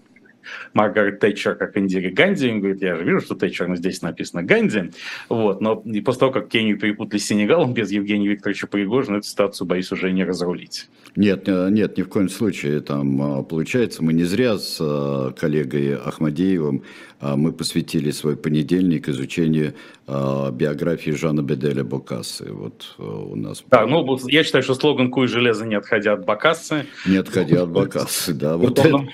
Маргарет 0.74 1.20
Тэтчер 1.20 1.56
как 1.56 1.78
Индира 1.78 2.10
Ганди. 2.12 2.50
Он 2.50 2.60
говорит, 2.60 2.82
я 2.82 2.96
же 2.96 3.04
вижу, 3.04 3.22
что 3.22 3.36
Тэтчер, 3.36 3.68
но 3.68 3.76
здесь 3.76 4.02
написано 4.02 4.44
Ганди. 4.44 4.92
Вот. 5.30 5.62
Но 5.62 5.84
и 5.86 6.02
после 6.02 6.20
того, 6.22 6.32
как 6.32 6.50
Кению 6.50 6.80
перепутали 6.80 7.20
с 7.20 7.28
Сенегалом, 7.28 7.74
без 7.74 7.92
Евгения 7.92 8.28
Викторовича 8.28 8.68
Пригожина, 8.68 9.18
эту 9.18 9.28
ситуацию, 9.28 9.68
боюсь, 9.68 9.92
уже 9.92 10.12
не 10.12 10.24
разрулить. 10.24 10.90
Нет, 11.16 11.48
э, 11.48 11.70
нет, 11.70 11.98
ни 11.98 12.02
в 12.02 12.10
коем 12.10 12.30
случае. 12.30 12.80
Там 12.82 13.42
э, 13.42 13.44
получается, 13.44 14.04
мы 14.04 14.14
не 14.14 14.24
зря 14.24 14.58
с 14.58 14.78
э, 14.80 15.32
коллегой 15.40 15.96
Ахмадеевым 15.96 16.84
мы 17.22 17.52
посвятили 17.52 18.12
свой 18.12 18.36
понедельник 18.36 19.08
изучению 19.10 19.74
биографии 20.08 21.12
Жана 21.12 21.42
Беделя 21.42 21.84
Бокассы. 21.84 22.52
Вот 22.52 22.96
у 22.98 23.36
нас. 23.36 23.64
Да, 23.70 23.86
ну 23.86 24.20
я 24.28 24.44
считаю, 24.44 24.64
что 24.64 24.74
слоган 24.76 25.10
«Куй 25.12 25.28
железо, 25.28 25.66
не 25.66 25.76
отходя 25.76 26.14
от 26.14 26.26
Бокассы». 26.26 26.86
Не 27.06 27.18
отходя 27.18 27.64
от 27.64 27.70
Бокассы, 27.70 28.34
да. 28.34 28.58
Вот 28.58 28.80
он, 28.80 29.10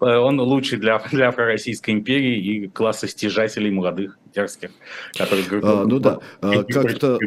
он 0.00 0.40
лучший 0.40 0.78
для, 0.78 1.02
для 1.10 1.30
Российской 1.30 1.90
империи 1.90 2.38
и 2.38 2.68
класса 2.68 3.08
стяжателей 3.08 3.70
молодых 3.70 4.18
дерзких, 4.34 4.70
которые 5.16 5.46
говорят... 5.46 5.70
А, 5.70 5.84
ну 5.84 5.98
да, 5.98 6.18
а, 6.40 6.62
как-то, 6.64 7.18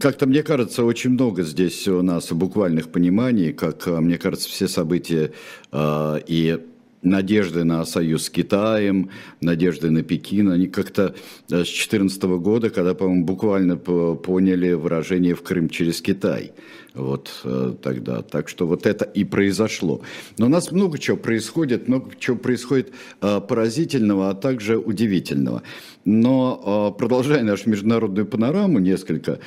как-то 0.00 0.26
мне 0.26 0.42
кажется, 0.42 0.84
очень 0.84 1.10
много 1.10 1.42
здесь 1.42 1.86
у 1.88 2.02
нас 2.02 2.32
буквальных 2.32 2.90
пониманий, 2.90 3.52
как 3.52 3.86
а, 3.86 4.00
мне 4.00 4.18
кажется, 4.18 4.48
все 4.48 4.68
события 4.68 5.32
а, 5.70 6.16
и 6.26 6.58
надежды 7.02 7.64
на 7.64 7.84
союз 7.84 8.24
с 8.24 8.30
Китаем, 8.30 9.10
надежды 9.40 9.90
на 9.90 10.02
Пекин, 10.02 10.50
они 10.50 10.66
как-то 10.66 11.14
с 11.46 11.52
2014 11.52 12.22
года, 12.22 12.70
когда, 12.70 12.94
по-моему, 12.94 13.24
буквально 13.24 13.76
поняли 13.76 14.72
выражение 14.72 15.34
«в 15.34 15.42
Крым 15.42 15.68
через 15.68 16.00
Китай» 16.00 16.52
вот 16.98 17.30
э, 17.44 17.74
тогда. 17.82 18.22
Так 18.22 18.48
что 18.48 18.66
вот 18.66 18.86
это 18.86 19.04
и 19.04 19.24
произошло. 19.24 20.02
Но 20.36 20.46
у 20.46 20.48
нас 20.48 20.72
много 20.72 20.98
чего 20.98 21.16
происходит, 21.16 21.88
много 21.88 22.10
чего 22.18 22.36
происходит 22.36 22.92
э, 23.20 23.40
поразительного, 23.40 24.30
а 24.30 24.34
также 24.34 24.78
удивительного. 24.78 25.62
Но 26.04 26.92
э, 26.94 26.98
продолжая 26.98 27.42
нашу 27.42 27.70
международную 27.70 28.26
панораму 28.26 28.78
несколько, 28.78 29.40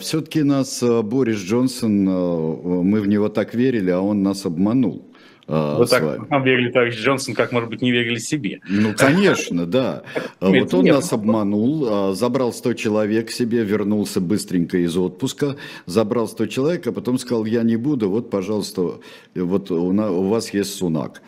все-таки 0.00 0.42
нас 0.42 0.82
Борис 0.82 1.38
Джонсон, 1.38 2.04
мы 2.04 3.00
в 3.00 3.08
него 3.08 3.28
так 3.28 3.54
верили, 3.54 3.90
а 3.90 4.00
он 4.00 4.22
нас 4.22 4.46
обманул. 4.46 5.04
А, 5.48 5.78
Вы 5.78 5.86
так 5.86 6.28
нам 6.28 6.42
верили, 6.42 6.70
товарищ 6.70 6.96
Джонсон, 6.96 7.34
как, 7.34 7.52
может 7.52 7.70
быть, 7.70 7.80
не 7.80 7.92
верили 7.92 8.18
себе. 8.18 8.60
Ну, 8.68 8.94
конечно, 8.94 9.64
да. 9.64 10.02
Вот 10.40 10.74
он 10.74 10.86
нас 10.86 11.12
обманул, 11.12 11.86
а, 11.88 12.12
забрал 12.14 12.52
100 12.52 12.74
человек 12.74 13.30
себе, 13.30 13.62
вернулся 13.62 14.20
быстренько 14.20 14.78
из 14.78 14.96
отпуска, 14.96 15.56
забрал 15.86 16.26
100 16.26 16.46
человек, 16.46 16.86
а 16.88 16.92
потом 16.92 17.18
сказал, 17.18 17.44
я 17.44 17.62
не 17.62 17.76
буду, 17.76 18.10
вот, 18.10 18.28
пожалуйста, 18.28 19.00
вот 19.34 19.70
у 19.70 20.22
вас 20.24 20.52
есть 20.52 20.74
Сунак. 20.74 21.22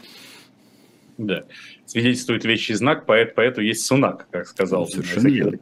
Да, 1.16 1.44
свидетельствует 1.86 2.44
вещий 2.44 2.74
знак, 2.74 3.06
поэт 3.06 3.36
поэту 3.36 3.60
есть 3.60 3.84
Сунак, 3.86 4.26
как 4.30 4.48
сказал 4.48 4.80
ну, 4.80 4.86
Совершенно 4.86 5.30
Сергей, 5.30 5.58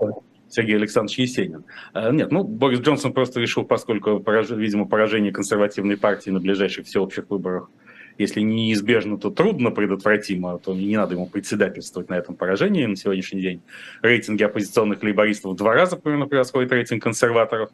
Сергей 0.49 0.77
Александрович 0.77 1.19
Есенин. 1.19 1.65
А, 1.93 2.11
нет, 2.11 2.33
ну, 2.33 2.43
Борис 2.43 2.81
Джонсон 2.81 3.13
просто 3.13 3.39
решил, 3.39 3.65
поскольку, 3.65 4.25
видимо, 4.57 4.87
поражение 4.87 5.33
консервативной 5.33 5.99
партии 5.99 6.31
на 6.31 6.41
ближайших 6.41 6.87
всеобщих 6.87 7.29
выборах– 7.29 7.69
если 8.19 8.41
неизбежно, 8.41 9.19
то 9.19 9.31
трудно 9.31 9.71
предотвратимо, 9.71 10.59
то 10.59 10.75
не 10.75 10.97
надо 10.97 11.15
ему 11.15 11.27
председательствовать 11.27 12.09
на 12.09 12.15
этом 12.15 12.35
поражении 12.35 12.87
на 12.87 12.97
сегодняшний 12.97 13.41
день. 13.41 13.63
Рейтинги 14.03 14.43
оппозиционных 14.43 15.03
лейбористов 15.03 15.53
в 15.53 15.57
два 15.57 15.75
раза 15.75 15.97
примерно 15.97 16.27
превосходит 16.27 16.73
рейтинг 16.73 17.03
консерваторов, 17.03 17.71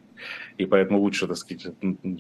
и 0.59 0.67
поэтому 0.67 1.01
лучше, 1.01 1.27
так 1.27 1.37
сказать, 1.37 1.67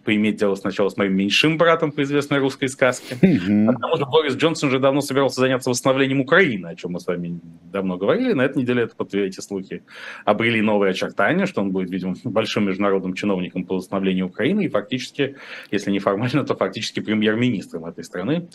поиметь 0.04 0.36
дело 0.36 0.54
сначала 0.54 0.88
с 0.88 0.96
моим 0.96 1.14
меньшим 1.14 1.58
братом 1.58 1.92
по 1.92 2.02
известной 2.02 2.38
русской 2.38 2.68
сказке. 2.68 3.16
Mm-hmm. 3.20 3.68
А 3.68 3.72
потому 3.72 3.96
что 3.96 4.06
Борис 4.06 4.34
Джонсон 4.34 4.68
уже 4.68 4.78
давно 4.78 5.00
собирался 5.00 5.40
заняться 5.40 5.70
восстановлением 5.70 6.20
Украины, 6.20 6.68
о 6.68 6.74
чем 6.74 6.92
мы 6.92 7.00
с 7.00 7.06
вами 7.06 7.40
давно 7.72 7.96
говорили. 7.96 8.32
На 8.32 8.42
этой 8.42 8.58
неделе 8.62 8.84
это, 8.84 9.18
эти 9.18 9.40
слухи 9.40 9.82
обрели 10.24 10.60
новые 10.60 10.90
очертания, 10.90 11.46
что 11.46 11.60
он 11.60 11.70
будет, 11.70 11.90
видимо, 11.90 12.14
большим 12.24 12.66
международным 12.66 13.14
чиновником 13.14 13.64
по 13.64 13.76
восстановлению 13.76 14.26
Украины 14.26 14.64
и 14.64 14.68
фактически, 14.68 15.36
если 15.70 15.90
не 15.90 15.98
формально, 15.98 16.44
то 16.44 16.54
фактически 16.54 17.00
премьер-министром 17.00 17.86
этой 17.86 18.04
страны, 18.04 18.48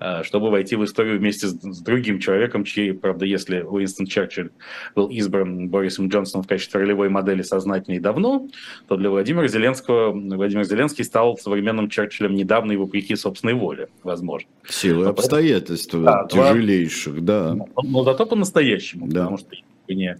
э, 0.00 0.22
чтобы 0.22 0.50
войти 0.50 0.76
в 0.76 0.84
историю 0.84 1.18
вместе 1.18 1.48
с, 1.48 1.54
другим 1.54 2.18
человеком, 2.18 2.64
чьи, 2.64 2.92
правда, 2.92 3.24
если 3.24 3.60
Уинстон 3.60 4.06
Черчилль 4.06 4.50
был 4.94 5.08
избран 5.08 5.68
Борисом 5.68 6.08
Джонсоном 6.08 6.44
в 6.44 6.48
качестве 6.48 6.80
ролевой 6.80 7.08
модели 7.08 7.42
сознательно 7.42 7.96
и 7.96 8.00
давно, 8.00 8.48
то 8.88 8.96
для 8.96 9.10
Владимира 9.24 9.48
Зеленского 9.48 10.12
Владимир 10.12 10.64
Зеленский 10.64 11.02
стал 11.02 11.38
современным 11.38 11.88
Черчиллем 11.88 12.34
недавно 12.34 12.72
и 12.72 12.76
вопреки 12.76 13.16
собственной 13.16 13.54
воле, 13.54 13.88
возможно. 14.02 14.50
Силы 14.68 15.06
обстоятельств 15.06 15.94
да, 15.94 16.26
тяжелейших, 16.30 17.24
да. 17.24 17.54
Но, 17.54 17.68
но 17.82 18.04
зато 18.04 18.26
по-настоящему, 18.26 19.06
да. 19.06 19.20
потому 19.20 19.38
что 19.38 19.56
не 19.88 20.18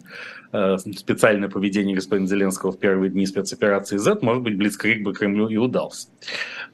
э, 0.53 0.79
специальное 0.79 1.51
поведение 1.51 1.95
господина 1.95 2.27
Зеленского 2.27 2.73
в 2.73 2.79
первые 2.79 3.11
дни 3.11 3.27
спецоперации 3.27 3.99
Z, 3.99 4.21
может 4.23 4.43
быть, 4.43 4.57
Блицкрик 4.57 5.03
бы 5.03 5.13
Кремлю 5.13 5.49
и 5.49 5.59
удался. 5.59 6.09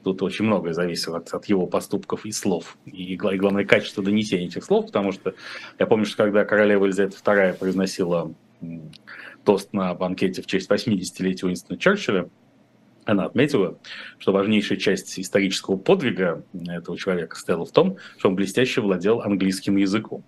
Тут 0.01 0.21
очень 0.21 0.45
многое 0.45 0.73
зависело 0.73 1.17
от, 1.17 1.33
от 1.33 1.47
его 1.47 1.67
поступков 1.67 2.25
и 2.25 2.31
слов. 2.31 2.77
И, 2.85 3.13
и 3.13 3.17
главное, 3.17 3.65
качество 3.65 4.01
донесения 4.01 4.47
этих 4.47 4.63
слов, 4.63 4.85
потому 4.85 5.11
что 5.11 5.33
я 5.79 5.85
помню, 5.85 6.05
что 6.05 6.23
когда 6.23 6.45
королева 6.45 6.85
Елизавета 6.85 7.17
II 7.17 7.57
произносила 7.57 8.33
тост 9.43 9.73
на 9.73 9.93
банкете 9.93 10.41
в 10.41 10.47
честь 10.47 10.69
80-летия 10.69 11.45
Уинстона 11.45 11.79
Черчилля, 11.79 12.29
она 13.05 13.25
отметила, 13.25 13.79
что 14.19 14.31
важнейшая 14.31 14.77
часть 14.77 15.19
исторического 15.19 15.77
подвига 15.77 16.45
этого 16.67 16.97
человека 16.97 17.35
стояла 17.35 17.65
в 17.65 17.71
том, 17.71 17.97
что 18.17 18.29
он 18.29 18.35
блестяще 18.35 18.81
владел 18.81 19.21
английским 19.21 19.75
языком. 19.77 20.23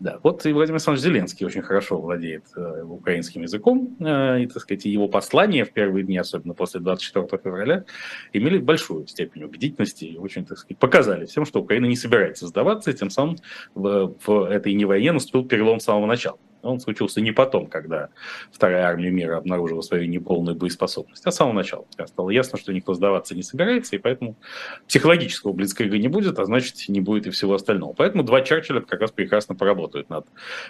Да, 0.00 0.18
вот 0.22 0.44
и 0.44 0.52
Владимир 0.52 0.74
Александрович 0.74 1.04
Зеленский 1.04 1.46
очень 1.46 1.62
хорошо 1.62 2.00
владеет 2.00 2.44
э, 2.56 2.82
украинским 2.82 3.42
языком, 3.42 3.96
э, 4.00 4.42
и, 4.42 4.46
так 4.46 4.60
сказать, 4.60 4.84
его 4.84 5.08
послания 5.08 5.64
в 5.64 5.72
первые 5.72 6.04
дни, 6.04 6.18
особенно 6.18 6.52
после 6.52 6.80
24 6.80 7.26
февраля, 7.42 7.84
имели 8.32 8.58
большую 8.58 9.06
степень 9.06 9.44
убедительности 9.44 10.04
и 10.04 10.18
очень, 10.18 10.44
так 10.44 10.58
сказать, 10.58 10.78
показали 10.78 11.26
всем, 11.26 11.46
что 11.46 11.60
Украина 11.62 11.86
не 11.86 11.96
собирается 11.96 12.46
сдаваться, 12.48 12.90
и 12.90 12.94
тем 12.94 13.08
самым 13.08 13.36
в, 13.74 14.14
в 14.26 14.50
этой 14.50 14.74
не 14.74 14.84
войне 14.84 15.12
наступил 15.12 15.46
перелом 15.46 15.78
с 15.78 15.84
самого 15.84 16.06
начала. 16.06 16.38
Он 16.64 16.80
случился 16.80 17.20
не 17.20 17.32
потом, 17.32 17.66
когда 17.66 18.08
Вторая 18.52 18.84
армия 18.84 19.10
мира 19.10 19.36
обнаружила 19.36 19.80
свою 19.80 20.06
неполную 20.06 20.56
боеспособность, 20.56 21.26
а 21.26 21.30
с 21.30 21.36
самого 21.36 21.54
начала. 21.54 21.86
Стало 22.06 22.30
ясно, 22.30 22.58
что 22.58 22.72
никто 22.72 22.94
сдаваться 22.94 23.34
не 23.34 23.42
собирается, 23.42 23.96
и 23.96 23.98
поэтому 23.98 24.36
психологического 24.88 25.52
блицкрига 25.52 25.98
не 25.98 26.08
будет, 26.08 26.38
а 26.38 26.44
значит, 26.44 26.88
не 26.88 27.00
будет 27.00 27.26
и 27.26 27.30
всего 27.30 27.54
остального. 27.54 27.92
Поэтому 27.92 28.22
два 28.22 28.42
Черчилля 28.42 28.80
как 28.80 29.00
раз 29.00 29.10
прекрасно 29.10 29.54
поработают 29.54 30.08
над 30.10 30.26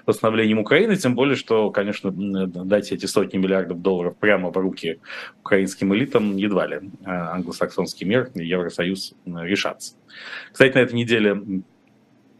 восстановлением 0.06 0.58
Украины, 0.58 0.96
тем 0.96 1.14
более, 1.14 1.36
что, 1.36 1.70
конечно, 1.70 2.10
дать 2.10 2.92
эти 2.92 3.06
сотни 3.06 3.38
миллиардов 3.38 3.82
долларов 3.82 4.16
прямо 4.18 4.50
в 4.50 4.56
руки 4.56 5.00
украинским 5.40 5.94
элитам 5.94 6.36
едва 6.36 6.66
ли 6.66 6.80
а 7.04 7.34
англосаксонский 7.34 8.06
мир 8.06 8.30
и 8.34 8.44
Евросоюз 8.44 9.14
решатся. 9.26 9.94
Кстати, 10.52 10.74
на 10.74 10.80
этой 10.80 10.94
неделе 10.94 11.62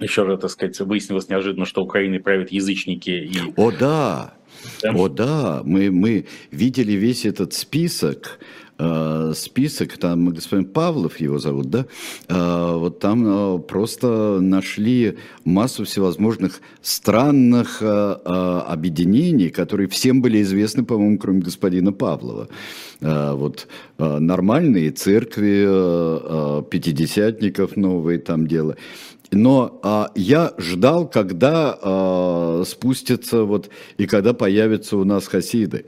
еще 0.00 0.24
раз, 0.24 0.40
так 0.40 0.50
сказать, 0.50 0.78
выяснилось 0.80 1.28
неожиданно, 1.28 1.66
что 1.66 1.83
Украиной 1.83 2.20
правят 2.20 2.50
язычники. 2.50 3.11
И... 3.11 3.52
О 3.57 3.70
да, 3.70 4.35
да? 4.83 4.92
о 4.92 5.09
да, 5.09 5.62
мы, 5.64 5.90
мы 5.90 6.26
видели 6.50 6.92
весь 6.92 7.24
этот 7.24 7.52
список, 7.54 8.38
э, 8.78 9.33
список, 9.37 9.96
там 9.98 10.30
господин 10.30 10.66
Павлов 10.66 11.20
его 11.20 11.38
зовут, 11.38 11.70
да, 11.70 11.87
э, 12.28 12.76
вот 12.76 12.98
там 12.98 13.24
э, 13.26 13.59
просто 13.61 14.38
нашли 14.40 15.16
массу 15.44 15.85
всевозможных 15.85 16.61
странных 16.83 17.83
объединений, 17.83 19.50
которые 19.50 19.88
всем 19.88 20.22
были 20.22 20.42
известны, 20.42 20.85
по-моему, 20.85 21.18
кроме 21.18 21.40
господина 21.40 21.92
Павлова. 21.92 22.48
Вот 23.00 23.68
нормальные 23.98 24.90
церкви, 24.90 26.62
пятидесятников 26.70 27.76
новые 27.76 28.18
там 28.18 28.46
дело 28.46 28.76
но 29.35 29.81
а, 29.83 30.11
я 30.14 30.55
ждал, 30.59 31.09
когда 31.09 31.79
а, 31.81 32.62
спустятся 32.66 33.44
вот 33.44 33.68
и 33.99 34.07
когда 34.07 34.33
появятся 34.33 34.97
у 34.97 35.05
нас 35.05 35.27
хасиды. 35.27 35.87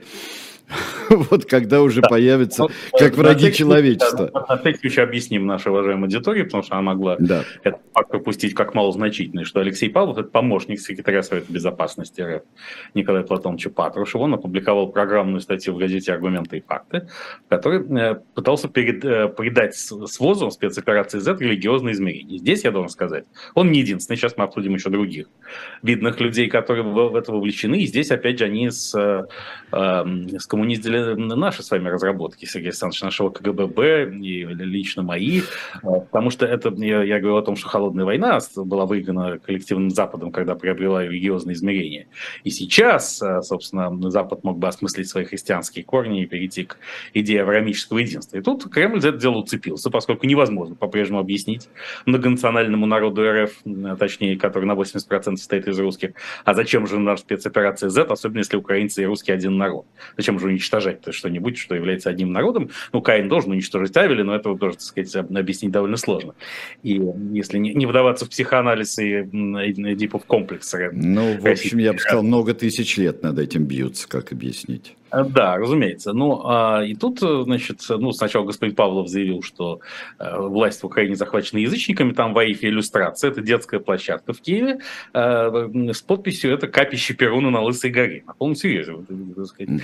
вот 1.09 1.45
когда 1.45 1.81
уже 1.81 2.01
да. 2.01 2.09
появится, 2.09 2.63
ну, 2.63 2.69
как 2.97 3.15
враги 3.15 3.53
человечества. 3.53 4.29
На 4.49 4.57
всякий 4.57 4.79
случай 4.79 5.01
объясним 5.01 5.45
нашей 5.45 5.71
уважаемой 5.71 6.03
аудитории, 6.03 6.43
потому 6.43 6.63
что 6.63 6.73
она 6.73 6.81
могла 6.81 7.15
да. 7.19 7.43
этот 7.63 7.81
факт 7.93 8.09
пропустить 8.11 8.53
как 8.53 8.73
малозначительный, 8.73 9.45
что 9.45 9.61
Алексей 9.61 9.89
Павлов– 9.89 10.17
это 10.19 10.29
помощник 10.29 10.79
секретаря 10.81 11.23
Совета 11.23 11.51
Безопасности 11.51 12.21
РФ 12.21 12.43
Николая 12.93 13.23
Платоновича 13.23 13.69
Патрушева. 13.69 14.23
Он 14.23 14.33
опубликовал 14.33 14.89
программную 14.89 15.39
статью 15.39 15.73
в 15.73 15.77
газете 15.77 16.13
«Аргументы 16.13 16.57
и 16.57 16.61
факты», 16.61 17.07
в 17.45 17.49
которой 17.49 17.85
э, 17.99 18.15
пытался 18.33 18.67
перед, 18.67 19.03
э, 19.05 19.29
придать 19.29 19.75
СВОЗу, 19.75 20.51
спецоперации 20.51 21.19
Z, 21.19 21.37
религиозные 21.39 21.93
измерения. 21.93 22.39
Здесь, 22.39 22.63
я 22.63 22.71
должен 22.71 22.89
сказать, 22.89 23.25
он 23.53 23.71
не 23.71 23.79
единственный, 23.79 24.17
сейчас 24.17 24.35
мы 24.35 24.43
обсудим 24.43 24.73
еще 24.73 24.89
других 24.89 25.27
видных 25.81 26.19
людей, 26.19 26.49
которые 26.49 26.83
в, 26.83 27.09
в 27.09 27.15
это 27.15 27.31
вовлечены, 27.31 27.75
и 27.75 27.85
здесь, 27.85 28.11
опять 28.11 28.39
же, 28.39 28.45
они 28.45 28.69
с, 28.69 29.27
с 30.57 30.59
скоммуниздили 30.59 31.13
наши 31.35 31.61
с 31.61 31.69
вами 31.69 31.89
разработки, 31.89 32.45
Сергей 32.45 32.69
Александрович, 32.69 33.01
нашего 33.03 33.29
КГБ 33.29 34.17
и 34.21 34.43
лично 34.43 35.03
мои, 35.03 35.41
а, 35.83 35.99
потому 35.99 36.31
что 36.31 36.47
это, 36.47 36.73
я, 36.77 37.03
я 37.03 37.19
говорю 37.19 37.37
о 37.37 37.41
том, 37.43 37.55
что 37.55 37.67
холодная 37.67 38.05
война 38.05 38.39
была 38.55 38.87
выиграна 38.87 39.37
коллективным 39.37 39.91
Западом, 39.91 40.31
когда 40.31 40.55
приобрела 40.55 41.03
религиозные 41.03 41.53
измерения. 41.53 42.07
И 42.43 42.49
сейчас, 42.49 43.21
а, 43.21 43.43
собственно, 43.43 44.09
Запад 44.09 44.43
мог 44.43 44.57
бы 44.57 44.67
осмыслить 44.67 45.07
свои 45.07 45.25
христианские 45.25 45.85
корни 45.85 46.23
и 46.23 46.25
перейти 46.25 46.63
к 46.63 46.77
идее 47.13 47.43
авраамического 47.43 47.99
единства. 47.99 48.37
И 48.37 48.41
тут 48.41 48.67
Кремль 48.71 48.99
за 48.99 49.09
это 49.09 49.19
дело 49.19 49.37
уцепился, 49.37 49.91
поскольку 49.91 50.25
невозможно 50.25 50.73
по-прежнему 50.75 51.19
объяснить 51.19 51.69
многонациональному 52.07 52.87
народу 52.87 53.21
РФ, 53.21 53.51
точнее, 53.99 54.37
который 54.37 54.65
на 54.65 54.73
80% 54.73 55.35
состоит 55.35 55.67
из 55.67 55.79
русских, 55.79 56.13
а 56.45 56.55
зачем 56.55 56.87
же 56.87 56.97
наша 56.97 57.21
спецоперация 57.21 57.89
Z, 57.89 58.03
особенно 58.05 58.39
если 58.39 58.57
украинцы 58.57 59.03
и 59.03 59.05
русские 59.05 59.35
один 59.35 59.57
народ? 59.57 59.85
Зачем 60.17 60.39
же 60.39 60.46
уничтожать 60.47 60.99
что-нибудь, 61.11 61.57
что 61.57 61.75
является 61.75 62.09
одним 62.09 62.31
народом. 62.31 62.69
Ну, 62.93 63.01
Каин 63.01 63.29
должен 63.29 63.51
уничтожить 63.51 63.95
Авеля, 63.97 64.23
но 64.23 64.35
этого 64.35 64.57
тоже, 64.57 64.77
так 64.77 64.83
сказать, 64.83 65.15
объяснить 65.15 65.71
довольно 65.71 65.97
сложно. 65.97 66.33
И 66.83 67.01
если 67.31 67.57
не, 67.57 67.73
не 67.73 67.85
вдаваться 67.85 68.25
в 68.25 68.29
психоанализ 68.29 68.97
и 68.99 69.21
Эдипов 69.21 70.25
комплекс. 70.25 70.73
Ну, 70.91 71.39
в 71.39 71.47
общем, 71.47 71.77
я 71.79 71.93
бы 71.93 71.99
сказал, 71.99 72.23
много 72.23 72.53
тысяч 72.53 72.97
лет 72.97 73.23
над 73.23 73.39
этим 73.39 73.65
бьются, 73.65 74.07
как 74.07 74.31
объяснить. 74.31 74.95
Э, 75.11 75.23
да, 75.23 75.57
разумеется. 75.57 76.13
Ну, 76.13 76.41
а, 76.45 76.83
и 76.83 76.95
тут, 76.95 77.21
э, 77.21 77.43
значит, 77.43 77.81
ну, 77.89 78.11
сначала 78.11 78.45
господин 78.45 78.75
Павлов 78.75 79.07
заявил, 79.07 79.41
что 79.41 79.79
э, 80.19 80.39
власть 80.39 80.81
в 80.81 80.85
Украине 80.85 81.15
захвачена 81.15 81.59
язычниками, 81.59 82.11
там 82.11 82.33
в 82.33 82.37
Аифе 82.37 82.67
иллюстрация, 82.67 83.31
это 83.31 83.41
детская 83.41 83.79
площадка 83.79 84.33
в 84.33 84.41
Киеве, 84.41 84.79
э, 85.13 85.69
с 85.93 86.01
подписью 86.01 86.53
«Это 86.53 86.67
капище 86.67 87.13
Перуна 87.13 87.49
на 87.49 87.61
Лысой 87.61 87.91
горе». 87.91 88.23
На 88.27 88.33
полном 88.33 88.55
серьезе, 88.55 88.97
так 89.35 89.45
сказать. 89.45 89.81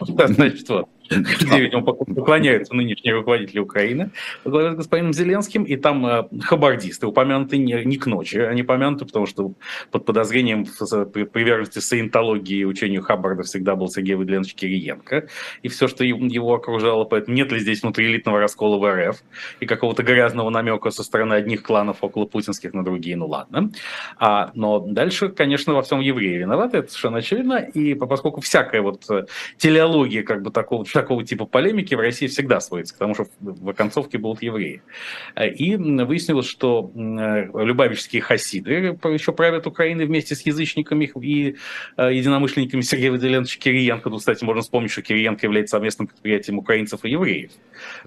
Значит, 0.36 0.68
вот 0.68 0.88
где, 1.10 1.60
видимо, 1.60 1.82
поклоняются 1.82 2.74
нынешние 2.74 3.14
руководители 3.14 3.58
Украины 3.60 4.10
главе 4.44 4.72
с 4.72 4.76
господином 4.76 5.12
Зеленским, 5.12 5.64
и 5.64 5.76
там 5.76 6.06
э, 6.06 6.28
хабардисты 6.40 7.06
упомянуты 7.06 7.58
не, 7.58 7.84
не 7.84 7.96
к 7.96 8.06
ночи, 8.06 8.36
они 8.38 8.62
упомянуты, 8.62 9.04
потому 9.04 9.26
что 9.26 9.54
под 9.90 10.04
подозрением 10.04 10.64
приверженности 10.64 11.78
саентологии 11.78 12.58
и 12.58 12.64
учению 12.64 13.02
Хаббарда 13.02 13.42
всегда 13.42 13.76
был 13.76 13.88
Сергей 13.88 14.14
Владимирович 14.14 14.54
Кириенко, 14.58 15.28
и 15.62 15.68
все, 15.68 15.88
что 15.88 16.04
его 16.04 16.54
окружало, 16.54 17.04
поэтому 17.04 17.36
нет 17.36 17.52
ли 17.52 17.60
здесь 17.60 17.82
внутриэлитного 17.82 18.40
раскола 18.40 18.78
в 18.78 18.90
РФ 18.90 19.22
и 19.60 19.66
какого-то 19.66 20.02
грязного 20.02 20.50
намека 20.50 20.90
со 20.90 21.02
стороны 21.02 21.34
одних 21.34 21.62
кланов 21.62 21.98
около 22.00 22.26
путинских 22.26 22.74
на 22.74 22.84
другие, 22.84 23.16
ну 23.16 23.26
ладно. 23.26 23.70
А, 24.18 24.50
но 24.54 24.80
дальше, 24.80 25.28
конечно, 25.28 25.74
во 25.74 25.82
всем 25.82 26.00
евреи 26.00 26.38
виноваты, 26.38 26.78
это 26.78 26.88
совершенно 26.88 27.18
очевидно, 27.18 27.56
и 27.56 27.94
поскольку 27.94 28.40
всякая 28.40 28.82
вот 28.82 29.04
э, 29.10 29.26
телеология 29.56 30.22
как 30.22 30.42
бы 30.42 30.50
такого 30.50 30.84
такого 30.84 31.24
типа 31.24 31.46
полемики 31.46 31.94
в 31.94 32.00
России 32.00 32.26
всегда 32.26 32.60
сводится 32.60 32.94
к 32.94 32.98
тому, 32.98 33.14
что 33.14 33.26
в 33.40 33.68
оконцовке 33.68 34.18
будут 34.18 34.42
евреи. 34.42 34.82
И 35.36 35.76
выяснилось, 35.76 36.46
что 36.46 36.90
любавические 36.94 38.22
хасиды 38.22 38.98
еще 39.04 39.32
правят 39.32 39.66
Украиной 39.66 40.06
вместе 40.06 40.34
с 40.34 40.42
язычниками 40.42 41.10
и 41.20 41.56
э, 41.96 42.14
единомышленниками 42.14 42.80
Сергея 42.80 43.10
Владимировича 43.10 43.58
Кириенко. 43.60 44.10
Тут, 44.10 44.20
кстати, 44.20 44.44
можно 44.48 44.62
вспомнить, 44.62 44.90
что 44.90 45.02
Кириенко 45.02 45.44
является 45.44 45.76
совместным 45.76 46.08
предприятием 46.08 46.58
украинцев 46.58 47.04
и 47.04 47.10
евреев. 47.10 47.52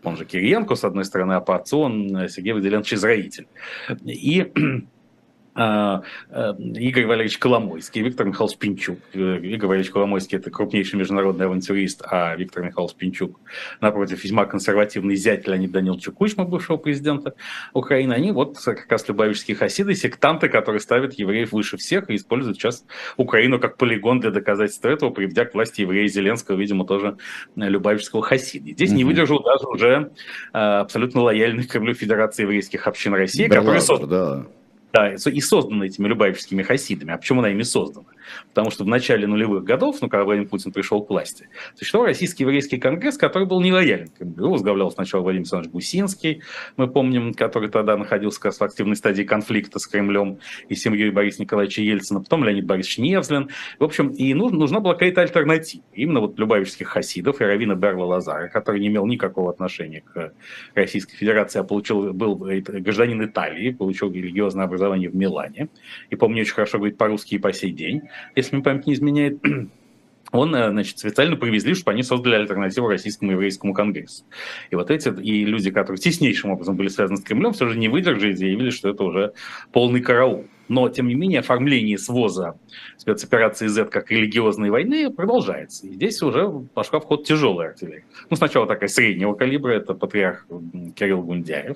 Он 0.04 0.18
же 0.18 0.26
Кириенко, 0.26 0.74
с 0.74 0.84
одной 0.84 1.06
стороны, 1.06 1.34
а 1.34 1.40
по 1.40 1.56
отцу 1.56 1.82
он 1.82 2.18
э, 2.18 2.30
Сергей 2.30 2.54
Владимирович 2.54 2.94
Израиль. 2.94 3.32
И 4.04 4.52
Игорь 5.54 7.06
Валерьевич 7.06 7.38
Коломойский, 7.38 8.02
Виктор 8.02 8.26
Михайлович 8.26 8.58
Пинчук. 8.58 9.00
Э, 9.14 9.38
Игорь 9.38 9.68
Валерьевич 9.68 9.92
Коломойский– 9.92 10.38
это 10.40 10.50
крупнейший 10.50 10.98
международный 10.98 11.46
авантюрист, 11.46 12.04
а 12.06 12.36
Виктор 12.38 12.64
Михайлович 12.64 12.96
Пинчук, 12.96 13.40
напротив, 13.82 14.24
весьма 14.24 14.46
консервативный 14.46 15.16
зять 15.16 15.48
Леонида 15.48 15.74
Даниловича 15.74 16.12
Кучма, 16.12 16.46
бывшего 16.46 16.78
президента 16.78 17.34
Украины. 17.74 18.14
Они 18.14 18.32
вот 18.32 18.58
как 18.64 18.90
раз 18.90 19.08
любавические 19.10 19.58
хасиды, 19.58 19.94
сектанты, 19.94 20.48
которые 20.48 20.80
ставят 20.80 21.14
евреев 21.14 21.52
выше 21.52 21.76
всех 21.76 22.10
и 22.10 22.16
используют 22.16 22.58
сейчас 22.58 22.86
Украину 23.18 23.60
как 23.60 23.76
полигон 23.76 24.22
для 24.22 24.32
доказательства 24.32 24.88
этого, 24.88 25.10
приведя 25.10 25.44
к 25.44 25.54
власти 25.54 25.82
еврея 25.82 26.08
Зеленского, 26.08 26.56
видимо, 26.56 26.86
тоже 26.86 27.18
любавического 27.58 28.22
хасида. 28.24 28.72
Здесь 28.72 28.92
mm-hmm. 28.92 28.96
не 28.96 29.04
выдержал 29.04 29.44
даже 29.44 29.68
уже 29.68 30.12
э, 30.54 30.58
абсолютно 30.58 31.22
лояльных 31.22 31.68
Кремлю 31.68 31.94
Федерации 31.94 32.44
еврейских 32.44 32.88
общин 32.88 33.14
России, 33.14 33.48
да, 33.48 33.58
которые 33.58 33.82
созданы. 33.82 34.10
Да 34.10 34.46
да, 34.94 35.14
и 35.14 35.42
создана 35.42 35.86
этими 35.86 36.08
любавическими 36.08 36.64
хасидами. 36.64 37.14
А 37.14 37.18
почему 37.18 37.40
она 37.40 37.50
ими 37.50 37.64
создана? 37.64 38.08
Потому 38.50 38.72
что 38.72 38.84
в 38.84 38.88
начале 38.88 39.28
нулевых 39.28 39.64
годов, 39.64 39.98
ну, 40.02 40.10
когда 40.10 40.24
Владимир 40.24 40.50
Путин 40.50 40.72
пришел 40.72 41.04
к 41.04 41.10
власти, 41.10 41.50
существовал 41.76 42.08
Российский 42.08 42.44
еврейский 42.44 42.78
конгресс, 42.78 43.18
который 43.18 43.48
был 43.48 43.62
нелоялен 43.62 44.08
к 44.08 44.22
МГУ. 44.22 44.52
Возглавлял 44.52 44.92
сначала 44.92 45.22
Владимир 45.22 45.42
Александрович 45.42 45.74
Гусинский, 45.74 46.42
мы 46.78 46.88
помним, 46.88 47.34
который 47.34 47.70
тогда 47.70 47.98
находился 47.98 48.40
как 48.40 48.46
раз 48.46 48.60
в 48.60 48.64
активной 48.64 48.96
стадии 48.96 49.24
конфликта 49.24 49.80
с 49.80 49.88
Кремлем 49.88 50.40
и 50.70 50.76
семьей 50.76 51.10
Бориса 51.12 51.42
Николаевича 51.42 51.82
Ельцина, 51.82 52.22
потом 52.22 52.44
Леонид 52.44 52.66
Борисович 52.66 53.00
Невзлин. 53.00 53.50
В 53.80 53.84
общем, 53.84 54.10
и 54.10 54.34
нужна, 54.34 54.58
нужна 54.58 54.80
была 54.80 54.94
какая-то 54.94 55.22
альтернатива. 55.22 55.84
Именно 55.94 56.22
вот 56.22 56.40
любавических 56.40 56.88
хасидов 56.88 57.42
и 57.42 57.44
Равина 57.44 57.76
Берла 57.76 58.06
Лазара, 58.06 58.48
который 58.50 58.82
не 58.82 58.88
имел 58.88 59.06
никакого 59.06 59.50
отношения 59.50 60.02
к 60.02 60.34
Российской 60.76 61.16
Федерации, 61.16 61.60
а 61.60 61.64
получил, 61.64 62.14
был 62.14 62.36
гражданин 62.36 63.24
Италии, 63.24 63.72
получил 63.72 64.12
религиозное 64.12 64.66
образование 64.66 65.10
в 65.10 65.16
Милане, 65.16 65.70
и 66.10 66.16
помню, 66.16 66.42
очень 66.42 66.54
хорошо 66.54 66.78
говорит 66.78 66.98
по-русски 66.98 67.36
и 67.36 67.38
по 67.38 67.54
сей 67.54 67.72
день, 67.72 68.02
если 68.36 68.56
мне 68.56 68.64
память 68.64 68.88
не 68.88 68.94
изменяет, 68.94 69.40
он, 70.32 70.56
э, 70.56 70.70
значит, 70.70 71.00
специально 71.00 71.36
привезли, 71.36 71.74
чтобы 71.74 71.92
они 71.92 72.04
создали 72.04 72.36
альтернативу 72.36 72.88
Российскому 72.88 73.32
еврейскому 73.32 73.74
конгрессу. 73.74 74.24
И 74.70 74.76
вот 74.76 74.90
эти 74.90 75.10
и 75.22 75.46
люди, 75.46 75.72
которые 75.72 76.00
теснейшим 76.00 76.52
образом 76.52 76.76
были 76.76 76.88
связаны 76.88 77.18
с 77.18 77.24
Кремлем, 77.24 77.54
все 77.54 77.68
же 77.68 77.78
не 77.78 77.90
выдержали 77.90 78.32
и 78.32 78.36
заявили, 78.36 78.70
что 78.70 78.90
это 78.90 79.04
уже 79.04 79.34
полный 79.72 80.02
караул. 80.02 80.46
Но, 80.72 80.88
тем 80.88 81.10
не 81.10 81.16
менее, 81.16 81.42
оформление 81.42 81.98
своза 81.98 82.58
спецоперации 82.96 83.68
Z 83.68 83.90
как 83.90 84.10
религиозной 84.10 84.70
войны 84.70 85.12
продолжается. 85.12 85.86
И 85.86 85.90
здесь 85.90 86.22
уже 86.22 86.48
пошла 86.74 87.02
в 87.02 87.04
ход 87.04 87.26
тяжелая 87.26 87.72
артиллерия. 87.72 88.06
Ну, 88.30 88.38
сначала 88.38 88.66
такая 88.66 88.88
среднего 88.88 89.34
калибра, 89.34 89.74
это 89.74 89.96
патриарх 89.96 90.48
Кирилл 90.96 91.24
Гундяев, 91.24 91.76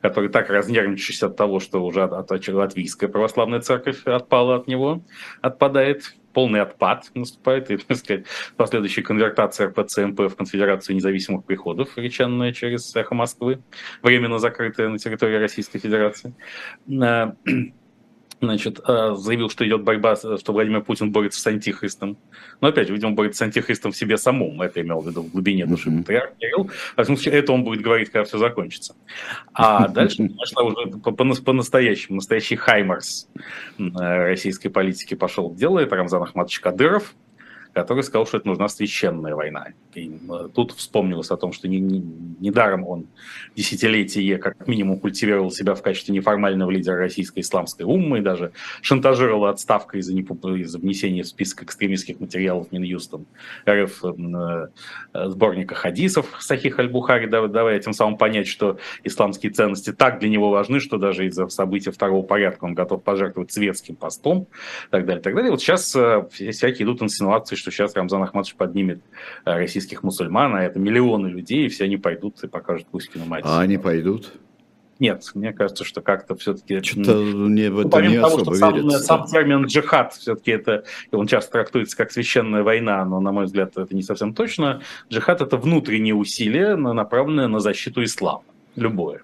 который 0.00 0.30
так 0.30 0.48
разнервничался 0.48 1.26
от 1.26 1.36
того, 1.36 1.60
что 1.60 1.84
уже 1.84 2.02
от, 2.02 2.32
от, 2.32 2.48
латвийская 2.48 3.10
православная 3.10 3.60
церковь 3.60 4.06
отпала 4.06 4.56
от 4.56 4.66
него, 4.66 5.02
отпадает 5.42 6.14
полный 6.32 6.62
отпад 6.62 7.10
наступает, 7.14 7.70
и, 7.70 7.76
так 7.88 7.98
сказать, 7.98 8.24
последующая 8.56 9.02
конвертация 9.02 9.68
РПЦ-МП 9.68 10.28
в 10.28 10.36
Конфедерацию 10.36 10.96
независимых 10.96 11.44
приходов, 11.44 11.98
реченная 11.98 12.54
через 12.54 12.96
эхо 12.96 13.14
Москвы, 13.14 13.60
временно 14.00 14.38
закрытая 14.38 14.88
на 14.88 14.98
территории 14.98 15.36
Российской 15.36 15.78
Федерации. 15.78 16.32
Значит, 18.40 18.80
э, 18.86 19.14
заявил, 19.16 19.50
что 19.50 19.66
идет 19.66 19.82
борьба, 19.82 20.16
что 20.16 20.52
Владимир 20.52 20.82
Путин 20.82 21.12
борется 21.12 21.40
с 21.40 21.46
антихристом. 21.46 22.16
Но 22.60 22.68
опять 22.68 22.88
видимо, 22.88 23.12
борется 23.12 23.38
с 23.38 23.42
антихристом 23.42 23.92
в 23.92 23.96
себе 23.96 24.16
самом. 24.16 24.62
Это 24.62 24.80
имел 24.80 25.00
в 25.00 25.08
виду 25.08 25.22
в 25.22 25.30
глубине 25.30 25.66
души 25.66 25.90
патриарх 25.90 26.32
Кирилл. 26.38 26.70
Это 26.96 27.52
он 27.52 27.64
будет 27.64 27.82
говорить, 27.82 28.10
когда 28.10 28.24
все 28.24 28.38
закончится. 28.38 28.94
А 29.52 29.88
дальше 29.88 30.30
пошла 30.30 30.62
уже 30.62 30.86
по-настоящему, 31.42 32.16
настоящий 32.16 32.56
хаймарс 32.56 33.28
э, 33.78 33.82
российской 33.98 34.70
политики 34.70 35.14
пошел. 35.14 35.54
Делает 35.54 35.92
Рамзан 35.92 36.22
Ахматович 36.22 36.60
Кадыров, 36.60 37.14
который 37.72 38.02
сказал, 38.02 38.26
что 38.26 38.38
это 38.38 38.48
нужна 38.48 38.68
священная 38.68 39.34
война. 39.34 39.68
И 39.94 40.10
э, 40.10 40.48
тут 40.54 40.72
вспомнилось 40.72 41.30
о 41.30 41.36
том, 41.36 41.52
что 41.52 41.68
недаром 41.68 42.80
не, 42.80 42.86
не 42.86 42.90
он 42.90 43.06
десятилетие 43.56 44.38
как 44.38 44.66
минимум 44.66 44.98
культивировал 44.98 45.50
себя 45.50 45.74
в 45.74 45.82
качестве 45.82 46.14
неформального 46.14 46.70
лидера 46.70 46.96
российской 46.96 47.40
исламской 47.40 47.84
уммы 47.84 48.18
и 48.18 48.22
даже 48.22 48.52
шантажировал 48.82 49.46
отставкой 49.46 50.00
из-за, 50.00 50.12
из 50.14 50.74
внесения 50.74 51.22
в 51.22 51.28
список 51.28 51.62
экстремистских 51.62 52.20
материалов 52.20 52.72
Минюстом 52.72 53.26
РФ 53.68 54.04
э, 54.04 54.68
э, 55.14 55.28
сборника 55.28 55.74
хадисов 55.74 56.26
Сахих 56.40 56.78
Аль-Бухари, 56.78 57.28
давая 57.28 57.78
тем 57.78 57.92
самым 57.92 58.18
понять, 58.18 58.48
что 58.48 58.78
исламские 59.04 59.52
ценности 59.52 59.92
так 59.92 60.18
для 60.18 60.28
него 60.28 60.50
важны, 60.50 60.80
что 60.80 60.98
даже 60.98 61.26
из-за 61.26 61.48
событий 61.48 61.90
второго 61.90 62.22
порядка 62.24 62.64
он 62.64 62.74
готов 62.74 63.02
пожертвовать 63.02 63.52
светским 63.52 63.94
постом 63.94 64.48
и 64.88 64.90
так 64.90 65.06
далее. 65.06 65.20
И 65.20 65.22
так 65.22 65.34
далее. 65.34 65.50
Вот 65.50 65.60
сейчас 65.60 65.96
всякие 66.30 66.84
идут 66.84 67.02
инсинуации, 67.02 67.56
что 67.60 67.70
сейчас 67.70 67.94
Рамзан 67.94 68.22
Ахматович 68.22 68.56
поднимет 68.56 69.00
э, 69.44 69.54
российских 69.54 70.02
мусульман, 70.02 70.54
а 70.54 70.62
это 70.62 70.78
миллионы 70.78 71.28
людей, 71.28 71.66
и 71.66 71.68
все 71.68 71.84
они 71.84 71.96
пойдут 71.96 72.42
и 72.42 72.48
покажут 72.48 72.86
Кузькину 72.90 73.26
мать. 73.26 73.44
А 73.46 73.60
они 73.60 73.78
пойдут? 73.78 74.32
Нет, 74.98 75.30
мне 75.34 75.54
кажется, 75.54 75.84
что 75.84 76.02
как-то 76.02 76.36
все-таки... 76.36 76.82
Что-то 76.82 77.22
не 77.22 77.70
в 77.70 77.80
это 77.80 78.00
ну, 78.00 78.10
не 78.10 78.20
того, 78.20 78.26
особо 78.36 78.54
что 78.54 78.70
верится. 78.70 78.98
Сам, 78.98 79.26
сам 79.26 79.26
термин 79.26 79.64
джихад 79.64 80.12
все-таки 80.12 80.50
это, 80.50 80.84
он 81.10 81.26
часто 81.26 81.52
трактуется 81.52 81.96
как 81.96 82.12
священная 82.12 82.62
война, 82.62 83.02
но, 83.06 83.18
на 83.18 83.32
мой 83.32 83.46
взгляд, 83.46 83.76
это 83.78 83.94
не 83.94 84.02
совсем 84.02 84.34
точно. 84.34 84.82
Джихад– 85.10 85.40
это 85.42 85.56
внутреннее 85.56 86.14
усилие, 86.14 86.76
направленное 86.76 87.48
на 87.48 87.60
защиту 87.60 88.04
ислама. 88.04 88.44
Любое 88.76 89.22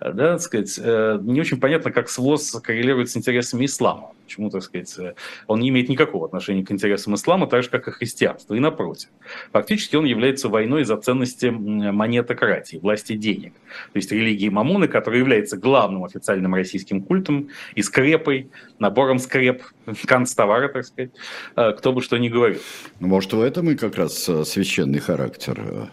да, 0.00 0.32
так 0.32 0.40
сказать, 0.40 0.78
э, 0.82 1.18
не 1.22 1.40
очень 1.40 1.58
понятно, 1.58 1.90
как 1.90 2.08
СВОЗ 2.08 2.60
коррелирует 2.62 3.10
с 3.10 3.16
интересами 3.16 3.64
ислама. 3.64 4.12
Почему, 4.24 4.50
так 4.50 4.62
сказать, 4.62 4.94
э, 4.98 5.14
он 5.46 5.60
не 5.60 5.70
имеет 5.70 5.88
никакого 5.88 6.26
отношения 6.26 6.64
к 6.64 6.70
интересам 6.70 7.14
ислама, 7.14 7.46
так 7.46 7.62
же, 7.62 7.70
как 7.70 7.88
и 7.88 7.90
христианство, 7.90 8.54
и 8.54 8.60
напротив. 8.60 9.08
Фактически 9.52 9.96
он 9.96 10.04
является 10.04 10.48
войной 10.48 10.84
за 10.84 10.96
ценности 10.98 11.46
монетократии, 11.46 12.76
власти 12.76 13.14
денег. 13.14 13.54
То 13.92 13.96
есть 13.96 14.12
религии 14.12 14.48
Мамоны, 14.48 14.86
которая 14.88 15.20
является 15.20 15.56
главным 15.56 16.04
официальным 16.04 16.54
российским 16.54 17.02
культом 17.02 17.48
и 17.74 17.82
скрепой, 17.82 18.50
набором 18.78 19.18
скреп, 19.18 19.62
канцтовара, 20.06 20.68
так 20.68 20.84
сказать, 20.84 21.12
э, 21.56 21.72
кто 21.72 21.92
бы 21.92 22.02
что 22.02 22.18
ни 22.18 22.28
говорил. 22.28 22.60
Ну, 23.00 23.08
может, 23.08 23.32
в 23.32 23.40
этом 23.40 23.70
и 23.70 23.76
как 23.76 23.96
раз 23.96 24.28
священный 24.44 25.00
характер 25.00 25.88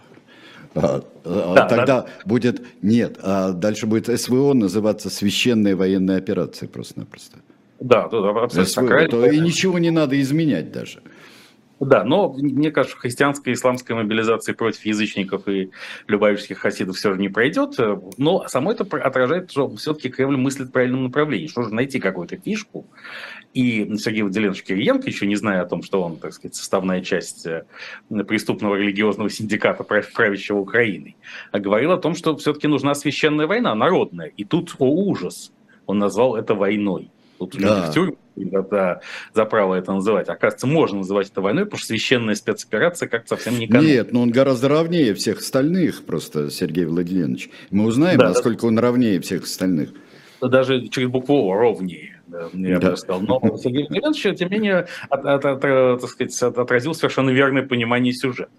а, 0.74 1.02
а, 1.24 1.54
да, 1.54 1.66
тогда 1.66 2.02
да. 2.02 2.06
будет 2.24 2.62
нет, 2.82 3.18
а 3.22 3.52
дальше 3.52 3.86
будет 3.86 4.08
СВО 4.20 4.52
называться 4.54 5.10
священная 5.10 5.76
военная 5.76 6.18
операция 6.18 6.68
просто-напросто. 6.68 7.38
Да, 7.80 8.08
да, 8.08 8.30
абсолютно. 8.30 8.64
СВО, 8.64 9.08
то 9.08 9.26
и 9.26 9.38
ничего 9.38 9.78
не 9.78 9.90
надо 9.90 10.20
изменять 10.20 10.72
даже. 10.72 11.00
Да, 11.84 12.04
но 12.04 12.32
мне 12.32 12.70
кажется, 12.70 12.96
христианская 12.96 13.50
и 13.50 13.54
исламская 13.54 13.94
мобилизация 13.94 14.54
против 14.54 14.84
язычников 14.84 15.46
и 15.48 15.70
любавических 16.06 16.58
хасидов 16.58 16.96
все 16.96 17.14
же 17.14 17.20
не 17.20 17.28
пройдет. 17.28 17.76
Но 18.16 18.46
само 18.48 18.72
это 18.72 18.84
отражает, 18.84 19.50
что 19.50 19.74
все-таки 19.76 20.08
Кремль 20.08 20.36
мыслит 20.36 20.68
в 20.68 20.72
правильном 20.72 21.04
направлении. 21.04 21.46
Что 21.46 21.62
же 21.62 21.74
найти 21.74 22.00
какую-то 22.00 22.36
фишку. 22.36 22.86
И 23.52 23.96
Сергей 23.98 24.22
Владимирович 24.22 24.64
Кириенко, 24.64 25.06
еще 25.06 25.26
не 25.26 25.36
зная 25.36 25.62
о 25.62 25.66
том, 25.66 25.82
что 25.82 26.02
он, 26.02 26.16
так 26.16 26.32
сказать, 26.32 26.56
составная 26.56 27.02
часть 27.02 27.46
э, 27.46 27.64
преступного 28.26 28.74
религиозного 28.74 29.30
синдиката 29.30 29.84
правящего 29.84 30.58
Украиной, 30.58 31.16
говорил 31.52 31.92
о 31.92 31.98
том, 31.98 32.16
что 32.16 32.36
все-таки 32.36 32.66
нужна 32.66 32.94
священная 32.94 33.46
война, 33.46 33.74
народная. 33.74 34.26
И 34.36 34.44
тут, 34.44 34.74
о 34.78 34.86
ужас, 34.86 35.52
он 35.86 35.98
назвал 35.98 36.34
это 36.34 36.54
войной. 36.54 37.10
Тут 37.38 37.56
да. 37.56 37.60
люди 37.60 37.90
в 37.90 37.94
тюрьму 37.94 38.16
за, 38.36 39.00
за 39.32 39.44
право 39.44 39.74
это 39.74 39.92
называть. 39.92 40.28
Оказывается, 40.28 40.66
можно 40.66 40.98
называть 40.98 41.30
это 41.30 41.40
войной, 41.40 41.64
потому 41.64 41.78
что 41.78 41.88
священная 41.88 42.34
спецоперация 42.34 43.08
как 43.08 43.28
совсем 43.28 43.58
не 43.58 43.66
канон. 43.66 43.86
Нет, 43.86 44.12
но 44.12 44.22
он 44.22 44.30
гораздо 44.30 44.68
равнее 44.68 45.14
всех 45.14 45.38
остальных 45.38 46.04
просто, 46.04 46.50
Сергей 46.50 46.84
Владимирович. 46.84 47.50
Мы 47.70 47.84
узнаем, 47.84 48.18
да, 48.18 48.28
насколько 48.28 48.62
да. 48.62 48.68
он 48.68 48.78
равнее 48.78 49.20
всех 49.20 49.44
остальных. 49.44 49.90
Даже 50.40 50.88
через 50.88 51.08
букву 51.08 51.50
О 51.50 51.54
ровнее 51.54 52.14
я 52.52 52.78
да. 52.78 52.90
бы 52.90 52.96
сказал. 52.96 53.20
Но 53.22 53.40
Сергей 53.56 53.86
Владимирович, 53.88 54.38
тем 54.38 54.48
не 54.50 54.56
менее, 54.56 54.86
от, 55.08 55.24
от, 55.24 55.44
от, 55.44 55.60
так 56.00 56.10
сказать, 56.10 56.42
отразил 56.42 56.94
совершенно 56.94 57.30
верное 57.30 57.62
понимание 57.62 58.12
сюжета. 58.12 58.50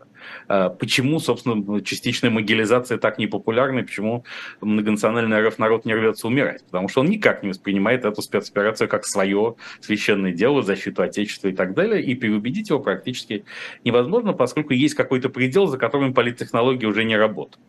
А, 0.47 0.69
почему, 0.69 1.19
собственно, 1.19 1.81
частичная 1.81 2.29
могилизация 2.29 2.97
так 2.97 3.17
непопулярна, 3.17 3.79
и 3.79 3.83
почему 3.83 4.25
многонациональный 4.61 5.47
РФ 5.47 5.57
народ 5.59 5.85
не 5.85 5.93
рвется 5.93 6.27
умирать? 6.27 6.63
Потому 6.65 6.87
что 6.87 7.01
он 7.01 7.07
никак 7.07 7.43
не 7.43 7.49
воспринимает 7.49 8.05
эту 8.05 8.21
спецоперацию 8.21 8.87
как 8.87 9.05
свое 9.05 9.55
священное 9.81 10.33
дело, 10.33 10.61
защиту 10.61 11.03
Отечества 11.03 11.49
и 11.49 11.53
так 11.53 11.73
далее, 11.73 12.03
и 12.03 12.15
переубедить 12.15 12.69
его 12.69 12.79
практически 12.79 13.45
невозможно, 13.83 14.33
поскольку 14.33 14.73
есть 14.73 14.95
какой-то 14.95 15.29
предел, 15.29 15.67
за 15.67 15.77
которым 15.77 16.13
политтехнологии 16.13 16.85
уже 16.85 17.03
не 17.03 17.17
работают. 17.17 17.59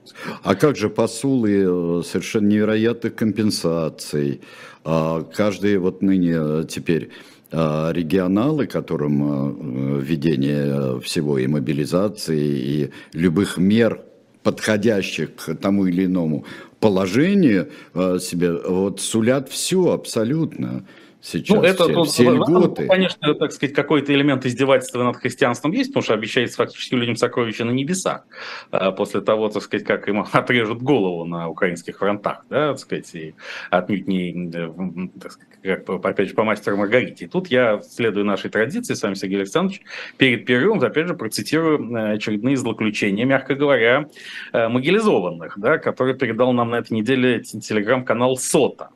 А 0.42 0.54
как 0.54 0.76
же 0.76 0.88
посулы 0.88 2.00
э, 2.00 2.02
совершенно 2.04 2.46
невероятных 2.46 3.14
компенсаций? 3.14 4.40
А 4.84 5.22
каждый 5.22 5.78
вот 5.78 6.02
ныне 6.02 6.34
э, 6.36 6.64
теперь 6.68 7.10
регионалы, 7.56 8.66
которым 8.66 9.22
а, 9.22 10.00
введение 10.00 11.00
всего 11.00 11.38
и 11.38 11.46
мобилизации, 11.46 12.40
и 12.40 12.90
любых 13.14 13.56
мер, 13.56 14.02
подходящих 14.42 15.34
к 15.34 15.54
тому 15.56 15.86
или 15.86 16.04
иному 16.04 16.44
положению 16.80 17.70
а, 17.94 18.18
себе, 18.18 18.52
вот 18.52 19.00
сулят 19.00 19.48
все 19.48 19.92
абсолютно 19.92 20.84
сейчас, 21.22 21.56
ну, 21.56 21.62
это, 21.62 21.84
все, 21.84 21.94
тут, 21.94 22.08
все 22.08 22.30
льготы. 22.30 22.86
Конечно, 22.88 23.34
так 23.34 23.52
сказать, 23.52 23.74
какой-то 23.74 24.12
элемент 24.12 24.44
издевательства 24.44 25.02
над 25.02 25.16
христианством 25.16 25.72
есть, 25.72 25.90
потому 25.90 26.04
что 26.04 26.12
обещается 26.12 26.58
фактически 26.58 26.94
людям 26.94 27.16
сокровища 27.16 27.64
на 27.64 27.70
небесах 27.70 28.26
после 28.98 29.22
того, 29.22 29.48
так 29.48 29.62
сказать, 29.62 29.86
как 29.86 30.08
им 30.08 30.26
отрежут 30.32 30.82
голову 30.82 31.24
на 31.24 31.48
украинских 31.48 31.98
фронтах, 31.98 32.44
да, 32.50 32.72
так 32.72 32.78
сказать, 32.80 33.14
и 33.14 33.34
отнюдь 33.70 34.06
не, 34.06 34.50
так 35.20 35.32
сказать, 35.32 35.45
как, 35.66 35.88
опять 36.04 36.28
же, 36.28 36.34
по 36.34 36.44
мастеру 36.44 36.76
Маргарите. 36.76 37.24
И 37.24 37.28
тут 37.28 37.48
я, 37.48 37.80
следую 37.80 38.24
нашей 38.24 38.50
традиции, 38.50 38.94
с 38.94 39.02
вами 39.02 39.14
Сергей 39.14 39.38
Александрович, 39.38 39.82
перед 40.16 40.46
перерывом, 40.46 40.80
опять 40.80 41.08
же, 41.08 41.14
процитирую 41.14 41.92
э, 41.94 42.12
очередные 42.14 42.56
злоключения, 42.56 43.24
мягко 43.24 43.54
говоря, 43.54 44.08
э, 44.52 44.68
могилизованных, 44.68 45.58
да, 45.58 45.78
которые 45.78 46.16
передал 46.16 46.52
нам 46.52 46.70
на 46.70 46.76
этой 46.76 46.92
неделе 46.94 47.40
телеграм-канал 47.40 48.36
СОТА. 48.36 48.90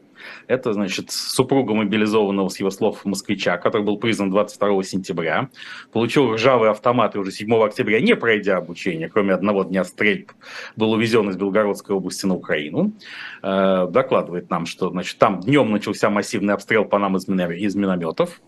Это, 0.51 0.73
значит, 0.73 1.13
супруга 1.13 1.75
мобилизованного, 1.75 2.49
с 2.49 2.59
его 2.59 2.71
слов, 2.71 3.05
москвича, 3.05 3.57
который 3.57 3.83
был 3.83 3.99
признан 3.99 4.31
22 4.31 4.83
сентября, 4.83 5.49
получил 5.93 6.35
ржавый 6.35 6.71
автомат 6.71 7.15
и 7.15 7.19
уже 7.19 7.31
7 7.31 7.55
октября, 7.63 8.01
не 8.01 8.17
пройдя 8.17 8.57
обучение, 8.57 9.09
кроме 9.09 9.33
одного 9.33 9.63
дня 9.63 9.85
стрельб, 9.85 10.33
был 10.75 10.91
увезен 10.91 11.31
из 11.31 11.37
Белгородской 11.37 11.95
области 11.95 12.27
на 12.27 12.35
Украину. 12.35 12.95
Э, 13.45 13.87
докладывает 13.89 14.51
нам, 14.51 14.67
что, 14.67 14.91
значит, 14.91 15.19
там 15.19 15.39
днем 15.39 15.71
начался 15.71 16.11
массивный 16.11 16.55
обстрел 16.55 16.85
по 16.85 16.99
нам 16.99 17.17
из 17.17 17.29
минометов. 17.29 18.41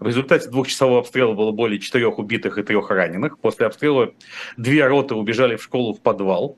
В 0.00 0.06
результате 0.06 0.48
двухчасового 0.48 1.00
обстрела 1.00 1.34
было 1.34 1.52
более 1.52 1.80
четырех 1.80 2.18
убитых 2.18 2.56
и 2.56 2.62
трех 2.62 2.88
раненых. 2.88 3.38
После 3.38 3.66
обстрела 3.66 4.14
две 4.56 4.86
роты 4.86 5.16
убежали 5.16 5.56
в 5.56 5.62
школу 5.62 5.92
в 5.92 6.00
подвал. 6.00 6.56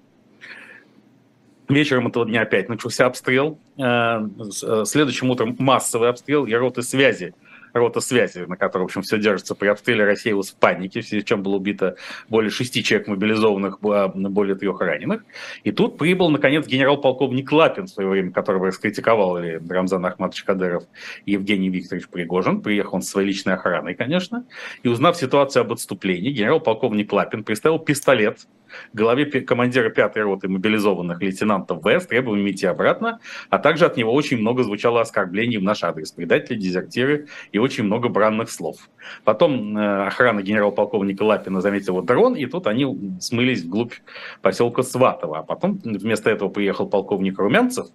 Вечером 1.69 2.09
этого 2.09 2.27
дня 2.27 2.43
опять 2.43 2.69
начался 2.69 3.07
обстрел. 3.07 3.59
Э, 3.79 4.21
э, 4.63 4.85
следующим 4.85 5.31
утром 5.31 5.57
массовый 5.59 6.11
обстрел, 6.11 6.47
и 6.47 6.53
роты 6.53 6.83
связи 6.83 7.35
рота 7.75 8.01
связи, 8.01 8.45
на 8.47 8.57
которой, 8.57 8.83
в 8.83 8.85
общем, 8.87 9.03
все 9.03 9.19
держится 9.19 9.55
при 9.55 9.69
обстреле 9.69 10.05
России 10.05 10.33
в 10.33 10.57
панике, 10.57 11.01
в 11.01 11.25
чем 11.25 11.43
было 11.43 11.57
убито 11.57 11.97
более 12.29 12.51
шести 12.51 12.83
человек 12.83 13.09
мобилизованных, 13.09 13.81
более 13.81 14.55
трех 14.55 14.81
раненых. 14.81 15.25
И 15.65 15.73
тут 15.73 15.99
прибыл, 15.99 16.31
наконец, 16.31 16.67
генерал-полковник 16.67 17.51
Лапин 17.51 17.87
в 17.87 17.91
свое 17.91 18.09
время, 18.09 18.31
которого 18.31 18.69
раскритиковал 18.69 19.39
или 19.39 19.61
Рамзан 19.69 20.07
Ахматович 20.07 20.45
Кадыров 20.45 20.85
и 21.27 21.33
Евгений 21.33 21.69
Викторович 21.69 22.09
Пригожин. 22.09 22.63
Приехал 22.63 22.97
он 22.97 23.03
со 23.03 23.11
своей 23.11 23.29
личной 23.29 23.55
охраной, 23.55 23.95
конечно. 23.95 24.47
И 24.83 24.89
узнав 24.89 25.17
ситуацию 25.17 25.63
об 25.63 25.73
отступлении, 25.73 26.31
генерал-полковник 26.31 27.13
Лапин 27.13 27.43
приставил 27.43 27.79
пистолет 27.79 28.47
главе 28.93 29.25
командира 29.25 29.91
пятой 29.91 30.23
роты 30.23 30.49
мобилизованных 30.49 31.21
лейтенантов 31.21 31.83
В 31.83 31.89
с 31.89 32.07
требованием 32.07 32.51
идти 32.51 32.67
обратно, 32.67 33.21
а 33.51 33.59
также 33.59 33.87
от 33.87 33.97
него 33.97 34.13
очень 34.13 34.39
много 34.39 34.63
звучало 34.63 35.01
оскорблений 35.01 35.59
в 35.59 35.63
наш 35.63 35.85
адрес, 35.85 36.13
предатели, 36.13 36.57
дезертиры 36.57 37.29
и 37.53 37.59
очень 37.59 37.85
много 37.85 38.09
бранных 38.09 38.51
слов. 38.51 38.77
Потом 39.25 39.77
э, 39.77 40.07
охрана 40.07 40.43
генерал-полковника 40.43 41.23
Лапина 41.23 41.61
заметила 41.61 42.03
дрон, 42.03 42.35
и 42.35 42.47
тут 42.47 42.67
они 42.67 43.19
смылись 43.21 43.63
вглубь 43.63 43.95
поселка 44.43 44.83
Сватово. 44.83 45.39
А 45.39 45.43
потом 45.43 45.81
вместо 45.83 46.31
этого 46.31 46.49
приехал 46.49 46.89
полковник 46.89 47.39
Румянцев, 47.39 47.87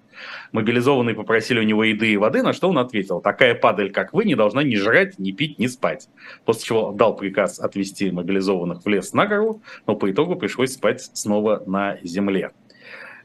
мобилизованные 0.52 1.16
попросили 1.16 1.60
у 1.60 1.64
него 1.64 1.84
еды 1.84 2.14
и 2.14 2.18
воды, 2.18 2.44
на 2.44 2.54
что 2.54 2.70
он 2.70 2.78
ответил, 2.78 3.22
такая 3.22 3.56
падаль, 3.56 3.92
как 3.92 4.14
вы, 4.14 4.26
не 4.26 4.36
должна 4.36 4.64
ни 4.64 4.76
жрать, 4.76 5.20
ни 5.20 5.32
пить, 5.32 5.60
ни 5.60 5.68
спать. 5.68 6.10
После 6.46 6.66
чего 6.66 6.92
дал 6.92 7.16
приказ 7.16 7.60
отвести 7.60 8.12
мобилизованных 8.12 8.84
в 8.84 8.88
лес 8.88 9.14
на 9.14 9.26
гору, 9.26 9.62
но 9.88 9.96
по 9.96 10.10
итогу 10.12 10.36
пришлось 10.36 10.69
пришлось 10.70 10.74
спать 10.74 11.10
снова 11.14 11.64
на 11.66 11.98
земле. 12.04 12.52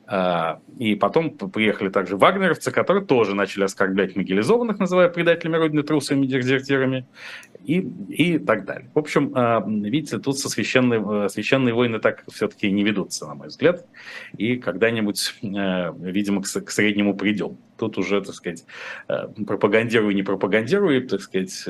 А, 0.07 0.61
и 0.78 0.96
потом 0.96 1.30
приехали 1.30 1.88
также 1.88 2.18
вагнеровцы, 2.18 2.70
которые 2.70 3.07
тоже 3.07 3.35
начали 3.35 3.64
оскорблять 3.64 4.16
мобилизованных, 4.16 4.78
называя 4.78 5.09
предателями 5.09 5.57
Родины, 5.57 5.83
трусами, 5.83 6.26
дезертирами 6.26 7.07
и, 7.64 7.88
и 8.11 8.38
так 8.38 8.66
далее. 8.66 8.90
В 8.94 8.98
общем, 8.98 9.33
а, 9.35 9.64
видите, 9.66 10.18
тут 10.18 10.38
со 10.38 10.50
священные, 10.50 11.30
священные 11.30 11.72
войны 11.72 12.00
так 12.00 12.24
все-таки 12.30 12.70
не 12.70 12.85
ведутся, 12.85 13.26
на 13.26 13.35
мой 13.35 13.48
взгляд. 13.48 13.87
И 14.37 14.57
когда-нибудь, 14.57 15.37
а, 15.42 15.94
видимо, 15.98 16.42
к, 16.42 16.70
среднему 16.70 17.16
придем. 17.16 17.57
Тут 17.78 17.98
уже, 17.98 18.20
так 18.20 18.35
сказать, 18.35 18.64
пропагандируй, 19.46 20.14
не 20.14 20.22
пропагандируй, 20.22 21.00
так 21.00 21.20
сказать, 21.20 21.66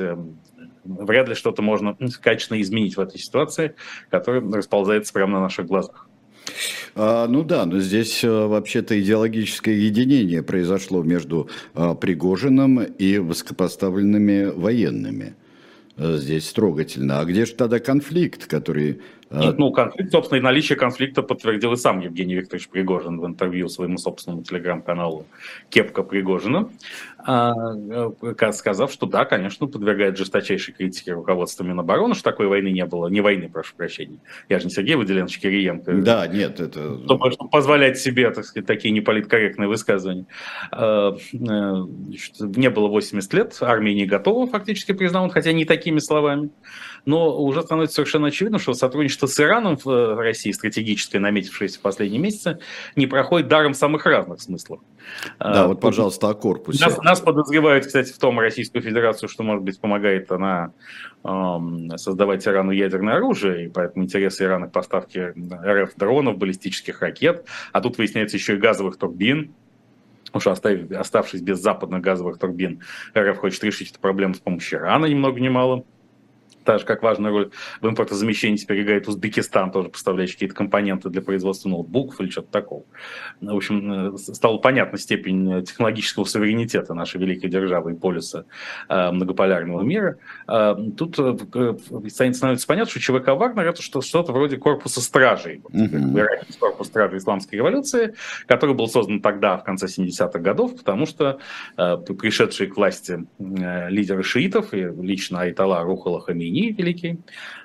вряд 0.85 1.27
ли 1.27 1.35
что-то 1.35 1.61
можно 1.61 1.97
качественно 2.21 2.61
изменить 2.61 2.97
в 2.97 2.99
этой 2.99 3.19
ситуации, 3.19 3.75
которая 4.09 4.41
расползается 4.41 5.13
прямо 5.13 5.33
на 5.33 5.41
наших 5.41 5.65
глазах. 5.65 6.07
А, 6.95 7.27
ну 7.27 7.43
да, 7.43 7.65
но 7.65 7.79
здесь 7.79 8.23
а, 8.23 8.47
вообще-то 8.47 8.99
идеологическое 8.99 9.75
единение 9.75 10.43
произошло 10.43 11.03
между 11.03 11.49
а, 11.73 11.95
Пригожиным 11.95 12.81
и 12.83 13.17
высокопоставленными 13.17 14.45
военными. 14.45 15.35
А, 15.97 16.17
здесь 16.17 16.51
трогательно. 16.51 17.19
А 17.19 17.25
где 17.25 17.45
же 17.45 17.53
тогда 17.53 17.79
конфликт, 17.79 18.45
который 18.45 19.01
а, 19.29 19.51
ну, 19.53 19.71
конфликт, 19.71 20.11
собственно, 20.11 20.37
и 20.37 20.41
наличие 20.41 20.77
конфликта 20.77 21.23
подтвердил 21.23 21.73
и 21.73 21.77
сам 21.77 21.99
Евгений 21.99 22.35
Викторович 22.35 22.69
Пригожин 22.69 23.19
в 23.19 23.25
интервью 23.25 23.69
своему 23.69 23.97
собственному 23.97 24.43
телеграм-каналу 24.43 25.25
«Кепка 25.69 26.03
Пригожина», 26.03 26.69
а, 27.27 27.53
э, 27.75 28.51
сказав, 28.51 28.91
что 28.91 29.07
да, 29.07 29.25
конечно, 29.25 29.65
подвергает 29.65 30.15
жесточайшей 30.15 30.75
критике 30.75 31.13
руководства 31.13 31.63
Минобороны, 31.63 32.13
что 32.13 32.23
такой 32.23 32.47
войны 32.47 32.67
не 32.67 32.85
было, 32.85 33.07
не 33.07 33.21
войны, 33.21 33.49
прошу 33.49 33.73
прощения. 33.75 34.19
Я 34.47 34.59
же 34.59 34.65
не 34.65 34.71
Сергей 34.71 34.95
Выделенович 34.95 35.39
Кириенко. 35.39 35.91
Да, 35.93 36.27
нет, 36.27 36.59
это... 36.59 36.99
Чтобы, 37.03 37.31
чтобы 37.31 37.49
позволять 37.49 37.97
себе, 37.97 38.29
так 38.29 38.45
сказать, 38.45 38.67
такие 38.67 38.93
неполиткорректные 38.93 39.67
высказывания. 39.67 40.27
А, 40.71 41.15
э, 41.33 41.37
не 41.37 42.69
было 42.69 42.87
80 42.89 43.33
лет, 43.33 43.57
армия 43.61 43.95
не 43.95 44.05
готова, 44.05 44.45
фактически 44.45 44.91
признал 44.91 45.23
он, 45.23 45.29
хотя 45.31 45.51
не 45.51 45.65
такими 45.65 45.97
словами 45.97 46.51
но 47.05 47.41
уже 47.41 47.61
становится 47.61 47.95
совершенно 47.95 48.27
очевидно, 48.27 48.59
что 48.59 48.73
сотрудничество 48.73 49.27
с 49.27 49.39
Ираном 49.39 49.77
в 49.77 49.87
э, 49.87 50.15
России, 50.15 50.51
стратегическое, 50.51 51.19
наметившееся 51.19 51.79
в 51.79 51.81
последние 51.81 52.19
месяцы, 52.19 52.59
не 52.95 53.07
проходит 53.07 53.47
даром 53.47 53.73
самых 53.73 54.05
разных 54.05 54.41
смыслов. 54.41 54.79
Да, 55.39 55.63
а, 55.63 55.67
вот, 55.67 55.79
пожалуйста, 55.79 56.29
о 56.29 56.33
корпусе. 56.33 56.83
Нас, 56.83 56.97
нас 56.97 57.21
подозревают, 57.21 57.85
кстати, 57.85 58.11
в 58.11 58.17
том 58.17 58.39
Российскую 58.39 58.81
Федерацию, 58.81 59.29
что, 59.29 59.43
может 59.43 59.63
быть, 59.63 59.79
помогает 59.79 60.31
она 60.31 60.71
создавать 61.97 62.47
Ирану 62.47 62.71
ядерное 62.71 63.15
оружие, 63.15 63.65
и 63.65 63.67
поэтому 63.67 64.05
интересы 64.05 64.43
Ирана 64.43 64.67
к 64.67 64.71
поставке 64.71 65.33
РФ 65.35 65.95
дронов, 65.95 66.37
баллистических 66.37 67.01
ракет, 67.01 67.47
а 67.71 67.81
тут 67.81 67.97
выясняется 67.97 68.37
еще 68.37 68.55
и 68.55 68.57
газовых 68.57 68.97
турбин, 68.97 69.53
Уж 70.33 70.47
оставив, 70.47 70.91
оставшись 70.91 71.39
без 71.39 71.59
западных 71.59 72.01
газовых 72.01 72.37
турбин, 72.37 72.81
РФ 73.17 73.37
хочет 73.37 73.63
решить 73.63 73.91
эту 73.91 73.99
проблему 74.01 74.33
с 74.33 74.39
помощью 74.39 74.79
Ирана, 74.79 75.05
ни 75.05 75.15
много 75.15 75.39
ни 75.39 75.47
мало 75.47 75.85
так 76.65 76.79
же, 76.79 76.85
как 76.85 77.03
важную 77.03 77.33
роль 77.33 77.51
в 77.81 77.87
импортозамещении 77.87 78.57
теперь 78.57 78.81
играет 78.81 79.07
Узбекистан, 79.07 79.71
тоже 79.71 79.89
поставляющий 79.89 80.33
какие-то 80.33 80.55
компоненты 80.55 81.09
для 81.09 81.21
производства 81.21 81.69
ноутбуков 81.69 82.19
или 82.19 82.29
что-то 82.29 82.51
такого. 82.51 82.83
В 83.39 83.55
общем, 83.55 84.15
э, 84.15 84.17
стала 84.17 84.57
понятна 84.57 84.97
степень 84.97 85.63
технологического 85.63 86.25
суверенитета 86.25 86.93
нашей 86.93 87.21
великой 87.21 87.49
державы 87.49 87.93
и 87.93 87.95
полюса 87.95 88.45
э, 88.89 89.11
многополярного 89.11 89.81
мира. 89.83 90.17
Э, 90.47 90.75
тут 90.97 91.13
становится 91.13 92.67
понятно, 92.67 92.89
что 92.91 92.99
ЧВК 92.99 93.29
«Вагнер»— 93.29 93.67
это 93.67 93.81
что-то 93.81 94.33
вроде 94.33 94.57
корпуса 94.57 95.01
стражей. 95.01 95.61
Mm-hmm. 95.71 96.59
Корпус 96.59 96.87
стражей 96.87 97.19
исламской 97.19 97.57
революции, 97.57 98.15
который 98.47 98.73
был 98.73 98.87
создан 98.87 99.21
тогда, 99.21 99.57
в 99.57 99.63
конце 99.63 99.85
70-х 99.85 100.39
годов, 100.39 100.75
потому 100.75 101.05
что 101.05 101.39
пришедшие 101.75 102.69
к 102.69 102.75
власти 102.75 103.25
лидеры 103.39 104.23
шиитов, 104.23 104.73
и 104.73 104.81
лично 105.01 105.41
Айтала 105.41 105.83
Рухала 105.83 106.21
Хамини, 106.21 106.54
Армении 106.55 106.71
великий, 106.71 107.19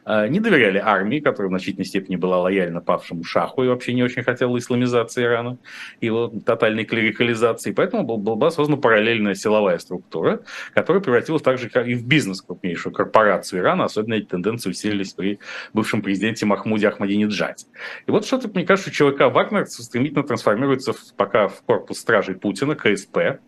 а, 0.04 0.28
не 0.28 0.40
доверяли 0.40 0.78
армии, 0.78 1.20
которая 1.20 1.48
в 1.48 1.52
значительной 1.52 1.84
степени 1.84 2.16
была 2.16 2.40
лояльна 2.40 2.80
павшему 2.80 3.24
шаху 3.24 3.62
и 3.62 3.68
вообще 3.68 3.92
не 3.92 4.02
очень 4.02 4.22
хотела 4.22 4.56
исламизации 4.58 5.24
Ирана, 5.24 5.58
его 6.00 6.28
тотальной 6.28 6.84
клерикализации. 6.84 7.72
Поэтому 7.72 8.04
была 8.04 8.50
создана 8.50 8.80
параллельная 8.80 9.34
силовая 9.34 9.78
структура, 9.78 10.40
которая 10.74 11.02
превратилась 11.02 11.42
также 11.42 11.68
и 11.68 11.94
в 11.94 12.06
бизнес 12.06 12.42
крупнейшую 12.42 12.92
корпорацию 12.92 13.60
Ирана. 13.60 13.84
Особенно 13.84 14.14
эти 14.14 14.26
тенденции 14.26 14.70
усилились 14.70 15.12
при 15.12 15.38
бывшем 15.72 16.02
президенте 16.02 16.46
Махмуде 16.46 16.88
Ахмадинеджаде. 16.88 17.66
И 18.06 18.10
вот 18.10 18.26
что-то, 18.26 18.48
мне 18.48 18.64
кажется, 18.64 18.90
ЧВК 18.90 19.32
«Вагнер» 19.32 19.66
стремительно 19.66 20.22
трансформируется 20.22 20.92
пока 21.16 21.48
в 21.48 21.62
корпус 21.62 21.98
стражей 21.98 22.34
Путина, 22.34 22.74
КСП, 22.74 23.40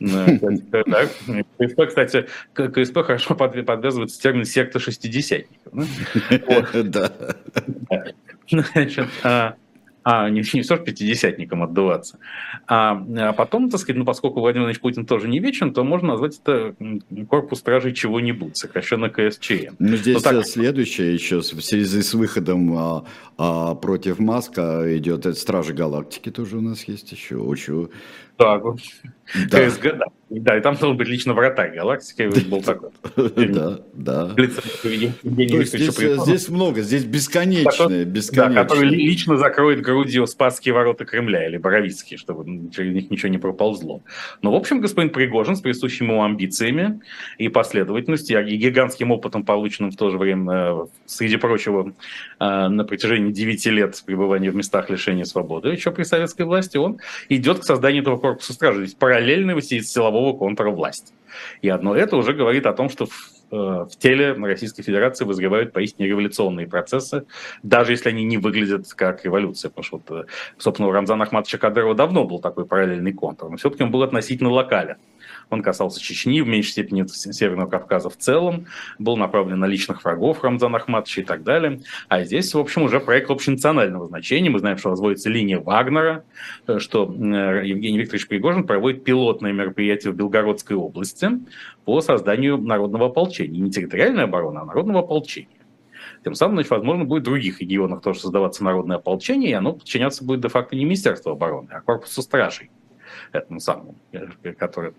КСП, 1.58 1.86
кстати, 1.86 2.26
КСП 2.54 2.98
хорошо 3.04 3.34
подвязывается 3.34 4.20
термин 4.20 4.44
секта 4.44 4.78
шестидесятников. 4.78 5.72
Да. 6.84 7.12
Значит, 8.74 9.08
а, 9.22 9.54
а 10.04 10.28
не, 10.28 10.42
не 10.52 10.62
все 10.62 10.76
же 10.76 10.82
пятидесятникам 10.82 11.62
отдуваться. 11.62 12.18
А, 12.66 13.02
а 13.16 13.32
потом, 13.32 13.70
так 13.70 13.80
сказать, 13.80 13.98
ну, 13.98 14.04
поскольку 14.04 14.40
Владимир 14.40 14.64
Владимирович 14.64 14.80
Путин 14.80 15.06
тоже 15.06 15.28
не 15.28 15.38
вечен, 15.38 15.72
то 15.72 15.84
можно 15.84 16.08
назвать 16.08 16.40
это 16.42 16.74
корпус 17.28 17.60
стражей 17.60 17.92
чего-нибудь, 17.92 18.56
сокращенно 18.56 19.08
КСЧМ. 19.08 19.76
Ну, 19.78 19.96
здесь 19.96 20.22
так... 20.22 20.44
следующее 20.46 21.14
еще, 21.14 21.40
в 21.40 21.44
связи 21.44 22.02
с 22.02 22.14
выходом 22.14 22.76
а, 22.76 23.04
а, 23.38 23.74
против 23.74 24.18
Маска 24.18 24.84
идет 24.96 25.26
это 25.26 25.38
Стражи 25.38 25.72
Галактики 25.72 26.30
тоже 26.30 26.58
у 26.58 26.60
нас 26.60 26.84
есть 26.84 27.12
еще. 27.12 27.36
Очень... 27.36 27.88
Так, 28.42 28.62
да. 29.50 29.66
КСГ, 29.66 29.98
да. 29.98 30.06
Да, 30.34 30.56
и 30.56 30.62
там 30.62 30.76
должен 30.76 30.96
быть 30.96 31.08
лично 31.08 31.34
вратарь 31.34 31.74
галактики, 31.74 32.22
был 32.48 32.62
такой. 32.62 32.90
Да, 33.52 33.80
да. 33.92 34.30
Здесь 36.24 36.48
много, 36.48 36.80
здесь 36.80 37.04
бесконечное, 37.04 38.06
бесконечное. 38.06 38.62
Который 38.64 38.88
лично 38.88 39.36
закроет 39.36 39.82
грудью 39.82 40.26
Спасские 40.26 40.72
ворота 40.72 41.04
Кремля 41.04 41.46
или 41.46 41.58
Боровицкие, 41.58 42.16
чтобы 42.16 42.70
через 42.70 42.94
них 42.94 43.10
ничего 43.10 43.28
не 43.28 43.36
проползло. 43.36 44.00
Но, 44.40 44.52
в 44.52 44.54
общем, 44.54 44.80
господин 44.80 45.10
Пригожин 45.10 45.54
с 45.54 45.60
присущими 45.60 46.12
ему 46.12 46.24
амбициями 46.24 47.00
и 47.36 47.48
последовательностью, 47.48 48.46
и 48.46 48.56
гигантским 48.56 49.10
опытом, 49.10 49.44
полученным 49.44 49.90
в 49.90 49.96
то 49.96 50.10
же 50.10 50.16
время, 50.16 50.52
э, 50.52 50.86
среди 51.04 51.36
прочего, 51.36 51.90
э, 51.90 51.92
на 52.68 52.84
протяжении 52.84 53.30
9 53.30 53.66
лет 53.66 54.02
пребывания 54.04 54.50
в 54.50 54.56
местах 54.56 54.90
лишения 54.90 55.24
свободы, 55.24 55.68
еще 55.68 55.90
при 55.92 56.02
советской 56.02 56.42
власти, 56.42 56.76
он 56.76 56.98
идет 57.28 57.60
к 57.60 57.64
созданию 57.64 58.02
этого 58.02 58.16
корпуса 58.18 58.52
стражи. 58.52 58.78
То 58.78 58.84
есть 58.84 58.98
параллельно 58.98 59.54
силового 59.60 60.12
силового 60.12 60.36
контравласти. 60.36 61.12
И 61.62 61.68
одно 61.68 61.96
это 61.96 62.16
уже 62.16 62.32
говорит 62.32 62.66
о 62.66 62.72
том, 62.72 62.90
что 62.90 63.06
в, 63.06 63.10
э, 63.50 63.56
в 63.56 63.90
теле 63.98 64.32
Российской 64.32 64.82
Федерации 64.82 65.24
вызревают 65.24 65.72
поистине 65.72 66.08
революционные 66.08 66.66
процессы, 66.66 67.24
даже 67.62 67.92
если 67.92 68.10
они 68.10 68.24
не 68.24 68.38
выглядят 68.38 68.92
как 68.94 69.24
революция. 69.24 69.70
Потому 69.70 69.84
что, 69.84 70.02
вот, 70.04 70.24
э, 70.24 70.28
собственно, 70.58 70.88
у 70.88 70.92
Рамзана 70.92 71.24
Ахматовича 71.24 71.58
Кадырова 71.58 71.94
давно 71.94 72.24
был 72.24 72.40
такой 72.40 72.66
параллельный 72.66 73.12
контур, 73.12 73.50
но 73.50 73.56
все-таки 73.56 73.82
он 73.82 73.90
был 73.90 74.02
относительно 74.02 74.50
локален. 74.50 74.96
Он 75.52 75.62
касался 75.62 76.00
Чечни, 76.00 76.40
в 76.40 76.48
меньшей 76.48 76.70
степени 76.70 77.06
Северного 77.06 77.68
Кавказа 77.68 78.08
в 78.08 78.16
целом, 78.16 78.66
был 78.98 79.16
направлен 79.16 79.58
на 79.58 79.66
личных 79.66 80.02
врагов 80.04 80.42
Рамзана 80.42 80.78
Ахматовича 80.78 81.20
и 81.20 81.24
так 81.24 81.42
далее. 81.42 81.80
А 82.08 82.24
здесь, 82.24 82.54
в 82.54 82.58
общем, 82.58 82.82
уже 82.82 83.00
проект 83.00 83.30
общенационального 83.30 84.06
значения. 84.06 84.50
Мы 84.50 84.58
знаем, 84.58 84.78
что 84.78 84.90
возводится 84.90 85.28
линия 85.28 85.60
Вагнера, 85.60 86.24
э, 86.66 86.78
что 86.78 87.04
э, 87.04 87.66
Евгений 87.66 87.98
Викторович 87.98 88.28
Пригожин 88.28 88.66
проводит 88.66 89.04
пилотное 89.04 89.52
мероприятие 89.52 90.12
в 90.12 90.16
Белгородской 90.16 90.76
области 90.76 91.28
по 91.84 92.00
созданию 92.00 92.56
народного 92.58 93.06
ополчения. 93.06 93.60
Не 93.60 93.70
территориальной 93.70 94.24
обороны, 94.24 94.58
а 94.58 94.64
народного 94.64 95.00
ополчения. 95.00 95.48
Тем 96.24 96.34
самым, 96.34 96.56
значит, 96.56 96.70
возможно, 96.70 97.04
будет 97.04 97.22
в 97.22 97.26
других 97.26 97.60
регионах 97.60 98.00
тоже 98.00 98.20
создаваться 98.20 98.64
народное 98.64 98.96
ополчение, 98.96 99.50
и 99.50 99.54
оно 99.54 99.72
подчиняться 99.72 100.24
будет 100.24 100.40
де-факто 100.40 100.76
не 100.76 100.84
Министерству 100.84 101.32
обороны, 101.32 101.68
а 101.72 101.80
корпусу 101.80 102.22
стражей 102.22 102.70
этому 103.32 103.60
самому, 103.60 103.96
э, 104.12 104.52
который 104.52 104.92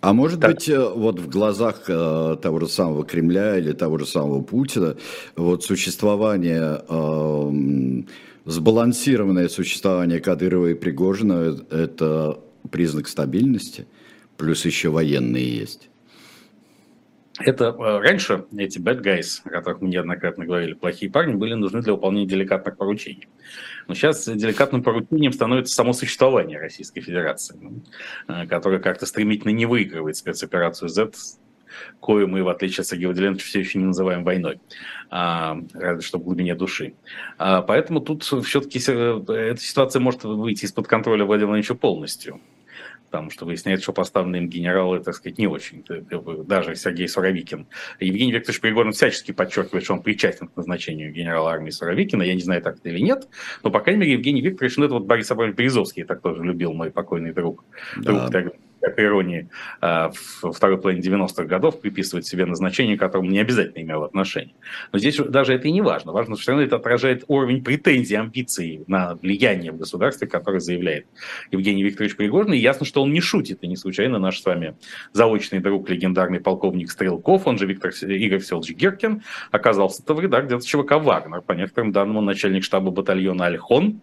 а 0.00 0.12
может 0.12 0.40
так. 0.40 0.54
быть, 0.54 0.68
э, 0.68 0.78
вот 0.78 1.20
в 1.20 1.28
глазах 1.28 1.84
э, 1.88 2.36
того 2.42 2.60
же 2.60 2.68
самого 2.68 3.04
Кремля 3.04 3.58
или 3.58 3.72
того 3.72 3.98
же 3.98 4.06
самого 4.06 4.42
Путина, 4.42 4.96
вот 5.36 5.64
существование, 5.64 6.82
э, 6.88 8.02
сбалансированное 8.44 9.48
существование 9.48 10.20
Кадырова 10.20 10.68
и 10.68 10.74
Пригожина– 10.74 11.56
это 11.70 12.40
признак 12.70 13.08
стабильности, 13.08 13.86
плюс 14.36 14.64
еще 14.64 14.88
военные 14.88 15.56
есть? 15.56 15.88
Это 17.44 17.64
э, 17.66 17.98
раньше 18.00 18.44
эти 18.56 18.78
bad 18.78 19.02
guys, 19.02 19.40
о 19.44 19.50
которых 19.50 19.80
мы 19.80 19.88
неоднократно 19.88 20.44
говорили, 20.44 20.74
плохие 20.74 21.10
парни, 21.10 21.34
были 21.34 21.54
нужны 21.54 21.82
для 21.82 21.92
выполнения 21.92 22.26
деликатных 22.26 22.76
поручений. 22.76 23.28
Но 23.88 23.94
сейчас 23.94 24.28
деликатным 24.28 24.82
поручением 24.82 25.32
становится 25.32 25.74
само 25.74 25.92
существование 25.92 26.58
Российской 26.58 27.00
Федерации, 27.00 27.56
ну, 27.60 27.82
э, 28.28 28.46
которое 28.46 28.78
как-то 28.78 29.06
стремительно 29.06 29.50
не 29.50 29.66
выигрывает 29.66 30.16
спецоперацию 30.16 30.88
Z, 30.88 31.12
кою 32.00 32.28
мы, 32.28 32.42
в 32.42 32.48
отличие 32.48 32.82
от 32.82 32.88
Сергея 32.88 33.08
Владимировича, 33.08 33.44
все 33.44 33.60
еще 33.60 33.78
не 33.78 33.86
называем 33.86 34.24
войной, 34.24 34.60
а, 35.10 35.58
разве 35.72 36.02
что 36.02 36.18
в 36.18 36.22
глубине 36.22 36.54
души. 36.54 36.94
А, 37.38 37.62
поэтому 37.62 38.00
тут 38.00 38.22
все-таки 38.22 38.78
э, 38.86 39.22
эта 39.28 39.60
ситуация 39.60 40.00
может 40.00 40.24
выйти 40.24 40.64
из-под 40.64 40.86
контроля 40.86 41.24
Владимира 41.24 41.48
Владимировича 41.48 41.74
полностью 41.74 42.40
потому 43.12 43.30
что 43.30 43.44
выясняется, 43.44 43.82
что 43.82 43.92
поставленные 43.92 44.40
им 44.40 44.48
генералы, 44.48 44.98
так 45.00 45.14
сказать, 45.14 45.36
не 45.36 45.46
очень. 45.46 45.84
Даже 46.46 46.74
Сергей 46.74 47.06
Суровикин. 47.06 47.66
Евгений 48.00 48.32
Викторович 48.32 48.60
Пригорин 48.62 48.92
всячески 48.92 49.32
подчеркивает, 49.32 49.84
что 49.84 49.92
он 49.92 50.02
причастен 50.02 50.48
к 50.48 50.56
назначению 50.56 51.12
генерала 51.12 51.50
армии 51.50 51.70
Суровикина. 51.70 52.22
Я 52.22 52.34
не 52.34 52.40
знаю, 52.40 52.62
так 52.62 52.78
это 52.78 52.88
или 52.88 53.00
нет, 53.00 53.28
но, 53.62 53.70
по 53.70 53.80
крайней 53.80 54.00
мере, 54.00 54.12
Евгений 54.14 54.40
Викторович, 54.40 54.78
ну, 54.78 54.86
это 54.86 54.94
вот 54.94 55.04
Борис 55.04 55.30
Абрамович 55.30 55.56
Березовский, 55.56 56.04
так 56.04 56.22
тоже 56.22 56.42
любил 56.42 56.72
мой 56.72 56.90
покойный 56.90 57.34
друг. 57.34 57.64
Да. 57.98 58.28
друг 58.28 58.54
как 58.82 58.98
иронии, 58.98 59.48
а, 59.80 60.10
в 60.42 60.52
второй 60.52 60.78
половине 60.78 61.02
90-х 61.02 61.44
годов 61.44 61.80
приписывать 61.80 62.26
себе 62.26 62.44
назначение, 62.44 62.96
к 62.96 63.00
которому 63.00 63.30
не 63.30 63.38
обязательно 63.38 63.82
имел 63.82 64.02
отношение. 64.02 64.54
Но 64.92 64.98
здесь 64.98 65.16
даже 65.16 65.54
это 65.54 65.68
и 65.68 65.72
не 65.72 65.80
важно. 65.80 66.12
Важно, 66.12 66.34
что 66.34 66.42
все 66.42 66.50
равно 66.52 66.66
это 66.66 66.76
отражает 66.76 67.24
уровень 67.28 67.62
претензий, 67.62 68.16
амбиций 68.16 68.84
на 68.88 69.14
влияние 69.14 69.72
в 69.72 69.78
государстве, 69.78 70.26
который 70.26 70.60
заявляет 70.60 71.06
Евгений 71.50 71.84
Викторович 71.84 72.16
Пригожин. 72.16 72.52
И 72.52 72.58
ясно, 72.58 72.84
что 72.84 73.02
он 73.02 73.12
не 73.12 73.20
шутит. 73.20 73.58
И 73.62 73.68
не 73.68 73.76
случайно 73.76 74.18
наш 74.18 74.40
с 74.40 74.44
вами 74.44 74.74
заочный 75.12 75.60
друг, 75.60 75.88
легендарный 75.88 76.40
полковник 76.40 76.90
Стрелков, 76.90 77.46
он 77.46 77.58
же 77.58 77.66
Виктор 77.66 77.92
Игорь 77.92 78.40
Всеволодович 78.40 78.76
Геркин, 78.76 79.22
оказался-то 79.50 80.14
в 80.14 80.20
редакции 80.20 80.58
ЧВК 80.58 80.92
«Вагнер». 80.92 81.40
По 81.42 81.52
некоторым 81.52 81.92
данным, 81.92 82.16
он 82.18 82.24
начальник 82.24 82.64
штаба 82.64 82.90
батальона 82.90 83.46
«Альхон», 83.46 84.00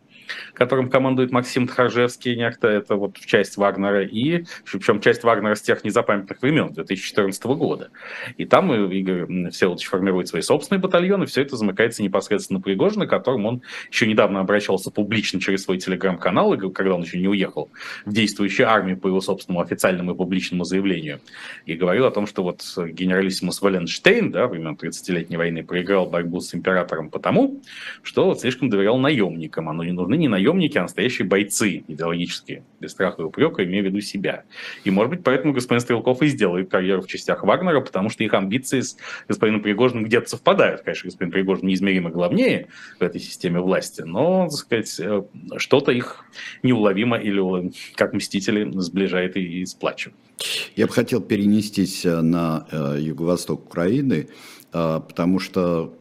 которым 0.54 0.90
командует 0.90 1.32
Максим 1.32 1.68
Тхаржевский, 1.68 2.36
некто, 2.36 2.68
это 2.68 2.96
вот 2.96 3.18
часть 3.18 3.58
Вагнера, 3.58 4.04
и 4.04 4.46
причем 4.72 5.02
часть 5.02 5.24
Вагнера 5.24 5.56
с 5.56 5.62
тех 5.62 5.84
незапамятных 5.84 6.42
времен, 6.42 6.74
2014 6.74 7.44
года. 7.46 7.90
И 8.38 8.46
там 8.46 8.74
Игорь 8.74 9.50
Всеволодович 9.52 9.88
формирует 9.88 10.28
свои 10.28 10.42
собственные 10.42 10.82
батальоны, 10.82 11.26
все 11.26 11.42
это 11.42 11.56
замыкается 11.56 12.04
непосредственно 12.04 12.62
Пригожина, 12.62 13.08
которым 13.08 13.46
он 13.46 13.62
еще 13.92 14.08
недавно 14.08 14.40
обращался 14.40 14.92
публично 14.92 15.40
через 15.40 15.64
свой 15.64 15.78
телеграм-канал, 15.78 16.58
когда 16.74 16.96
он 16.96 17.04
еще 17.04 17.20
не 17.20 17.28
уехал 17.28 17.72
в 18.06 18.14
действующую 18.14 18.70
армию 18.70 18.98
по 18.98 19.08
его 19.08 19.22
собственному 19.22 19.64
официальному 19.64 20.12
и 20.12 20.16
публичному 20.16 20.64
заявлению, 20.64 21.22
и 21.66 21.76
говорил 21.76 22.06
о 22.06 22.12
том, 22.12 22.28
что 22.28 22.44
вот 22.44 22.62
генералиссимус 22.78 23.62
Валенштейн, 23.62 24.32
да, 24.32 24.48
времен 24.48 24.76
30-летней 24.76 25.38
войны, 25.38 25.64
проиграл 25.64 26.08
борьбу 26.08 26.40
с 26.40 26.54
императором 26.54 27.10
потому, 27.10 27.62
что 28.04 28.26
вот 28.26 28.42
слишком 28.42 28.70
доверял 28.70 28.98
наемникам, 28.98 29.70
оно 29.70 29.84
не 29.84 29.92
нужны 29.92 30.16
не 30.20 30.28
наемники, 30.28 30.78
а 30.78 30.84
настоящие 30.84 31.28
бойцы 31.28 31.84
идеологические, 31.88 32.64
без 32.80 32.92
страха 32.92 33.22
и 33.22 33.26
упрека, 33.26 33.64
имея 33.64 33.82
в 33.82 33.86
виду 33.86 34.02
себя. 34.02 34.44
И, 34.84 34.92
может 34.92 35.10
быть, 35.12 35.24
поэтому 35.24 35.54
господин 35.54 35.82
Стрелков 35.82 36.22
и 36.22 36.28
сделает 36.28 36.70
карьеру 36.70 37.02
в 37.02 37.08
частях 37.08 37.44
Вагнера, 37.44 37.82
потому 37.82 38.10
что 38.10 38.24
их 38.24 38.34
амбиции 38.34 38.82
с 38.82 38.98
господином 39.28 39.62
Пригожиным 39.62 40.04
где-то 40.04 40.30
совпадают. 40.30 40.82
Конечно, 40.82 41.08
господин 41.08 41.32
Пригожин 41.32 41.68
неизмеримо 41.68 42.10
главнее 42.10 42.68
в 43.00 43.04
этой 43.04 43.20
системе 43.20 43.60
власти, 43.60 44.02
но, 44.02 44.48
так 44.50 44.58
сказать, 44.58 45.00
э, 45.00 45.24
что-то 45.58 45.92
их 45.92 46.26
неуловимо 46.64 47.18
или 47.18 47.72
как 47.96 48.14
мстители 48.14 48.70
сближает 48.80 49.38
и, 49.38 49.66
сплачивает. 49.66 50.18
Я 50.76 50.88
бы 50.88 50.94
хотел 50.94 51.22
перенестись 51.22 52.06
э, 52.06 52.22
на 52.22 52.68
э, 52.72 52.98
юго-восток 53.00 53.66
Украины, 53.66 54.28
потому 54.72 55.40
что 55.40 55.96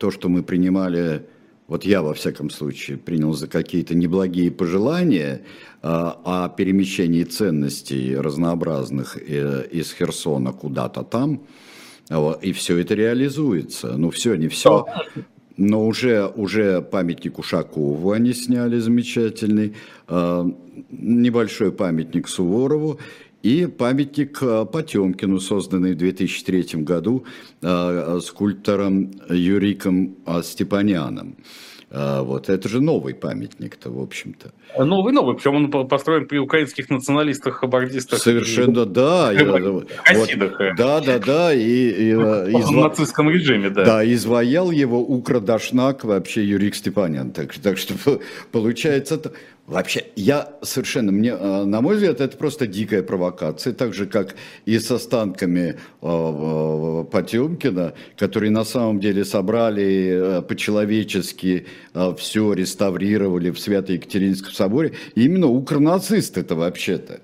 то, 0.00 0.10
что 0.10 0.28
мы 0.28 0.42
принимали 0.42 1.24
вот 1.68 1.84
я 1.84 2.02
во 2.02 2.14
всяком 2.14 2.50
случае 2.50 2.96
принял 2.96 3.34
за 3.34 3.46
какие-то 3.46 3.94
неблагие 3.94 4.50
пожелания 4.50 5.42
а, 5.82 6.18
о 6.24 6.48
перемещении 6.48 7.24
ценностей 7.24 8.16
разнообразных 8.16 9.16
э, 9.16 9.68
из 9.70 9.92
Херсона 9.92 10.52
куда-то 10.52 11.04
там, 11.04 11.42
и 12.40 12.52
все 12.52 12.78
это 12.78 12.94
реализуется. 12.94 13.98
Ну 13.98 14.08
все, 14.08 14.34
не 14.34 14.48
все, 14.48 14.86
но 15.58 15.86
уже, 15.86 16.26
уже 16.26 16.80
памятник 16.80 17.38
Ушакову 17.38 18.12
они 18.12 18.32
сняли 18.32 18.78
замечательный, 18.78 19.74
а, 20.06 20.50
небольшой 20.90 21.72
памятник 21.72 22.28
Суворову, 22.28 22.98
и 23.48 23.66
памятник 23.66 24.42
э, 24.42 24.66
Потемкину, 24.66 25.38
созданный 25.40 25.92
в 25.92 25.96
2003 25.96 26.82
году 26.82 27.24
э, 27.62 28.20
скульптором 28.22 29.10
Юриком 29.30 30.16
Степаняном. 30.42 31.36
Вот. 31.90 32.50
Это 32.50 32.68
же 32.68 32.82
новый 32.82 33.14
памятник-то, 33.14 33.90
в 33.90 33.98
общем-то. 33.98 34.52
Новый, 34.84 35.14
новый. 35.14 35.36
Причем 35.36 35.54
он 35.54 35.88
построен 35.88 36.26
при 36.26 36.36
украинских 36.36 36.90
националистах, 36.90 37.54
хабардистах. 37.54 38.18
Совершенно, 38.18 38.82
и... 38.82 38.84
да. 38.84 39.32
Хасидах. 40.04 40.58
Вот, 40.58 40.76
да, 40.76 41.00
да, 41.00 41.18
да. 41.18 41.54
И, 41.54 42.10
и, 42.10 42.14
в 42.14 42.50
изв... 42.60 42.72
нацистском 42.72 43.30
режиме, 43.30 43.70
да. 43.70 43.84
Да, 43.86 44.12
изваял 44.14 44.70
его 44.70 45.00
Украдашнак 45.00 46.04
вообще 46.04 46.44
Юрик 46.44 46.74
Степанян. 46.74 47.30
Так, 47.30 47.54
так 47.54 47.78
что 47.78 47.94
получается... 48.52 49.32
Вообще, 49.68 50.06
я 50.16 50.54
совершенно, 50.62 51.12
мне, 51.12 51.28
э, 51.28 51.64
на 51.64 51.82
мой 51.82 51.96
взгляд, 51.96 52.22
это 52.22 52.38
просто 52.38 52.66
дикая 52.66 53.02
провокация, 53.02 53.74
так 53.74 53.92
же, 53.92 54.06
как 54.06 54.34
и 54.64 54.78
с 54.78 54.90
останками 54.90 55.76
э, 56.00 57.04
Потемкина, 57.12 57.92
которые 58.16 58.50
на 58.50 58.64
самом 58.64 58.98
деле 58.98 59.26
собрали 59.26 60.38
э, 60.38 60.42
по-человечески 60.42 61.66
все, 62.16 62.54
реставрировали 62.54 63.50
в 63.50 63.60
Свято-Екатеринском 63.60 64.52
соборе. 64.54 64.94
Именно 65.14 65.48
укронацисты 65.48 66.40
это 66.40 66.54
вообще-то. 66.54 67.20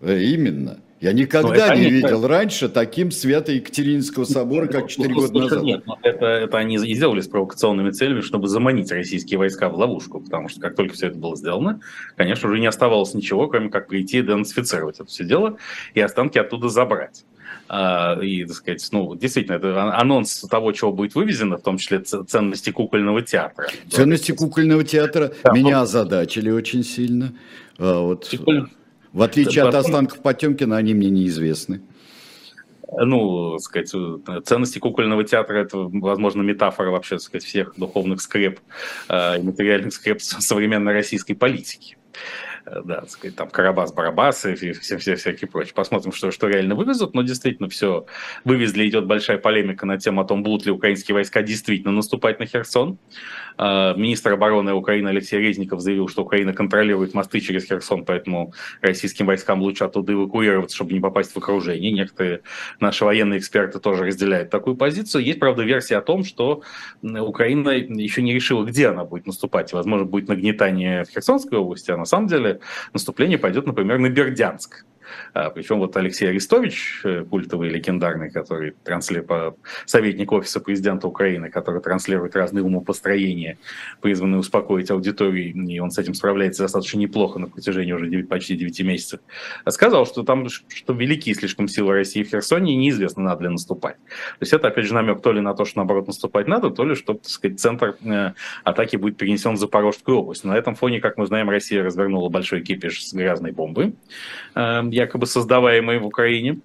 Именно. 0.00 0.78
Я 1.00 1.14
никогда 1.14 1.68
ну, 1.68 1.80
не 1.80 1.86
они... 1.86 1.90
видел 1.90 2.26
раньше 2.26 2.68
таким 2.68 3.10
Свято-Екатеринского 3.10 4.24
собора, 4.24 4.66
как 4.66 4.88
4 4.88 5.14
года 5.14 5.32
назад. 5.32 5.62
Нет, 5.62 5.84
это, 6.02 6.26
это 6.26 6.58
они 6.58 6.76
и 6.76 6.94
сделали 6.94 7.22
с 7.22 7.28
провокационными 7.28 7.90
целями, 7.90 8.20
чтобы 8.20 8.48
заманить 8.48 8.92
российские 8.92 9.38
войска 9.38 9.70
в 9.70 9.78
ловушку, 9.78 10.20
потому 10.20 10.50
что 10.50 10.60
как 10.60 10.76
только 10.76 10.92
все 10.92 11.06
это 11.06 11.16
было 11.16 11.36
сделано, 11.36 11.80
конечно, 12.16 12.50
уже 12.50 12.60
не 12.60 12.66
оставалось 12.66 13.14
ничего, 13.14 13.48
кроме 13.48 13.70
как 13.70 13.88
прийти 13.88 14.18
и 14.18 14.22
денацифицировать 14.22 14.96
это 14.96 15.06
все 15.06 15.24
дело 15.24 15.56
и 15.94 16.00
останки 16.00 16.38
оттуда 16.38 16.68
забрать. 16.68 17.24
А, 17.72 18.18
и, 18.20 18.44
так 18.44 18.56
сказать, 18.56 18.86
ну, 18.92 19.14
действительно, 19.14 19.56
это 19.56 19.94
анонс 19.94 20.40
того, 20.50 20.72
чего 20.72 20.92
будет 20.92 21.14
вывезено, 21.14 21.56
в 21.56 21.62
том 21.62 21.78
числе 21.78 22.00
ценности 22.00 22.70
кукольного 22.70 23.22
театра. 23.22 23.68
Ценности 23.88 24.32
кукольного 24.32 24.84
театра 24.84 25.32
да, 25.44 25.52
меня 25.52 25.76
ну, 25.76 25.82
озадачили 25.82 26.50
очень 26.50 26.82
сильно. 26.82 27.32
А, 27.78 28.00
вот. 28.00 28.28
Куколь... 28.28 28.68
В 29.12 29.22
отличие 29.22 29.64
от 29.64 29.74
останков 29.74 30.20
Потемкина, 30.22 30.76
они 30.76 30.94
мне 30.94 31.10
неизвестны. 31.10 31.82
Ну, 32.92 33.58
сказать, 33.58 33.92
ценности 34.44 34.78
кукольного 34.78 35.22
театра– 35.22 35.58
это, 35.58 35.78
возможно, 35.78 36.42
метафора 36.42 36.90
вообще, 36.90 37.16
так 37.16 37.22
сказать, 37.22 37.44
всех 37.44 37.74
духовных 37.76 38.20
скреп 38.20 38.58
э, 39.08 39.38
и 39.38 39.42
материальных 39.42 39.92
скреп 39.92 40.20
современной 40.20 40.92
российской 40.92 41.34
политики. 41.34 41.96
да, 42.84 43.04
сказать, 43.06 43.36
там 43.36 43.48
Карабас-Барабас 43.48 44.52
и 44.52 44.72
все, 44.72 44.98
все 44.98 45.16
всякие 45.16 45.48
прочие. 45.48 45.74
Посмотрим, 45.74 46.12
что, 46.12 46.30
что 46.30 46.48
реально 46.48 46.74
вывезут, 46.74 47.14
но 47.14 47.22
действительно 47.22 47.68
все 47.68 48.06
вывезли, 48.44 48.88
идет 48.88 49.06
большая 49.06 49.38
полемика 49.38 49.86
на 49.86 49.98
тему 49.98 50.20
о 50.20 50.24
том, 50.24 50.42
будут 50.42 50.66
ли 50.66 50.72
украинские 50.72 51.14
войска 51.14 51.42
действительно 51.42 51.92
наступать 51.92 52.38
на 52.38 52.46
Херсон. 52.46 52.98
А, 53.62 53.92
министр 53.94 54.32
обороны 54.32 54.72
Украины 54.72 55.10
Алексей 55.10 55.38
Резников 55.38 55.80
заявил, 55.80 56.08
что 56.08 56.22
Украина 56.22 56.54
контролирует 56.54 57.12
мосты 57.12 57.40
через 57.40 57.66
Херсон, 57.66 58.06
поэтому 58.06 58.54
российским 58.80 59.26
войскам 59.26 59.60
лучше 59.60 59.84
оттуда 59.84 60.14
эвакуироваться, 60.14 60.76
чтобы 60.76 60.94
не 60.94 61.00
попасть 61.00 61.32
в 61.32 61.36
окружение. 61.36 61.92
Некоторые 61.92 62.40
наши 62.80 63.04
военные 63.04 63.38
эксперты 63.38 63.78
тоже 63.78 64.04
разделяют 64.04 64.48
такую 64.48 64.76
позицию. 64.76 65.24
Есть, 65.24 65.40
правда, 65.40 65.62
версия 65.62 65.98
о 65.98 66.00
том, 66.00 66.24
что 66.24 66.62
Украина 67.02 67.68
еще 67.68 68.22
не 68.22 68.32
решила, 68.32 68.64
где 68.64 68.88
она 68.88 69.04
будет 69.04 69.26
наступать. 69.26 69.74
Возможно, 69.74 70.06
будет 70.06 70.28
нагнетание 70.28 71.04
в 71.04 71.10
Херсонской 71.10 71.58
области, 71.58 71.90
а 71.90 71.98
на 71.98 72.06
самом 72.06 72.28
деле 72.28 72.60
наступление 72.94 73.36
пойдет, 73.36 73.66
например, 73.66 73.98
на 73.98 74.08
Бердянск. 74.08 74.86
А, 75.34 75.50
Причем 75.50 75.78
вот 75.78 75.96
Алексей 75.96 76.28
Арестович, 76.28 77.02
э, 77.04 77.24
культовый, 77.24 77.70
легендарный, 77.70 78.30
который 78.30 78.74
транслирует, 78.84 79.56
советник 79.86 80.32
офиса 80.32 80.60
президента 80.60 81.06
Украины, 81.06 81.50
который 81.50 81.80
транслирует 81.80 82.36
разные 82.36 82.64
умопостроения, 82.64 83.58
призванные 84.00 84.38
успокоить 84.38 84.90
аудиторию, 84.90 85.52
и 85.54 85.78
он 85.78 85.90
с 85.90 85.98
этим 85.98 86.14
справляется 86.14 86.62
достаточно 86.62 86.98
неплохо 86.98 87.38
на 87.38 87.48
протяжении 87.48 87.92
уже 87.92 88.08
9, 88.08 88.28
почти 88.28 88.56
9 88.56 88.80
месяцев, 88.82 89.20
сказал, 89.68 90.06
что 90.06 90.22
там 90.22 90.48
что 90.48 90.92
велики 90.92 91.32
слишком 91.34 91.68
силы 91.68 91.94
России 91.94 92.22
в 92.22 92.28
Херсоне, 92.28 92.74
и 92.74 92.76
неизвестно, 92.76 93.22
надо 93.22 93.44
ли 93.44 93.48
наступать. 93.48 93.96
То 93.96 94.42
есть 94.42 94.52
это, 94.52 94.68
опять 94.68 94.86
же, 94.86 94.94
намек 94.94 95.22
то 95.22 95.32
ли 95.32 95.40
на 95.40 95.54
то, 95.54 95.64
что, 95.64 95.78
наоборот, 95.78 96.06
наступать 96.06 96.46
надо, 96.48 96.70
то 96.70 96.84
ли, 96.84 96.94
что, 96.94 97.14
так 97.14 97.26
сказать, 97.26 97.60
центр 97.60 97.96
э, 98.02 98.32
атаки 98.64 98.96
будет 98.96 99.16
перенесен 99.16 99.54
в 99.54 99.58
Запорожскую 99.58 100.18
область. 100.18 100.44
На 100.44 100.56
этом 100.56 100.74
фоне, 100.74 101.00
как 101.00 101.16
мы 101.16 101.26
знаем, 101.26 101.50
Россия 101.50 101.82
развернула 101.82 102.28
большой 102.28 102.62
кипиш 102.62 103.04
с 103.04 103.12
грязной 103.12 103.52
бомбой. 103.52 103.94
Э, 104.54 104.82
якобы 105.00 105.26
создаваемые 105.26 105.98
в 105.98 106.06
Украине. 106.06 106.60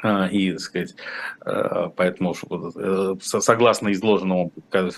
А, 0.00 0.28
и, 0.28 0.52
так 0.52 0.60
сказать, 0.60 0.94
э, 1.44 1.90
поэтому, 1.96 2.32
э, 2.76 3.14
согласно 3.20 3.90
изложенному 3.92 4.52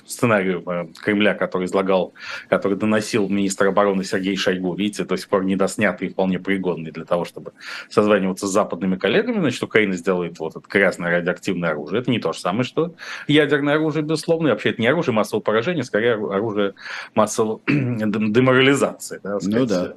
сценарию 0.05 0.63
э, 0.67 0.89
Кремля, 1.03 1.35
который 1.35 1.65
излагал, 1.65 2.13
который 2.51 2.77
доносил 2.77 3.29
министр 3.29 3.69
обороны 3.69 4.05
Сергей 4.05 4.37
Шойгу, 4.37 4.75
видите, 4.75 5.05
до 5.05 5.17
сих 5.17 5.29
пор 5.29 5.45
недоснятый 5.45 6.09
и 6.09 6.11
вполне 6.11 6.39
пригодный 6.39 6.91
для 6.91 7.07
того, 7.07 7.25
чтобы 7.25 7.53
созваниваться 7.89 8.47
с 8.47 8.51
западными 8.51 8.97
коллегами, 8.97 9.41
значит, 9.41 9.63
Украина 9.63 9.95
сделает 9.95 10.39
вот 10.39 10.57
это 10.57 10.69
грязное 10.69 11.11
радиоактивное 11.11 11.71
оружие. 11.71 12.03
Это 12.03 12.11
не 12.11 12.19
то 12.19 12.35
же 12.35 12.41
самое, 12.41 12.65
что 12.65 12.95
ядерное 13.27 13.77
оружие, 13.77 14.03
безусловно, 14.03 14.49
и 14.49 14.51
вообще 14.51 14.71
это 14.71 14.83
не 14.83 14.89
оружие 14.89 15.15
массового 15.15 15.43
поражения, 15.43 15.83
скорее 15.83 16.15
оружие 16.15 16.75
массового 17.15 17.63
деморализации. 17.67 19.21
Да, 19.23 19.39
ну 19.41 19.65
да. 19.65 19.95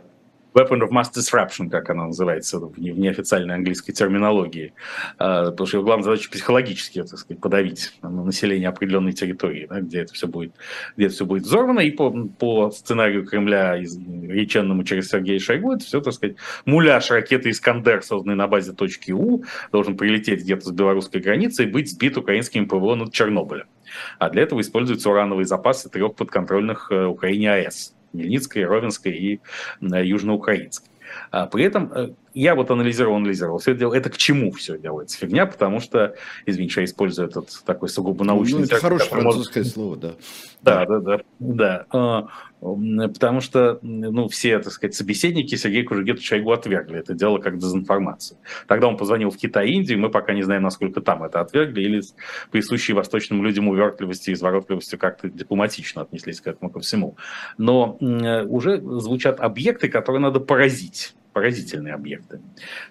Weapon 0.53 0.81
of 0.81 0.89
Mass 0.89 1.11
Disruption, 1.13 1.69
как 1.69 1.89
она 1.89 2.07
называется 2.07 2.59
в 2.59 2.79
неофициальной 2.79 3.55
английской 3.55 3.93
терминологии. 3.93 4.73
А, 5.17 5.51
потому 5.51 5.67
что 5.67 5.77
его 5.77 5.85
главная 5.85 6.03
задача 6.03 6.29
психологически, 6.29 7.03
так 7.03 7.19
сказать, 7.19 7.41
подавить 7.41 7.93
население 8.01 8.69
определенной 8.69 9.13
территории, 9.13 9.67
да, 9.69 9.81
где 9.81 10.01
это 10.01 10.13
все 10.13 10.27
будет, 10.27 10.53
где 10.95 11.07
это 11.07 11.15
все 11.15 11.25
будет 11.25 11.43
взорвано. 11.43 11.79
И 11.79 11.91
по, 11.91 12.11
по 12.11 12.71
сценарию 12.71 13.25
Кремля, 13.25 13.77
реченному 13.77 14.83
через 14.83 15.09
Сергея 15.09 15.39
Шойгу, 15.39 15.73
это 15.73 15.85
все, 15.85 16.01
так 16.01 16.13
сказать, 16.13 16.37
муляж 16.65 17.09
ракеты 17.11 17.49
«Искандер», 17.49 18.03
созданный 18.03 18.35
на 18.35 18.47
базе 18.47 18.73
точки 18.73 19.11
У, 19.11 19.43
должен 19.71 19.97
прилететь 19.97 20.41
где-то 20.41 20.65
с 20.65 20.71
белорусской 20.71 21.21
границы 21.21 21.63
и 21.63 21.67
быть 21.67 21.91
сбит 21.91 22.17
украинским 22.17 22.67
ПВО 22.67 22.95
над 22.95 23.13
Чернобылем. 23.13 23.67
А 24.19 24.29
для 24.29 24.43
этого 24.43 24.61
используются 24.61 25.09
урановые 25.09 25.45
запасы 25.45 25.89
трех 25.89 26.15
подконтрольных 26.15 26.91
э, 26.91 27.05
Украине 27.05 27.53
АЭС. 27.53 27.93
Хмельницкой, 28.13 28.65
Ровенской 28.65 29.11
и 29.11 29.41
э, 29.81 30.05
Южноукраинской. 30.05 30.89
А 31.31 31.47
при 31.47 31.65
этом 31.65 31.91
э, 31.91 32.13
я 32.33 32.55
вот 32.55 32.71
анализировал, 32.71 33.17
анализировал, 33.17 33.59
все 33.59 33.71
это, 33.71 33.81
дело, 33.81 33.93
это 33.93 34.09
к 34.09 34.17
чему 34.17 34.51
все 34.51 34.77
делается 34.77 35.17
фигня, 35.17 35.45
потому 35.45 35.79
что, 35.79 36.15
извините, 36.45 36.81
я 36.81 36.85
использую 36.85 37.27
этот 37.29 37.49
такой 37.65 37.89
сугубо 37.89 38.23
научный 38.23 38.59
ну, 38.59 38.65
это 38.65 38.77
хорошее 38.77 39.09
французское 39.09 39.63
может... 39.63 39.73
слово, 39.73 39.97
да. 39.97 40.13
Да, 40.61 40.85
да, 40.85 40.99
да, 40.99 41.19
да. 41.39 41.85
А, 41.91 42.27
потому 42.61 43.41
что, 43.41 43.79
ну, 43.81 44.27
все, 44.29 44.59
так 44.59 44.71
сказать, 44.71 44.95
собеседники 44.95 45.55
Сергея 45.55 45.83
Кужугетовича 45.83 46.35
Шойгу 46.35 46.51
отвергли 46.51 46.99
это 46.99 47.13
дело 47.13 47.37
как 47.37 47.57
дезинформацию. 47.57 48.37
Тогда 48.67 48.87
он 48.87 48.97
позвонил 48.97 49.29
в 49.29 49.37
Китай 49.37 49.69
и 49.69 49.73
Индию, 49.73 49.99
мы 49.99 50.09
пока 50.09 50.33
не 50.33 50.43
знаем, 50.43 50.63
насколько 50.63 51.01
там 51.01 51.23
это 51.23 51.41
отвергли, 51.41 51.81
или 51.81 52.01
присущие 52.51 52.95
восточным 52.95 53.43
людям 53.43 53.67
увертливости 53.67 54.29
и 54.29 54.33
изворотливости 54.33 54.95
как-то 54.95 55.29
дипломатично 55.29 56.01
отнеслись 56.01 56.39
к 56.39 56.47
этому 56.47 56.71
ко 56.71 56.79
всему. 56.79 57.17
Но 57.57 57.97
уже 57.99 58.81
звучат 58.81 59.39
объекты, 59.41 59.89
которые 59.89 60.21
надо 60.21 60.39
поразить 60.39 61.13
поразительные 61.33 61.93
объекты 61.93 62.39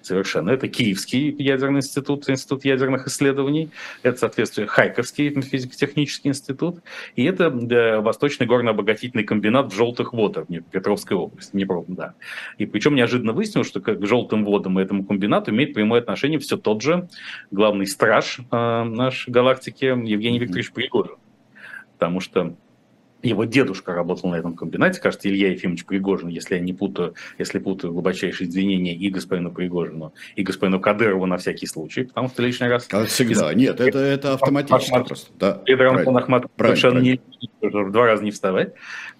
совершенно. 0.02 0.50
Это 0.50 0.68
Киевский 0.68 1.30
ядерный 1.38 1.78
институт, 1.78 2.28
институт 2.28 2.64
ядерных 2.64 3.06
исследований, 3.06 3.70
это, 4.02 4.18
соответственно, 4.18 4.66
Хайковский 4.66 5.40
физико-технический 5.40 6.28
институт, 6.28 6.80
и 7.16 7.24
это 7.24 7.50
Восточный 8.00 8.46
горно-обогатительный 8.46 9.24
комбинат 9.24 9.72
в 9.72 9.76
желтых 9.76 10.12
водах 10.12 10.46
в 10.48 10.60
Петровской 10.62 11.16
области, 11.16 11.52
Днепро, 11.52 11.84
да. 11.88 12.14
И 12.58 12.66
причем 12.66 12.94
неожиданно 12.94 13.32
выяснилось, 13.32 13.68
что 13.68 13.80
к 13.80 14.04
желтым 14.04 14.44
водам 14.44 14.78
и 14.78 14.82
этому 14.82 15.04
комбинату 15.04 15.50
имеет 15.50 15.74
прямое 15.74 16.00
отношение 16.00 16.38
все 16.38 16.56
тот 16.56 16.82
же 16.82 17.08
главный 17.50 17.86
страж 17.86 18.40
э, 18.50 18.82
нашей 18.84 19.30
галактики 19.30 19.84
Евгений 19.84 20.38
Викторович 20.38 20.72
Пригожин. 20.72 21.16
Потому 21.94 22.20
что 22.20 22.56
его 23.22 23.44
дедушка 23.44 23.94
работал 23.94 24.30
на 24.30 24.36
этом 24.36 24.54
комбинате, 24.54 25.00
кажется, 25.00 25.28
Илья 25.28 25.50
Ефимович 25.50 25.84
Пригожин, 25.86 26.28
если 26.28 26.56
я 26.56 26.60
не 26.60 26.72
путаю, 26.72 27.14
если 27.38 27.58
путаю 27.58 27.92
глубочайшие 27.92 28.48
извинения 28.48 28.94
и 28.94 29.10
господину 29.10 29.52
Пригожину, 29.52 30.14
и 30.36 30.42
господину 30.42 30.80
Кадырову 30.80 31.26
на 31.26 31.38
всякий 31.38 31.66
случай, 31.66 32.04
потому 32.04 32.28
что 32.28 32.42
лишний 32.42 32.68
раз... 32.68 32.86
Как 32.86 33.08
всегда, 33.08 33.52
нет, 33.54 33.80
это, 33.80 33.98
это 33.98 34.34
автоматически 34.34 34.92
Ахмат, 34.92 35.06
просто. 35.06 35.32
Да, 35.38 35.62
Петр 35.64 35.86
Антон 35.86 36.16
Ахматов 36.16 36.50
совершенно 36.56 36.98
не 36.98 37.20
в 37.60 37.92
два 37.92 38.06
раза 38.06 38.24
не 38.24 38.30
вставать. 38.30 38.74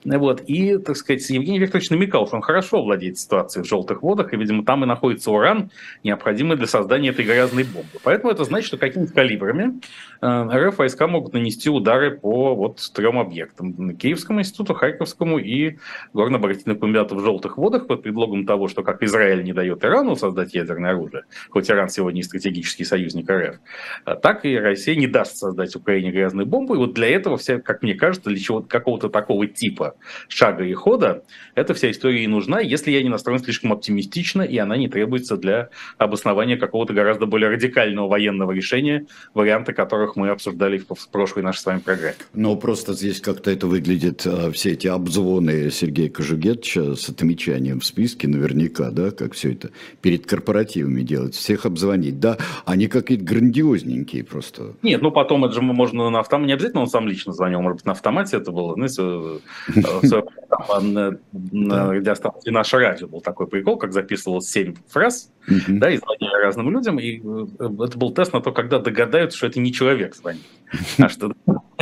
Вот. 0.05 0.43
И, 0.47 0.79
так 0.79 0.97
сказать, 0.97 1.29
Евгений 1.31 1.59
Викторович 1.59 1.91
намекал, 1.91 2.27
что 2.27 2.37
он 2.37 2.43
хорошо 2.43 2.83
владеет 2.83 3.19
ситуацией 3.19 3.65
в 3.65 3.69
желтых 3.69 4.03
водах, 4.03 4.33
и, 4.33 4.37
видимо, 4.37 4.65
там 4.65 4.83
и 4.83 4.87
находится 4.87 5.31
уран, 5.31 5.71
необходимый 6.03 6.57
для 6.57 6.67
создания 6.67 7.11
этой 7.11 7.25
грязной 7.25 7.65
бомбы. 7.65 7.99
Поэтому 8.03 8.33
это 8.33 8.45
значит, 8.45 8.67
что 8.67 8.79
какими-то 8.79 9.13
калибрами 9.13 9.81
э, 10.21 10.69
РФ 10.69 10.79
войска 10.79 11.07
могут 11.07 11.35
нанести 11.35 11.71
удары 11.71 12.19
по 12.19 12.55
вот 12.55 12.81
трем 12.95 13.19
объектам. 13.19 13.97
Киевскому 13.97 14.41
институту, 14.41 14.75
Харьковскому 14.75 15.39
и 15.39 15.79
горно-обогатительному 16.13 16.81
комбинату 16.81 17.17
в 17.17 17.21
желтых 17.21 17.57
водах 17.57 17.87
под 17.87 18.03
предлогом 18.03 18.45
того, 18.45 18.69
что 18.69 18.83
как 18.83 19.03
Израиль 19.03 19.45
не 19.45 19.53
дает 19.53 19.85
Ирану 19.85 20.17
создать 20.17 20.55
ядерное 20.55 20.91
оружие, 20.91 21.25
хоть 21.51 21.71
Иран 21.71 21.89
сегодня 21.89 22.21
и 22.21 22.25
стратегический 22.25 22.85
союзник 22.85 23.31
РФ, 23.31 23.57
а 24.05 24.17
так 24.17 24.45
и 24.45 24.57
Россия 24.57 24.97
не 24.97 25.07
даст 25.07 25.37
создать 25.37 25.77
Украине 25.77 26.11
грязную 26.11 26.47
бомбу. 26.47 26.75
И 26.75 26.79
вот 26.79 26.95
для 26.95 27.09
этого, 27.09 27.37
вся, 27.37 27.61
как 27.61 27.83
мне 27.83 27.95
кажется, 27.95 28.31
для 28.31 28.39
чего 28.39 28.63
какого-то 28.63 29.09
такого 29.09 29.47
типа 29.47 29.92
шага 30.29 30.65
и 30.65 30.73
хода, 30.73 31.23
эта 31.55 31.75
вся 31.75 31.91
история 31.91 32.25
и 32.25 32.27
нужна, 32.27 32.61
если 32.61 32.91
я 32.91 33.03
не 33.03 33.09
настроен 33.09 33.41
слишком 33.41 33.73
оптимистично, 33.73 34.43
и 34.43 34.57
она 34.59 34.77
не 34.77 34.89
требуется 34.89 35.37
для 35.37 35.71
обоснования 35.99 36.57
какого-то 36.57 36.93
гораздо 36.95 37.27
более 37.27 37.51
радикального 37.51 38.09
военного 38.09 38.53
решения, 38.53 39.07
варианты 39.35 39.73
которых 39.73 40.17
мы 40.17 40.31
обсуждали 40.31 40.79
в 40.79 41.09
прошлой 41.11 41.43
нашей 41.43 41.59
с 41.59 41.67
вами 41.67 41.79
программе. 41.81 42.17
Но 42.35 42.57
просто 42.57 42.95
здесь 42.95 43.21
как-то 43.21 43.51
это 43.51 43.67
выглядит, 43.67 44.27
а, 44.27 44.51
все 44.53 44.73
эти 44.73 44.87
обзвоны 44.87 45.71
Сергея 45.71 46.11
Кожугетовича 46.11 46.97
с 46.97 47.09
отмечанием 47.09 47.81
в 47.81 47.85
списке 47.85 48.29
наверняка, 48.29 48.91
да, 48.91 49.11
как 49.11 49.35
все 49.35 49.53
это 49.53 49.71
перед 50.01 50.27
корпоративами 50.27 51.03
делать, 51.03 51.35
всех 51.35 51.67
обзвонить, 51.67 52.21
да, 52.21 52.39
они 52.65 52.89
какие-то 52.89 53.25
грандиозненькие 53.25 54.25
просто. 54.25 54.75
Нет, 54.83 55.03
ну 55.03 55.11
потом 55.11 55.45
это 55.45 55.55
же 55.55 55.63
можно 55.63 56.11
на 56.11 56.21
автомате, 56.21 56.47
не 56.49 56.53
обязательно 56.55 56.83
он 56.83 56.89
сам 56.89 57.09
лично 57.09 57.33
звонил, 57.33 57.61
может 57.61 57.79
быть, 57.79 57.87
на 57.87 57.93
автомате 57.93 58.37
это 58.37 58.51
было, 58.51 58.77
э, 58.77 59.39
на 59.75 59.82
радиостанции 61.91 62.51
«Наше 62.51 62.79
радио» 62.79 63.09
был 63.09 63.21
такой 63.21 63.47
прикол, 63.47 63.79
как 63.79 63.93
записывалось 63.93 64.49
7 64.51 64.75
фраз, 64.89 65.31
да, 65.47 65.91
и 65.91 65.99
звонили 65.99 66.43
разным 66.43 66.71
людям, 66.71 66.99
и 66.99 67.19
э, 67.19 67.47
это 67.59 67.99
был 67.99 68.13
тест 68.13 68.33
на 68.33 68.41
то, 68.41 68.53
когда 68.53 68.79
догадаются, 68.79 69.39
что 69.39 69.47
это 69.47 69.61
не 69.61 69.73
человек 69.73 70.15
звонит, 70.15 70.43
а 70.99 71.09
что 71.09 71.33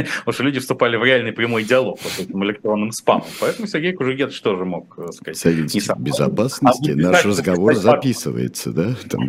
Потому 0.03 0.32
что 0.32 0.42
люди 0.42 0.61
вступали 0.61 0.96
в 0.96 1.05
реальный 1.05 1.32
прямой 1.32 1.64
диалог 1.64 1.98
вот 2.03 2.12
этим 2.18 2.44
электронным 2.44 2.92
спамом. 2.92 3.26
Поэтому 3.40 3.66
Сергей 3.66 3.92
Кужугетович 3.92 4.40
тоже 4.40 4.64
мог 4.64 4.98
э, 4.98 5.12
сказать. 5.12 5.36
Советский 5.36 5.80
сам. 5.80 6.03
безопасности 6.03 6.90
а, 6.90 6.96
наш 6.96 7.24
разговор 7.24 7.74
записывается, 7.74 8.72
да? 8.72 8.94
Там. 9.09 9.28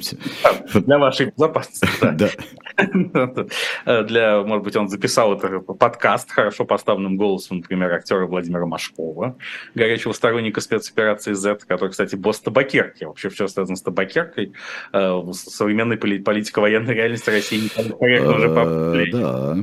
Для 0.73 0.97
вашей 0.97 1.27
безопасности, 1.27 1.87
да. 2.01 2.29
Для, 4.03 4.41
может 4.41 4.63
быть, 4.63 4.75
он 4.75 4.87
записал 4.87 5.33
это 5.33 5.59
подкаст 5.59 6.31
хорошо 6.31 6.65
поставленным 6.65 7.17
голосом, 7.17 7.57
например, 7.57 7.93
актера 7.93 8.25
Владимира 8.25 8.65
Машкова, 8.65 9.37
горячего 9.75 10.13
сторонника 10.13 10.61
спецоперации 10.61 11.33
Z, 11.33 11.59
который, 11.67 11.89
кстати, 11.89 12.15
босс 12.15 12.39
табакерки. 12.39 13.03
Вообще, 13.03 13.29
все 13.29 13.47
связано 13.47 13.75
с 13.75 13.81
табакеркой. 13.81 14.53
Э, 14.93 15.21
современной 15.33 15.97
политико-военной 15.97 16.93
реальности 16.93 17.29
России 17.29 17.61
не 17.61 17.69
корректно 17.69 18.35
уже 18.35 18.47
э, 18.47 19.11
Да. 19.11 19.57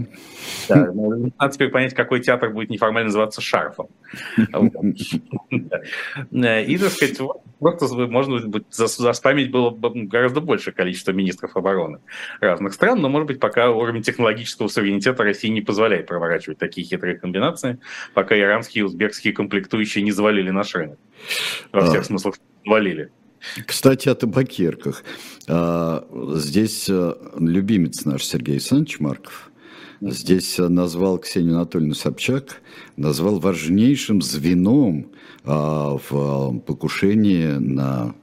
Да, 0.68 0.92
Надо 0.92 1.52
теперь 1.52 1.70
понять, 1.70 1.94
какой 1.94 2.20
театр 2.20 2.50
будет 2.50 2.70
неформально 2.70 3.06
называться 3.06 3.40
шарфом. 3.40 3.88
И, 6.30 6.78
так 6.78 6.90
сказать, 6.92 7.20
просто, 7.58 7.86
может 8.06 8.48
быть, 8.48 8.64
заспамить 8.70 9.50
было 9.50 9.70
гораздо 9.70 10.40
большее 10.40 10.74
количество 10.74 11.12
министров 11.12 11.56
обороны 11.56 12.00
разных 12.40 12.74
стран, 12.74 13.00
но, 13.00 13.08
может 13.08 13.26
быть, 13.26 13.40
пока 13.40 13.70
уровень 13.70 14.02
технологического 14.02 14.68
суверенитета 14.68 15.22
России 15.22 15.48
не 15.48 15.60
позволяет 15.60 16.06
проворачивать 16.06 16.58
такие 16.58 16.86
хитрые 16.86 17.16
комбинации, 17.16 17.78
пока 18.14 18.38
иранские 18.38 18.82
и 18.82 18.84
узбекские 18.84 19.32
комплектующие 19.32 20.04
не 20.04 20.12
завалили 20.12 20.50
наш 20.50 20.74
рынок. 20.74 20.98
Во 21.72 21.84
всех 21.86 22.02
а. 22.02 22.04
смыслах 22.04 22.34
завалили. 22.64 23.10
Кстати, 23.66 24.08
о 24.08 24.14
табакерках. 24.14 25.04
А, 25.48 26.06
здесь 26.34 26.88
э, 26.88 27.14
любимец 27.38 28.04
наш 28.04 28.24
Сергей 28.24 28.56
Александрович 28.56 29.00
Марков 29.00 29.50
здесь 30.00 30.58
назвал 30.58 31.18
Ксению 31.18 31.56
Анатольевну 31.56 31.94
Собчак, 31.94 32.60
назвал 32.96 33.38
важнейшим 33.38 34.22
звеном 34.22 35.10
а, 35.44 35.96
в 35.96 36.12
а, 36.12 36.52
покушении 36.60 37.46
на, 37.46 38.14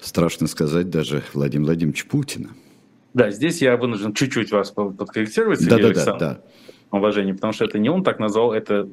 страшно 0.00 0.46
сказать, 0.46 0.90
даже 0.90 1.22
Владимира 1.34 1.66
Владимировича 1.66 2.06
Путина. 2.08 2.50
Да, 3.14 3.30
здесь 3.30 3.60
я 3.60 3.76
вынужден 3.76 4.14
чуть-чуть 4.14 4.52
вас 4.52 4.70
подкорректировать, 4.70 5.66
да, 5.66 5.78
да, 5.78 5.92
да, 5.92 6.16
да 6.18 6.42
уважение, 6.92 7.34
потому 7.34 7.52
что 7.52 7.64
это 7.64 7.78
не 7.78 7.88
он 7.88 8.04
так 8.04 8.18
назвал, 8.18 8.52
это 8.52 8.88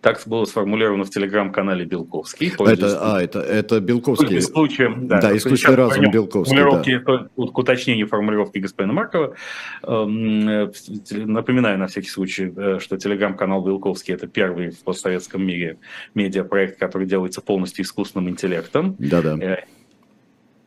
так 0.00 0.20
было 0.26 0.44
сформулировано 0.44 1.04
в 1.04 1.10
телеграм-канале 1.10 1.84
Белковский. 1.84 2.52
Это, 2.58 3.16
а, 3.16 3.20
это, 3.20 3.40
это 3.40 3.80
Белковский. 3.80 4.38
В 4.38 4.42
случае, 4.42 4.94
да, 4.96 5.20
да 5.20 5.36
искусственный 5.36 5.76
разум 5.76 6.10
Белковский. 6.10 6.56
Формулировки, 6.56 6.98
да. 6.98 7.46
к 7.52 7.58
уточнению 7.58 8.06
формулировки 8.06 8.58
господина 8.58 8.92
Маркова. 8.92 9.34
Эм, 9.82 10.70
напоминаю 11.10 11.78
на 11.78 11.86
всякий 11.88 12.08
случай, 12.08 12.52
э, 12.54 12.78
что 12.80 12.96
телеграм-канал 12.96 13.64
Белковский 13.64 14.14
это 14.14 14.26
первый 14.26 14.70
в 14.70 14.82
постсоветском 14.82 15.44
мире 15.44 15.78
медиапроект, 16.14 16.78
который 16.78 17.06
делается 17.06 17.40
полностью 17.40 17.84
искусственным 17.84 18.30
интеллектом. 18.30 18.96
Да-да 18.98 19.36
э, 19.40 19.64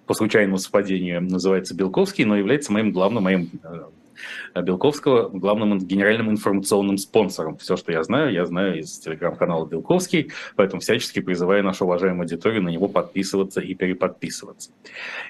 по 0.05 0.13
случайному 0.13 0.57
совпадению 0.57 1.21
называется 1.21 1.75
Белковский, 1.75 2.25
но 2.25 2.35
является 2.35 2.71
моим 2.71 2.91
главным, 2.91 3.23
моим 3.23 3.49
э, 3.63 3.83
Белковского 4.55 5.29
главным 5.29 5.79
генеральным 5.79 6.29
информационным 6.29 6.97
спонсором. 6.97 7.57
Все, 7.57 7.77
что 7.77 7.91
я 7.91 8.03
знаю, 8.03 8.31
я 8.31 8.45
знаю 8.45 8.79
из 8.79 8.99
телеграм-канала 8.99 9.65
Белковский, 9.65 10.31
поэтому 10.55 10.81
всячески 10.81 11.19
призываю 11.19 11.63
нашу 11.63 11.85
уважаемую 11.85 12.23
аудиторию 12.23 12.61
на 12.61 12.69
него 12.69 12.87
подписываться 12.87 13.61
и 13.61 13.73
переподписываться. 13.73 14.71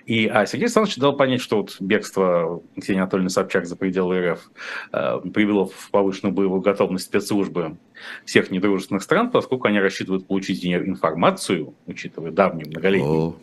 И, 0.06 0.28
а 0.28 0.46
Сергей 0.46 0.66
Александрович 0.66 0.98
дал 0.98 1.16
понять, 1.16 1.42
что 1.42 1.58
вот 1.58 1.78
бегство 1.80 2.62
Ксении 2.80 3.02
Анатольевны 3.02 3.30
Собчак 3.30 3.66
за 3.66 3.76
пределы 3.76 4.32
РФ 4.32 4.52
э, 4.92 5.20
привело 5.34 5.66
в 5.66 5.90
повышенную 5.92 6.34
боевую 6.34 6.62
готовность 6.62 7.06
спецслужбы 7.06 7.78
всех 8.26 8.52
недружественных 8.52 9.04
стран, 9.04 9.32
поскольку 9.32 9.68
они 9.68 9.80
рассчитывают 9.80 10.28
получить 10.28 10.64
информацию, 10.66 11.74
учитывая 11.88 12.32
давнюю 12.32 12.70
многолетнюю 12.70 13.36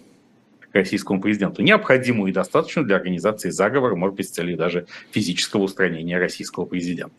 российскому 0.73 1.21
президенту, 1.21 1.63
необходимую 1.63 2.31
и 2.31 2.35
достаточную 2.35 2.87
для 2.87 2.97
организации 2.97 3.51
заговора, 3.51 3.97
может 3.97 4.17
быть, 4.17 4.29
с 4.29 4.31
целью 4.31 4.57
даже 4.57 4.87
физического 5.11 5.63
устранения 5.63 6.19
российского 6.19 6.65
президента. 6.65 7.17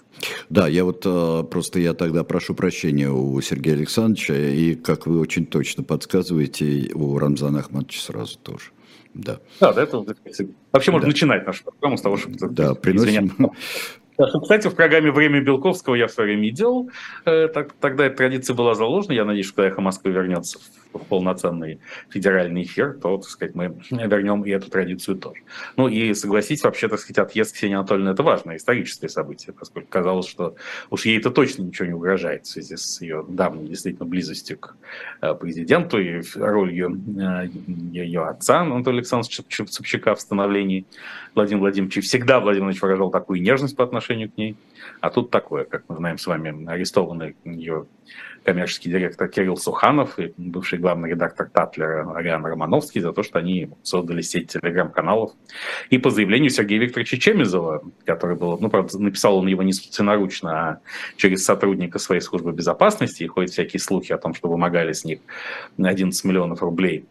Да, 0.49 0.67
я 0.67 0.85
вот 0.85 1.03
э, 1.05 1.43
просто 1.49 1.79
я 1.79 1.93
тогда 1.93 2.23
прошу 2.23 2.55
прощения 2.55 3.09
у 3.09 3.39
Сергея 3.41 3.75
Александровича, 3.75 4.35
и, 4.35 4.75
как 4.75 5.07
вы 5.07 5.19
очень 5.19 5.45
точно 5.45 5.83
подсказываете, 5.83 6.91
у 6.93 7.17
Рамзана 7.17 7.59
Ахматовича 7.59 8.01
сразу 8.01 8.37
тоже. 8.39 8.71
Да. 9.13 9.39
Да, 9.59 9.73
да, 9.73 9.83
это 9.83 10.05
вообще 10.71 10.91
можно 10.91 11.07
да. 11.07 11.11
начинать 11.11 11.45
нашу 11.45 11.63
программу 11.65 11.97
с 11.97 12.01
того, 12.01 12.17
что 12.17 12.29
да, 12.47 12.75
приносим, 12.75 13.51
кстати, 14.17 14.67
в 14.67 14.75
программе 14.75 15.11
«Время 15.11 15.41
Белковского» 15.41 15.95
я 15.95 16.07
в 16.07 16.11
свое 16.11 16.31
время 16.31 16.51
делал. 16.51 16.89
Э, 17.25 17.47
тогда 17.47 18.05
эта 18.05 18.17
традиция 18.17 18.55
была 18.55 18.75
заложена. 18.75 19.13
Я 19.13 19.25
надеюсь, 19.25 19.47
что 19.47 19.63
«Эхо 19.63 19.81
Москвы» 19.81 20.11
вернется 20.11 20.59
в 20.93 20.99
полноценный 21.05 21.79
федеральный 22.09 22.63
эфир, 22.63 22.97
то, 23.01 23.17
так 23.17 23.29
сказать, 23.29 23.55
мы 23.55 23.75
вернем 23.89 24.43
и 24.43 24.49
эту 24.51 24.69
традицию 24.69 25.17
тоже. 25.17 25.41
Ну 25.77 25.87
и 25.87 26.13
согласитесь, 26.13 26.63
вообще, 26.63 26.87
так 26.87 26.99
сказать, 26.99 27.19
отъезд 27.19 27.55
Ксении 27.55 27.75
Анатольевны– 27.75 28.09
это 28.11 28.23
важное 28.23 28.57
историческое 28.57 29.09
событие, 29.09 29.53
поскольку 29.53 29.87
казалось, 29.89 30.27
что 30.27 30.55
уж 30.89 31.05
ей 31.05 31.17
это 31.17 31.31
точно 31.31 31.63
ничего 31.63 31.87
не 31.87 31.93
угрожает 31.93 32.45
в 32.45 32.49
связи 32.49 32.75
с 32.75 33.01
ее 33.01 33.25
давней 33.27 33.67
действительно 33.67 34.05
близостью 34.05 34.57
к 34.57 34.75
э, 35.21 35.33
президенту 35.35 35.99
и 35.99 36.21
ролью 36.35 36.99
э, 37.17 37.47
ее 37.91 38.23
отца 38.25 38.61
Анатолия 38.61 38.99
Александровича 38.99 39.43
Собчака 39.67 40.15
в 40.15 40.21
становлении 40.21 40.85
Владимира 41.35 41.61
Владимировича. 41.61 42.01
Всегда 42.01 42.39
Владимир 42.39 42.65
Владимирович 42.65 42.81
выражал 42.81 43.11
такую 43.11 43.41
нежность 43.41 43.75
по 43.75 43.83
отношению 43.83 44.29
к 44.29 44.37
ней. 44.37 44.55
А 44.99 45.09
тут 45.09 45.31
такое, 45.31 45.63
как 45.65 45.83
мы 45.87 45.95
знаем 45.95 46.17
с 46.17 46.27
вами, 46.27 46.65
арестованный 46.67 47.35
ее 47.45 47.85
коммерческий 48.43 48.89
директор 48.89 49.27
Кирилл 49.27 49.57
Суханов 49.57 50.17
и 50.19 50.33
бывший 50.37 50.79
главный 50.81 51.11
редактор 51.11 51.49
Татлера 51.49 52.11
Ариан 52.15 52.45
Романовский 52.45 52.99
за 53.01 53.13
то, 53.13 53.23
что 53.23 53.39
они 53.39 53.69
создали 53.83 54.21
сеть 54.21 54.51
телеграм-каналов. 54.51 55.31
И 55.89 55.97
по 55.97 56.09
заявлению 56.09 56.49
Сергея 56.49 56.79
Викторовича 56.79 57.17
Чемизова, 57.17 57.83
который 58.05 58.35
был, 58.35 58.57
ну, 58.59 58.69
правда, 58.69 58.97
написал 58.99 59.37
он 59.37 59.47
его 59.47 59.63
не 59.63 59.73
собственноручно, 59.73 60.51
а 60.51 60.79
через 61.15 61.45
сотрудника 61.45 61.99
своей 61.99 62.21
службы 62.21 62.51
безопасности, 62.51 63.23
и 63.23 63.27
ходят 63.27 63.51
всякие 63.51 63.79
слухи 63.79 64.11
о 64.11 64.17
том, 64.17 64.33
что 64.33 64.49
вымогали 64.49 64.91
с 64.91 65.05
них 65.05 65.19
11 65.77 66.23
миллионов 66.25 66.61
рублей 66.61 67.05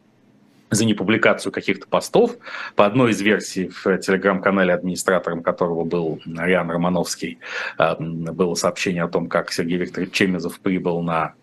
за 0.71 0.85
непубликацию 0.85 1.53
каких-то 1.53 1.87
постов. 1.87 2.37
По 2.77 2.87
одной 2.87 3.11
из 3.11 3.21
версий 3.21 3.69
в 3.69 3.99
телеграм-канале, 3.99 4.73
администратором 4.73 5.43
которого 5.43 5.85
был 5.85 6.21
Ариан 6.39 6.71
Романовский, 6.71 7.39
э, 7.79 7.95
было 7.99 8.55
сообщение 8.55 9.03
о 9.03 9.09
том, 9.09 9.29
как 9.29 9.53
Сергей 9.53 9.79
Викторович 9.79 10.13
Чемезов 10.13 10.61
прибыл 10.61 11.03
на 11.03 11.35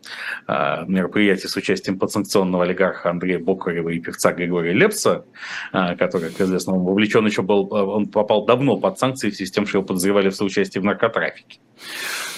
э, 0.47 0.86
мероприятие 0.88 1.49
с 1.49 1.55
участием 1.55 1.99
подсанкционного 1.99 2.63
олигарха 2.63 3.09
Андрея 3.09 3.39
Бокарева 3.39 3.89
и 3.89 3.99
певца 3.99 4.32
Григория 4.32 4.73
Лепса, 4.73 5.25
э, 5.73 5.95
который, 5.95 6.30
как 6.30 6.41
известно, 6.41 6.73
он 6.73 6.84
вовлечен 6.84 7.25
еще 7.25 7.41
был, 7.41 7.67
он 7.71 8.07
попал 8.07 8.45
давно 8.45 8.78
под 8.78 8.97
санкции 8.97 9.30
в 9.30 9.36
связи 9.36 9.49
с 9.49 9.51
тем, 9.51 9.67
что 9.67 9.80
его 9.80 9.88
подозревали 9.88 10.30
в 10.30 10.36
соучастии 10.36 10.80
в 10.80 10.84
наркотрафике. 10.84 11.59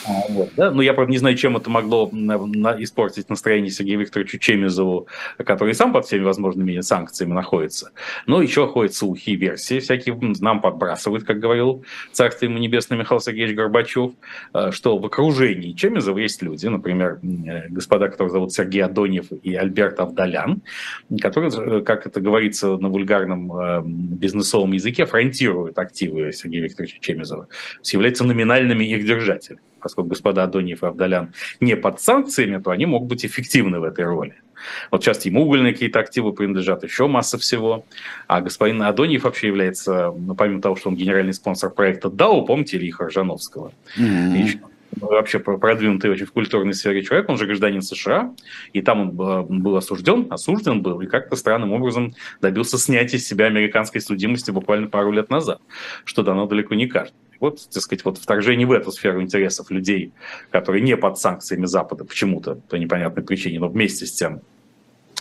А, 0.09 0.23
вот, 0.29 0.49
да? 0.55 0.71
Ну, 0.71 0.81
я, 0.81 0.93
правда, 0.93 1.11
не 1.11 1.19
знаю, 1.19 1.35
чем 1.35 1.55
это 1.55 1.69
могло 1.69 2.09
испортить 2.79 3.29
настроение 3.29 3.69
Сергею 3.69 3.99
Викторовичу 3.99 4.39
Чемизову, 4.39 5.07
который 5.37 5.75
сам 5.75 5.93
под 5.93 6.05
всеми 6.05 6.23
возможными 6.23 6.79
санкциями 6.81 7.33
находится. 7.33 7.91
Но 8.25 8.41
еще 8.41 8.67
ходят 8.67 8.95
слухи 8.95 9.31
и 9.31 9.35
версии 9.35 9.79
всякие, 9.79 10.17
нам 10.39 10.61
подбрасывают, 10.61 11.25
как 11.25 11.39
говорил 11.39 11.85
царство 12.11 12.45
ему 12.45 12.57
небесное 12.57 12.97
Михаил 12.97 13.21
Сергеевич 13.21 13.55
Горбачев, 13.55 14.13
э, 14.53 14.71
что 14.71 14.97
в 14.97 15.05
окружении 15.05 15.73
Чемизова 15.73 16.17
есть 16.17 16.41
люди, 16.41 16.65
например, 16.65 17.19
э, 17.21 17.69
господа, 17.69 18.09
которых 18.09 18.31
зовут 18.31 18.51
Сергей 18.51 18.83
Адонев 18.83 19.31
и 19.43 19.55
Альберт 19.55 19.99
Авдалян, 19.99 20.63
которые, 21.21 21.51
э, 21.51 21.81
как 21.81 22.07
это 22.07 22.19
говорится 22.19 22.77
на 22.77 22.89
вульгарном 22.89 23.83
бизнесовом 24.15 24.71
языке, 24.71 25.05
фронтируют 25.05 25.77
активы 25.77 26.31
Сергея 26.33 26.63
Викторовича 26.63 26.97
Чемизова, 26.99 27.47
являются 27.83 28.23
номинальными 28.23 28.85
их 28.85 29.05
держателями 29.05 29.61
поскольку 29.79 30.09
господа 30.09 30.43
Адониев 30.43 30.83
и 30.83 30.85
Авдалян 30.85 31.33
не 31.59 31.75
под 31.75 32.01
санкциями, 32.01 32.61
то 32.61 32.71
они 32.71 32.85
могут 32.85 33.09
быть 33.09 33.25
эффективны 33.25 33.79
в 33.79 33.83
этой 33.83 34.05
роли. 34.05 34.35
Вот 34.91 35.03
сейчас 35.03 35.25
ему 35.25 35.43
угольные 35.43 35.73
какие-то 35.73 35.99
активы 35.99 36.33
принадлежат, 36.33 36.83
еще 36.83 37.07
масса 37.07 37.37
всего. 37.37 37.85
А 38.27 38.41
господин 38.41 38.81
Адониев 38.83 39.23
вообще 39.23 39.47
является, 39.47 40.11
ну, 40.11 40.35
помимо 40.35 40.61
того, 40.61 40.75
что 40.75 40.89
он 40.89 40.95
генеральный 40.95 41.33
спонсор 41.33 41.69
проекта 41.69 42.09
ДАО, 42.09 42.43
помните, 42.43 42.77
Ильи 42.77 42.93
Ржановского? 42.99 43.71
Mm-hmm. 43.97 44.37
Еще 44.37 44.59
вообще 44.99 45.39
продвинутый 45.39 46.09
очень 46.09 46.25
в 46.25 46.31
культурной 46.31 46.73
сфере 46.73 47.03
человек, 47.03 47.29
он 47.29 47.37
же 47.37 47.45
гражданин 47.45 47.81
США, 47.81 48.33
и 48.73 48.81
там 48.81 49.01
он 49.01 49.61
был 49.61 49.75
осужден, 49.75 50.27
осужден 50.29 50.81
был, 50.81 51.01
и 51.01 51.07
как-то 51.07 51.35
странным 51.35 51.73
образом 51.73 52.15
добился 52.41 52.77
снятия 52.77 53.19
с 53.19 53.25
себя 53.25 53.45
американской 53.45 54.01
судимости 54.01 54.51
буквально 54.51 54.87
пару 54.87 55.11
лет 55.11 55.29
назад, 55.29 55.61
что 56.05 56.23
дано 56.23 56.47
далеко 56.47 56.75
не 56.75 56.87
каждому. 56.87 57.19
Вот, 57.39 57.69
так 57.69 57.81
сказать, 57.81 58.03
вот 58.05 58.17
вторжение 58.17 58.67
в 58.67 58.71
эту 58.71 58.91
сферу 58.91 59.21
интересов 59.21 59.71
людей, 59.71 60.11
которые 60.51 60.81
не 60.81 60.97
под 60.97 61.17
санкциями 61.17 61.65
Запада 61.65 62.03
почему-то, 62.03 62.55
по 62.55 62.75
непонятной 62.75 63.23
причине, 63.23 63.59
но 63.59 63.69
вместе 63.69 64.05
с 64.05 64.11
тем 64.11 64.41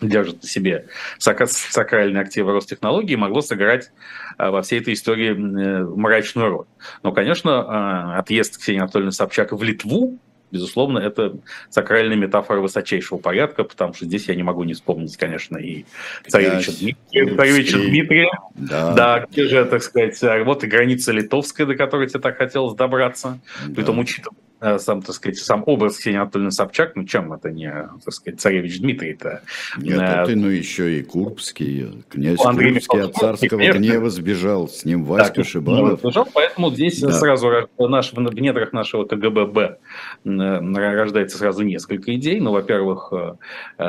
держат 0.00 0.42
на 0.42 0.48
себе 0.48 0.86
сакральные 1.16 2.22
активы 2.22 2.52
Ростехнологии, 2.52 3.16
могло 3.16 3.40
сыграть 3.40 3.90
а, 4.36 4.50
во 4.50 4.62
всей 4.62 4.80
этой 4.80 4.94
истории 4.94 5.30
э, 5.30 5.84
мрачную 5.84 6.50
роль. 6.50 6.66
Но, 7.02 7.12
конечно, 7.12 7.64
а, 7.66 8.18
отъезд 8.18 8.58
Ксении 8.58 8.80
Анатольевны 8.80 9.12
Собчак 9.12 9.52
в 9.52 9.62
Литву 9.62 10.18
безусловно, 10.50 10.98
это 10.98 11.36
сакральная 11.70 12.16
метафора 12.16 12.60
высочайшего 12.60 13.18
порядка, 13.18 13.64
потому 13.64 13.94
что 13.94 14.04
здесь 14.04 14.28
я 14.28 14.34
не 14.34 14.42
могу 14.42 14.64
не 14.64 14.74
вспомнить, 14.74 15.16
конечно, 15.16 15.56
и 15.58 15.84
царевича 16.26 16.72
Дмитрия, 16.78 17.36
царевича 17.36 17.78
Дмитрия, 17.78 18.30
да. 18.54 18.94
да, 18.94 19.26
где 19.30 19.48
же, 19.48 19.64
так 19.64 19.82
сказать, 19.82 20.18
вот 20.44 20.64
и 20.64 20.66
граница 20.66 21.12
литовская, 21.12 21.66
до 21.66 21.74
которой 21.74 22.08
тебе 22.08 22.20
так 22.20 22.38
хотелось 22.38 22.74
добраться, 22.74 23.40
да. 23.66 23.74
при 23.74 23.82
том, 23.82 23.98
учитывая 23.98 24.36
сам, 24.60 25.02
так 25.02 25.14
сказать, 25.14 25.38
сам 25.38 25.62
образ 25.66 25.98
Ксении 25.98 26.18
Анатольевны 26.18 26.50
Собчак, 26.50 26.96
ну 26.96 27.04
чем 27.04 27.32
это 27.32 27.50
не, 27.50 27.70
так 28.04 28.14
сказать, 28.14 28.40
царевич 28.40 28.80
Дмитрий-то? 28.80 29.42
Нет, 29.76 30.00
а 30.00 30.26
ты, 30.26 30.34
ну 30.34 30.48
еще 30.48 30.98
и 30.98 31.02
Курбский, 31.02 32.04
князь 32.08 32.44
Андрей 32.44 32.72
Курбский 32.72 33.02
от 33.02 33.14
царского 33.14 33.58
конечно. 33.58 33.78
гнева 33.78 34.10
сбежал, 34.10 34.68
с 34.68 34.84
ним 34.84 35.04
Васька 35.04 35.34
так, 35.34 35.46
Шибанов. 35.46 36.00
Сбежал, 36.00 36.28
поэтому 36.32 36.70
здесь 36.70 37.00
да. 37.00 37.12
сразу 37.12 37.68
наш, 37.78 38.12
в 38.12 38.40
недрах 38.40 38.72
нашего 38.72 39.04
КГБ 39.04 39.78
рождается 40.24 41.38
сразу 41.38 41.62
несколько 41.62 42.14
идей. 42.14 42.40
Ну, 42.40 42.52
во-первых, 42.52 43.12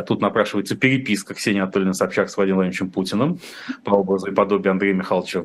тут 0.08 0.22
напрашивается 0.22 0.76
переписка 0.76 1.34
Ксении 1.34 1.62
Анатольевны 1.62 1.94
Собчак 1.94 2.30
с 2.30 2.38
Владимиром 2.38 2.60
Владимировичем 2.60 2.90
Путиным 2.90 3.40
по 3.84 3.92
образу 3.92 4.28
и 4.28 4.34
подобию 4.34 4.72
Андрея 4.72 4.94
Михайловича 4.94 5.44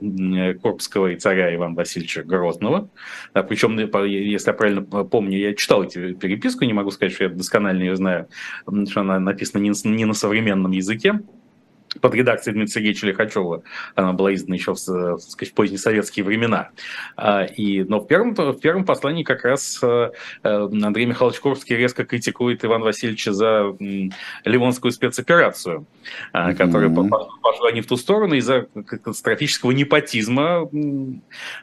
Курбского 0.61 1.13
и 1.13 1.17
царя 1.17 1.55
Ивана 1.55 1.75
Васильевича 1.75 2.23
Грозного. 2.23 2.89
Причем, 3.33 3.79
если 3.79 4.51
я 4.51 4.55
правильно 4.55 4.83
помню, 5.15 5.39
я 5.39 5.55
читал 5.55 5.85
эти 5.85 6.13
переписку, 6.15 6.65
не 6.65 6.73
могу 6.73 6.91
сказать, 6.91 7.15
что 7.15 7.23
я 7.23 7.31
досконально 7.31 7.83
ее 7.83 7.95
знаю, 7.95 8.27
что 8.91 9.01
она 9.03 9.21
написана 9.21 9.63
не 9.63 10.05
на 10.05 10.13
современном 10.13 10.73
языке 10.73 11.21
под 12.01 12.15
редакцией 12.15 12.55
Дмитрия 12.55 12.73
Сергеевича 12.73 13.07
Лихачева. 13.07 13.63
Она 13.95 14.13
была 14.13 14.35
издана 14.35 14.57
еще 14.57 14.73
в, 14.73 14.77
сказать, 14.77 15.51
в 15.51 15.55
поздние 15.55 15.79
советские 15.79 16.25
времена. 16.25 16.71
А, 17.17 17.45
и, 17.45 17.83
но 17.85 18.01
в 18.01 18.07
первом, 18.07 18.35
в 18.35 18.61
первом 18.61 18.85
послании 18.85 19.23
как 19.23 19.45
раз 19.45 19.81
э, 19.83 20.11
Андрей 20.43 21.07
Михайлович 21.07 21.41
Курский 21.41 21.77
резко 21.77 22.05
критикует 22.05 22.65
Ивана 22.65 22.85
Васильевича 22.85 23.33
за 23.33 23.77
Ливонскую 24.45 24.93
спецоперацию, 24.93 25.87
mm-hmm. 26.33 26.55
которая 26.55 26.91
пошла 27.43 27.73
не 27.73 27.81
в 27.81 27.87
ту 27.87 27.97
сторону 27.97 28.35
из-за 28.35 28.63
катастрофического 28.63 29.73
непотизма 29.73 30.69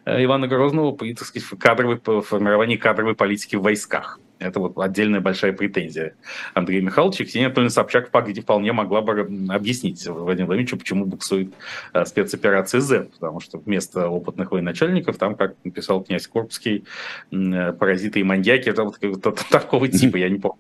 Ивана 0.06 0.48
Грозного 0.48 0.92
при 0.92 1.14
так 1.14 1.28
сказать, 1.28 1.48
кадровой, 1.60 2.00
формировании 2.22 2.78
кадровой 2.78 3.16
политики 3.16 3.56
в 3.56 3.62
войсках. 3.62 4.20
Это 4.42 4.60
вот 4.60 4.78
отдельная 4.78 5.22
большая 5.22 5.54
претензия 5.54 6.16
Андрея 6.54 6.82
Михайловича. 6.82 7.26
Ксения 7.26 7.48
Анатольевна 7.48 7.70
Собчак 7.70 8.10
вполне 8.10 8.74
могла 8.74 9.02
бы 9.02 9.22
объяснить 9.50 10.06
Владимиру 10.08 10.48
Владимировичу, 10.48 10.78
почему 10.78 11.06
буксует 11.06 11.54
э, 11.94 12.06
спецоперация 12.06 12.82
Z, 12.82 13.10
потому 13.20 13.40
что 13.40 13.60
вместо 13.60 14.08
опытных 14.08 14.52
военачальников 14.52 15.18
там, 15.18 15.36
как 15.36 15.56
написал 15.64 16.04
князь 16.04 16.28
Корпский, 16.28 16.86
э, 17.32 17.74
паразиты 17.74 18.20
и 18.20 18.24
маньяки, 18.24 18.70
это 18.70 18.84
вот, 18.84 18.98
вот 19.02 19.42
такого 19.50 19.88
типа, 19.88 20.18
я 20.18 20.30
не 20.30 20.40
помню 20.40 20.58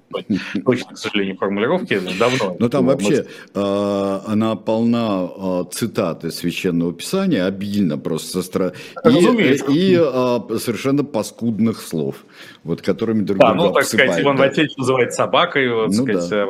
точно, 0.63 0.93
к 0.93 0.97
сожалению, 0.97 1.37
формулировки, 1.37 1.99
давно. 2.19 2.55
Но 2.59 2.69
там 2.69 2.85
вообще 2.85 3.25
э, 3.53 4.19
она 4.27 4.55
полна 4.55 5.65
цитат 5.71 6.23
из 6.23 6.35
Священного 6.35 6.93
Писания, 6.93 7.45
обильно 7.45 7.97
просто, 7.97 8.73
и, 9.05 9.49
и 9.69 9.95
совершенно 10.59 11.03
паскудных 11.03 11.81
слов 11.81 12.23
вот, 12.63 12.81
которыми 12.81 13.23
друг 13.23 13.39
да, 13.39 13.53
друга 13.53 13.69
ну, 13.69 13.70
так 13.73 13.85
сказать, 13.85 14.21
Иван 14.21 14.37
да. 14.37 14.47
Васильевич 14.47 14.77
называет 14.77 15.13
собакой, 15.13 15.69
вот, 15.69 15.87
ну, 15.87 16.03
сказать, 16.03 16.29
да. 16.29 16.43
Э, 16.43 16.47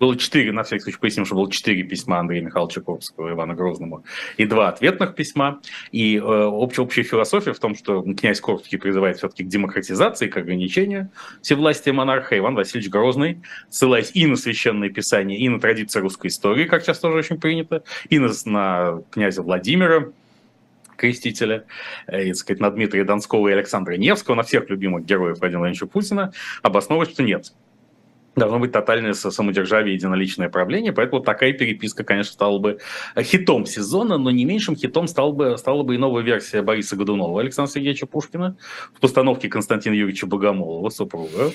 было 0.00 0.16
четыре, 0.16 0.52
на 0.52 0.64
всякий 0.64 0.82
случай 0.82 0.98
поясним, 0.98 1.24
что 1.24 1.36
было 1.36 1.50
четыре 1.50 1.82
письма 1.84 2.18
Андрея 2.18 2.42
Михайловича 2.42 2.80
Курбского 2.80 3.30
Ивана 3.30 3.54
Грозному 3.54 4.04
и 4.36 4.44
два 4.44 4.68
ответных 4.68 5.14
письма. 5.14 5.60
И 5.92 6.16
э, 6.16 6.20
общая, 6.20 6.82
общая 6.82 7.04
философия 7.04 7.52
в 7.52 7.58
том, 7.58 7.76
что 7.76 8.02
князь 8.02 8.40
Курбский 8.40 8.78
призывает 8.78 9.18
все-таки 9.18 9.44
к 9.44 9.48
демократизации, 9.48 10.26
к 10.26 10.36
ограничению 10.36 11.10
всевластия 11.42 11.92
монарха. 11.92 12.36
Иван 12.36 12.54
Васильевич 12.54 12.90
Грозный, 12.90 13.40
ссылаясь 13.70 14.10
и 14.14 14.26
на 14.26 14.36
священное 14.36 14.90
писание, 14.90 15.38
и 15.38 15.48
на 15.48 15.60
традиции 15.60 16.00
русской 16.00 16.26
истории, 16.26 16.64
как 16.64 16.82
сейчас 16.82 16.98
тоже 16.98 17.18
очень 17.18 17.40
принято, 17.40 17.84
и 18.08 18.18
на, 18.18 18.30
на 18.46 19.02
князя 19.10 19.42
Владимира, 19.42 20.12
Крестителя, 20.96 21.64
э, 22.06 22.24
и, 22.24 22.28
так 22.28 22.36
сказать, 22.36 22.60
на 22.60 22.70
Дмитрия 22.70 23.04
Донского 23.04 23.48
и 23.48 23.52
Александра 23.52 23.94
Невского, 23.94 24.34
на 24.34 24.42
всех 24.42 24.68
любимых 24.70 25.04
героев 25.04 25.38
Владимира 25.38 25.60
Владимировича 25.60 25.86
Путина, 25.86 26.32
обосновывать, 26.62 27.10
что 27.10 27.22
нет. 27.22 27.52
Должно 28.36 28.58
быть 28.58 28.72
тотальное 28.72 29.14
самодержавие 29.14 29.94
единоличное 29.94 30.48
правление, 30.48 30.92
поэтому 30.92 31.22
такая 31.22 31.52
переписка, 31.52 32.02
конечно, 32.02 32.32
стала 32.32 32.58
бы 32.58 32.78
хитом 33.20 33.64
сезона, 33.64 34.18
но 34.18 34.30
не 34.30 34.44
меньшим 34.44 34.74
хитом 34.76 35.06
стала 35.06 35.32
бы, 35.32 35.56
стала 35.56 35.82
бы 35.84 35.94
и 35.94 35.98
новая 35.98 36.22
версия 36.22 36.62
Бориса 36.62 36.96
Годунова 36.96 37.40
Александра 37.40 37.72
Сергеевича 37.72 38.06
Пушкина 38.06 38.56
в 38.92 39.00
постановке 39.00 39.48
Константина 39.48 39.94
Юрьевича 39.94 40.26
Богомолова, 40.26 40.88
супруга, 40.90 41.52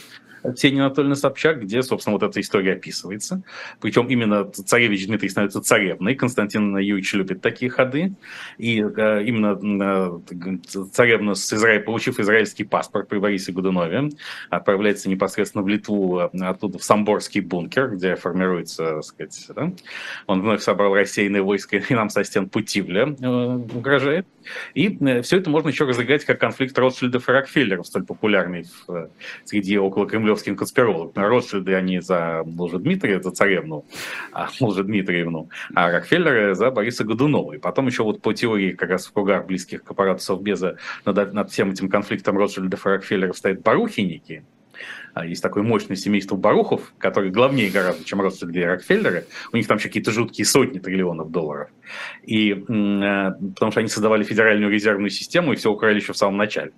Ксения 0.56 0.86
Анатольевна 0.86 1.16
Собчак, 1.16 1.62
где, 1.62 1.82
собственно, 1.84 2.16
вот 2.18 2.24
эта 2.24 2.40
история 2.40 2.74
описывается. 2.74 3.44
Причем 3.82 4.08
именно 4.08 4.50
царевич 4.50 5.08
Дмитрий 5.08 5.30
становится 5.30 5.62
царевной. 5.62 6.16
Константин 6.16 6.78
Юрьевич 6.78 7.14
любит 7.14 7.42
такие 7.42 7.70
ходы. 7.70 8.14
И 8.58 8.80
э, 8.80 9.24
именно 9.26 10.22
э, 10.32 10.86
царевна, 10.92 11.36
с 11.36 11.52
Израиль, 11.54 11.82
получив 11.82 12.20
израильский 12.20 12.64
паспорт 12.64 13.08
при 13.08 13.20
Борисе 13.20 13.52
Годунове, 13.52 14.10
отправляется 14.50 15.10
непосредственно 15.10 15.64
в 15.64 15.68
Литву, 15.68 16.20
э, 16.20 16.30
оттуда 16.70 16.78
в 16.78 16.84
Самборский 16.84 17.42
бункер, 17.42 17.90
где 17.96 18.16
формируется, 18.16 18.96
так 18.96 19.04
сказать, 19.04 19.46
да? 19.56 19.72
он 20.28 20.42
вновь 20.42 20.62
собрал 20.62 20.94
рассеянные 20.94 21.42
войска 21.42 21.78
и 21.78 21.94
нам 21.94 22.10
со 22.10 22.24
стен 22.24 22.50
Путивля 22.50 23.16
э, 23.20 23.28
угрожает. 23.28 24.28
И 24.74 24.98
э, 25.02 25.22
все 25.22 25.38
это 25.38 25.50
можно 25.50 25.70
еще 25.70 25.86
разыграть 25.86 26.26
как 26.26 26.40
конфликт 26.40 26.78
Ротшильдов 26.78 27.28
и 27.28 27.32
Рокфеллеров, 27.32 27.88
столь 27.88 28.06
популярный 28.06 28.64
в, 28.64 28.92
э, 28.92 29.10
среди 29.46 29.78
около 29.78 30.08
кремлевских 30.08 30.56
конспирологов. 30.56 31.16
Ротшильды 31.16 31.74
они 31.74 32.00
за 32.00 32.44
Дмитрия, 32.46 33.22
за 33.22 33.32
царевну, 33.32 33.86
а 34.32 34.50
Дмитриевну, 34.60 35.50
а 35.76 35.92
Рокфеллеры 35.92 36.56
за 36.56 36.72
Бориса 36.72 37.04
Годунова. 37.04 37.54
И 37.54 37.58
потом 37.58 37.88
еще 37.88 38.04
вот 38.04 38.22
по 38.22 38.34
теории 38.34 38.72
как 38.72 38.90
раз 38.90 39.08
в 39.08 39.14
кругах 39.14 39.46
близких 39.46 39.84
к 39.84 39.92
аппарату 39.92 40.22
Совбеза 40.22 40.78
над, 41.06 41.34
над 41.34 41.52
всем 41.52 41.72
этим 41.72 41.90
конфликтом 41.90 42.38
Ротшильдов 42.38 42.86
и 42.86 42.90
Рокфеллеров 42.90 43.38
стоят 43.38 43.62
барухиники, 43.62 44.44
есть 45.26 45.42
такое 45.42 45.64
мощное 45.64 45.96
семейство 45.96 46.36
Барухов, 46.36 46.94
которое 46.98 47.32
главнее 47.32 47.70
гораздо, 47.70 48.04
чем 48.04 48.22
Ротшильды 48.22 48.60
и 48.60 48.64
Рокфеллеры. 48.64 49.26
У 49.52 49.58
них 49.58 49.68
там 49.68 49.78
еще 49.78 49.88
какие-то 49.88 50.12
жуткие 50.12 50.46
сотни 50.46 50.80
триллионов 50.80 51.32
долларов. 51.32 51.70
И, 52.24 52.52
э, 52.52 52.56
потому 52.60 53.72
что 53.72 53.80
они 53.80 53.90
создавали 53.90 54.24
федеральную 54.24 54.72
резервную 54.72 55.10
систему 55.10 55.54
и 55.54 55.56
все 55.56 55.72
украли 55.72 55.96
еще 55.96 56.14
в 56.14 56.18
самом 56.18 56.38
начале. 56.38 56.72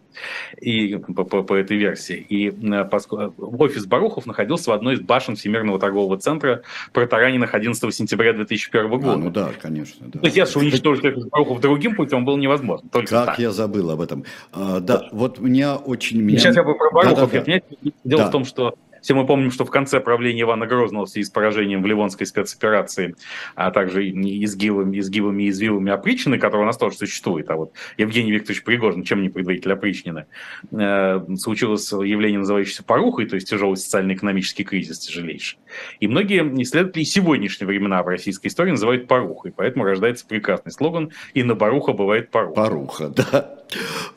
И 0.60 0.98
по, 0.98 1.24
по, 1.24 1.44
по 1.44 1.54
этой 1.56 1.78
версии. 1.78 2.26
И 2.30 2.50
э, 2.50 2.90
офис 3.38 3.86
Барухов 3.86 4.26
находился 4.26 4.70
в 4.72 4.74
одной 4.74 4.96
из 4.96 5.02
башен 5.02 5.36
Всемирного 5.36 5.80
торгового 5.80 6.18
центра 6.18 6.62
Протаранинах 6.94 7.54
11 7.54 7.94
сентября 7.94 8.34
2001 8.34 8.90
года. 8.90 9.14
А, 9.14 9.18
ну 9.18 9.30
да, 9.30 9.52
конечно. 9.60 10.08
Да. 10.08 10.20
То 10.20 10.26
есть, 10.26 10.38
если 10.38 10.60
уничтожить 10.60 11.06
офис 11.06 11.26
Барухов 11.26 11.62
другим 11.62 11.96
путем 11.96 12.26
было 12.26 12.38
невозможно. 12.38 12.90
Только 12.90 13.10
как 13.10 13.26
так. 13.26 13.40
я 13.40 13.52
забыл 13.52 13.92
об 13.92 14.02
этом. 14.02 14.24
А, 14.52 14.80
да, 14.80 15.08
вот 15.12 15.40
меня 15.40 15.76
очень... 15.76 16.22
Меня... 16.22 16.40
Сейчас 16.40 16.56
я 16.56 16.64
бы 16.64 16.76
про 16.76 16.92
Барухов. 16.92 17.32
Да, 17.32 17.42
да, 17.42 17.54
да. 17.56 17.92
Дело 18.04 18.24
да. 18.24 18.31
В 18.32 18.34
том, 18.34 18.46
что 18.46 18.76
все 19.02 19.16
мы 19.16 19.26
помним, 19.26 19.52
что 19.52 19.66
в 19.66 19.72
конце 19.72 20.00
правления 20.00 20.42
Ивана 20.42 20.68
Грозного 20.68 21.06
в 21.06 21.10
связи 21.10 21.26
с 21.26 21.30
поражением 21.30 21.82
в 21.82 21.86
Ливонской 21.86 22.28
спецоперации, 22.28 23.16
а 23.56 23.72
также 23.72 24.08
изгибами, 24.10 25.00
изгибами 25.00 25.44
и 25.44 25.50
извивами 25.50 25.92
опричнины, 25.92 26.38
которые 26.38 26.64
у 26.64 26.68
нас 26.68 26.78
тоже 26.78 26.98
существует, 26.98 27.50
а 27.50 27.56
вот 27.56 27.74
Евгений 27.98 28.32
Викторович 28.32 28.64
Пригожин, 28.64 29.04
чем 29.04 29.24
не 29.24 29.30
предводитель 29.30 29.74
опричнины, 29.74 30.26
э, 30.72 31.26
случилось 31.38 31.92
явление, 31.92 32.40
называющееся 32.40 32.84
порухой, 32.84 33.26
то 33.26 33.36
есть 33.36 33.50
тяжелый 33.50 33.76
социально-экономический 33.76 34.64
кризис, 34.64 35.00
тяжелейший. 35.00 35.58
И 36.00 36.08
многие 36.08 36.42
исследователи 36.62 37.04
сегодняшние 37.04 37.68
времена 37.68 38.04
в 38.04 38.08
российской 38.08 38.48
истории 38.48 38.72
называют 38.72 39.08
порухой, 39.08 39.52
поэтому 39.52 39.84
рождается 39.84 40.26
прекрасный 40.28 40.72
слоган 40.72 41.12
«И 41.34 41.44
на 41.44 41.56
поруха 41.56 41.94
бывает 41.94 42.30
поруха». 42.30 42.54
Поруха, 42.54 43.08
да. 43.10 43.61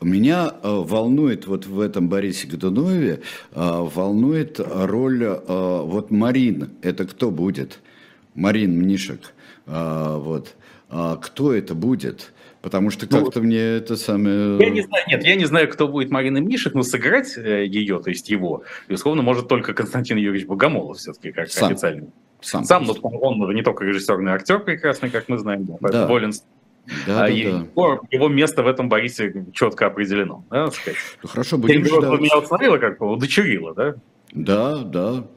Меня 0.01 0.53
э, 0.61 0.67
волнует 0.69 1.47
вот 1.47 1.65
в 1.65 1.79
этом 1.79 2.09
Борисе 2.09 2.47
Годунове, 2.47 3.21
э, 3.53 3.55
волнует 3.55 4.59
роль, 4.59 5.23
э, 5.23 5.37
вот 5.83 6.11
Марин, 6.11 6.71
это 6.81 7.05
кто 7.05 7.31
будет? 7.31 7.79
Марин 8.33 8.77
Мнишек, 8.77 9.33
вот. 9.65 10.55
Кто 10.89 11.53
это 11.53 11.73
будет? 11.73 12.33
Потому 12.61 12.89
что 12.89 13.07
ну, 13.09 13.23
как-то 13.23 13.39
ну, 13.39 13.45
мне 13.45 13.59
это 13.59 13.95
самое... 13.95 14.57
Я 14.59 14.69
не 14.71 14.81
знаю, 14.81 15.05
нет, 15.07 15.23
я 15.23 15.35
не 15.35 15.45
знаю, 15.45 15.69
кто 15.69 15.87
будет 15.87 16.11
Марина 16.11 16.41
Мнишек, 16.41 16.73
но 16.73 16.83
сыграть 16.83 17.37
ее, 17.37 17.99
то 17.99 18.09
есть 18.09 18.29
его, 18.29 18.63
безусловно, 18.89 19.21
может 19.21 19.47
только 19.47 19.73
Константин 19.73 20.17
Юрьевич 20.17 20.47
Богомолов 20.47 20.97
все-таки, 20.97 21.31
как 21.31 21.49
Сам. 21.49 21.71
официальный. 21.71 22.09
Сам, 22.41 22.65
Сам 22.65 22.83
но 22.83 22.93
он 23.01 23.55
не 23.55 23.63
только 23.63 23.85
режиссер, 23.85 24.17
но 24.17 24.31
и 24.31 24.33
актер 24.33 24.59
прекрасный, 24.59 25.09
как 25.09 25.29
мы 25.29 25.37
знаем, 25.37 25.65
да, 25.65 25.89
да. 25.89 26.07
Да, 27.07 27.25
а 27.25 27.27
да, 27.27 27.27
его, 27.27 27.95
да. 28.01 28.07
его 28.11 28.27
место 28.27 28.63
в 28.63 28.67
этом 28.67 28.89
Борисе 28.89 29.45
четко 29.53 29.87
определено. 29.87 30.45
Да, 30.49 30.71
сказать. 30.71 30.97
Ну, 31.23 31.29
хорошо, 31.29 31.57
будем 31.57 31.85
ждать. 31.85 32.21
меня 32.21 32.37
установила, 32.37 32.77
как 32.77 32.99
бы 32.99 33.11
удочерила, 33.11 33.73
да? 33.73 33.95
Да, 34.31 34.77
да. 34.79 35.27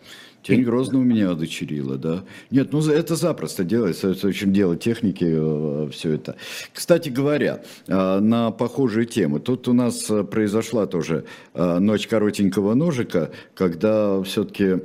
Тень 0.42 0.62
Грозного 0.62 1.02
меня 1.02 1.32
одочерила, 1.32 1.96
да. 1.96 2.24
Нет, 2.50 2.72
ну 2.72 2.80
это 2.80 3.16
запросто 3.16 3.64
делается, 3.64 4.10
это 4.10 4.28
очень 4.28 4.52
дело 4.52 4.76
техники, 4.76 5.26
э, 5.28 5.88
все 5.92 6.12
это. 6.12 6.36
Кстати 6.72 7.08
говоря, 7.08 7.62
э, 7.86 8.18
на 8.20 8.50
похожие 8.50 9.06
темы, 9.06 9.40
тут 9.40 9.68
у 9.68 9.72
нас 9.72 10.08
э, 10.10 10.24
произошла 10.24 10.86
тоже 10.86 11.24
ночь 11.54 12.06
коротенького 12.06 12.74
ножика, 12.74 13.30
когда 13.54 14.22
все-таки 14.22 14.76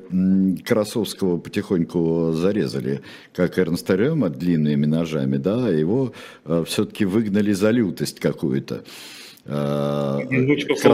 Красовского 0.64 1.38
потихоньку 1.38 2.32
зарезали, 2.34 3.02
как 3.34 3.58
Эрнста 3.60 3.96
Рема 3.96 4.30
длинными 4.30 4.86
ножами, 4.86 5.38
да, 5.38 5.70
его 5.70 6.14
все-таки 6.66 7.06
выгнали 7.06 7.54
за 7.54 7.70
лютость 7.70 8.20
какую-то. 8.20 8.84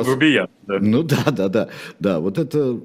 Грубиян, 0.05 0.49
да. 0.67 0.79
Ну 0.79 1.03
да, 1.03 1.31
да, 1.31 1.47
да, 1.47 1.69
да, 1.99 2.19
вот 2.19 2.37
это 2.37 2.79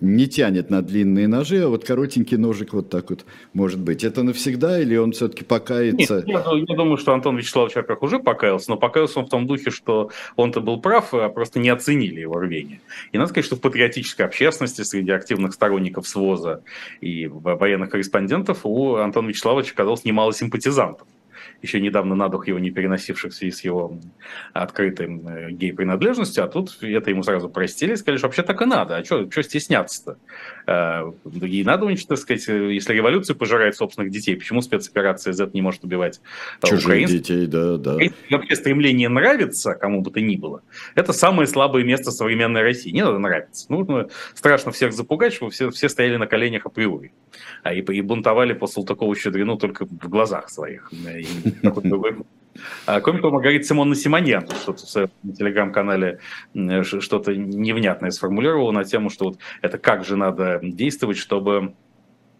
не 0.00 0.26
тянет 0.26 0.70
на 0.70 0.82
длинные 0.82 1.26
ножи, 1.26 1.64
а 1.64 1.68
вот 1.68 1.84
коротенький 1.84 2.36
ножик 2.36 2.74
вот 2.74 2.90
так 2.90 3.10
вот 3.10 3.24
может 3.52 3.80
быть. 3.80 4.04
Это 4.04 4.22
навсегда 4.22 4.80
или 4.80 4.96
он 4.96 5.12
все-таки 5.12 5.44
покается? 5.44 6.22
Нет, 6.26 6.26
я, 6.26 6.44
я 6.54 6.76
думаю, 6.76 6.98
что 6.98 7.14
Антон 7.14 7.36
Вячеславович, 7.36 7.76
во-первых, 7.76 8.02
уже 8.02 8.18
покаялся, 8.18 8.70
но 8.70 8.76
покаялся 8.76 9.20
он 9.20 9.26
в 9.26 9.30
том 9.30 9.46
духе, 9.46 9.70
что 9.70 10.10
он-то 10.36 10.60
был 10.60 10.80
прав, 10.80 11.14
а 11.14 11.28
просто 11.28 11.58
не 11.58 11.70
оценили 11.70 12.20
его 12.20 12.38
рвение. 12.38 12.80
И 13.12 13.18
надо 13.18 13.30
сказать, 13.30 13.46
что 13.46 13.56
в 13.56 13.60
патриотической 13.60 14.26
общественности 14.26 14.82
среди 14.82 15.12
активных 15.12 15.54
сторонников 15.54 16.06
СВОЗа 16.06 16.62
и 17.00 17.26
военных 17.26 17.90
корреспондентов 17.90 18.60
у 18.64 18.96
Антона 18.96 19.28
Вячеславовича 19.28 19.72
оказалось 19.72 20.04
немало 20.04 20.32
симпатизантов 20.32 21.06
еще 21.62 21.80
недавно 21.80 22.14
на 22.14 22.28
дух 22.28 22.48
его 22.48 22.58
не 22.58 22.70
переносивших 22.70 23.32
в 23.32 23.36
с 23.36 23.60
его 23.64 23.98
открытой 24.52 25.06
э, 25.06 25.50
гей-принадлежностью, 25.50 26.44
а 26.44 26.48
тут 26.48 26.78
это 26.82 27.10
ему 27.10 27.22
сразу 27.22 27.48
простили, 27.48 27.94
сказали, 27.94 28.18
что 28.18 28.26
вообще 28.26 28.42
так 28.42 28.60
и 28.62 28.66
надо, 28.66 28.96
а 28.96 29.04
что 29.04 29.42
стесняться-то? 29.42 30.18
Э, 30.66 31.12
и 31.42 31.64
надо 31.64 31.86
уничтожить, 31.86 32.08
так 32.08 32.18
сказать, 32.18 32.48
э, 32.48 32.74
если 32.74 32.92
революция 32.94 33.34
пожирает 33.34 33.76
собственных 33.76 34.10
детей, 34.10 34.36
почему 34.36 34.62
спецоперация 34.62 35.32
Z 35.32 35.50
не 35.52 35.62
может 35.62 35.84
убивать 35.84 36.20
Чужих 36.64 36.86
украинцев? 36.86 37.16
детей, 37.16 37.46
да, 37.46 37.76
да. 37.76 37.98
Вообще 38.30 38.56
стремление 38.56 39.08
нравится 39.08 39.74
кому 39.74 40.02
бы 40.02 40.10
то 40.10 40.20
ни 40.20 40.36
было, 40.36 40.62
это 40.94 41.12
самое 41.12 41.46
слабое 41.46 41.84
место 41.84 42.10
современной 42.10 42.62
России. 42.62 42.90
Не 42.90 43.04
надо 43.04 43.18
нравиться. 43.18 43.70
Нужно 43.70 44.08
страшно 44.34 44.72
всех 44.72 44.92
запугать, 44.92 45.32
чтобы 45.32 45.52
все, 45.52 45.70
все 45.70 45.88
стояли 45.88 46.16
на 46.16 46.26
коленях 46.26 46.66
априори. 46.66 47.12
А 47.62 47.72
и, 47.72 47.80
и 47.80 48.00
бунтовали 48.00 48.52
по 48.52 48.66
Салтыкову-Щедрину 48.66 49.58
только 49.58 49.86
в 49.86 50.08
глазах 50.08 50.50
своих. 50.50 50.90
И 50.92 51.26
а, 51.62 51.70
кроме 53.02 53.20
того, 53.20 53.32
Маргарита 53.32 53.64
Симонна 53.64 53.94
Симоньян 53.94 54.46
что-то 54.46 54.86
в 54.86 54.88
своем 54.88 55.10
телеграм-канале 55.36 56.20
что-то 56.82 57.34
невнятное 57.34 58.10
сформулировала 58.10 58.72
на 58.72 58.84
тему, 58.84 59.10
что 59.10 59.26
вот 59.26 59.38
это 59.62 59.78
как 59.78 60.04
же 60.04 60.16
надо 60.16 60.60
действовать, 60.62 61.18
чтобы 61.18 61.74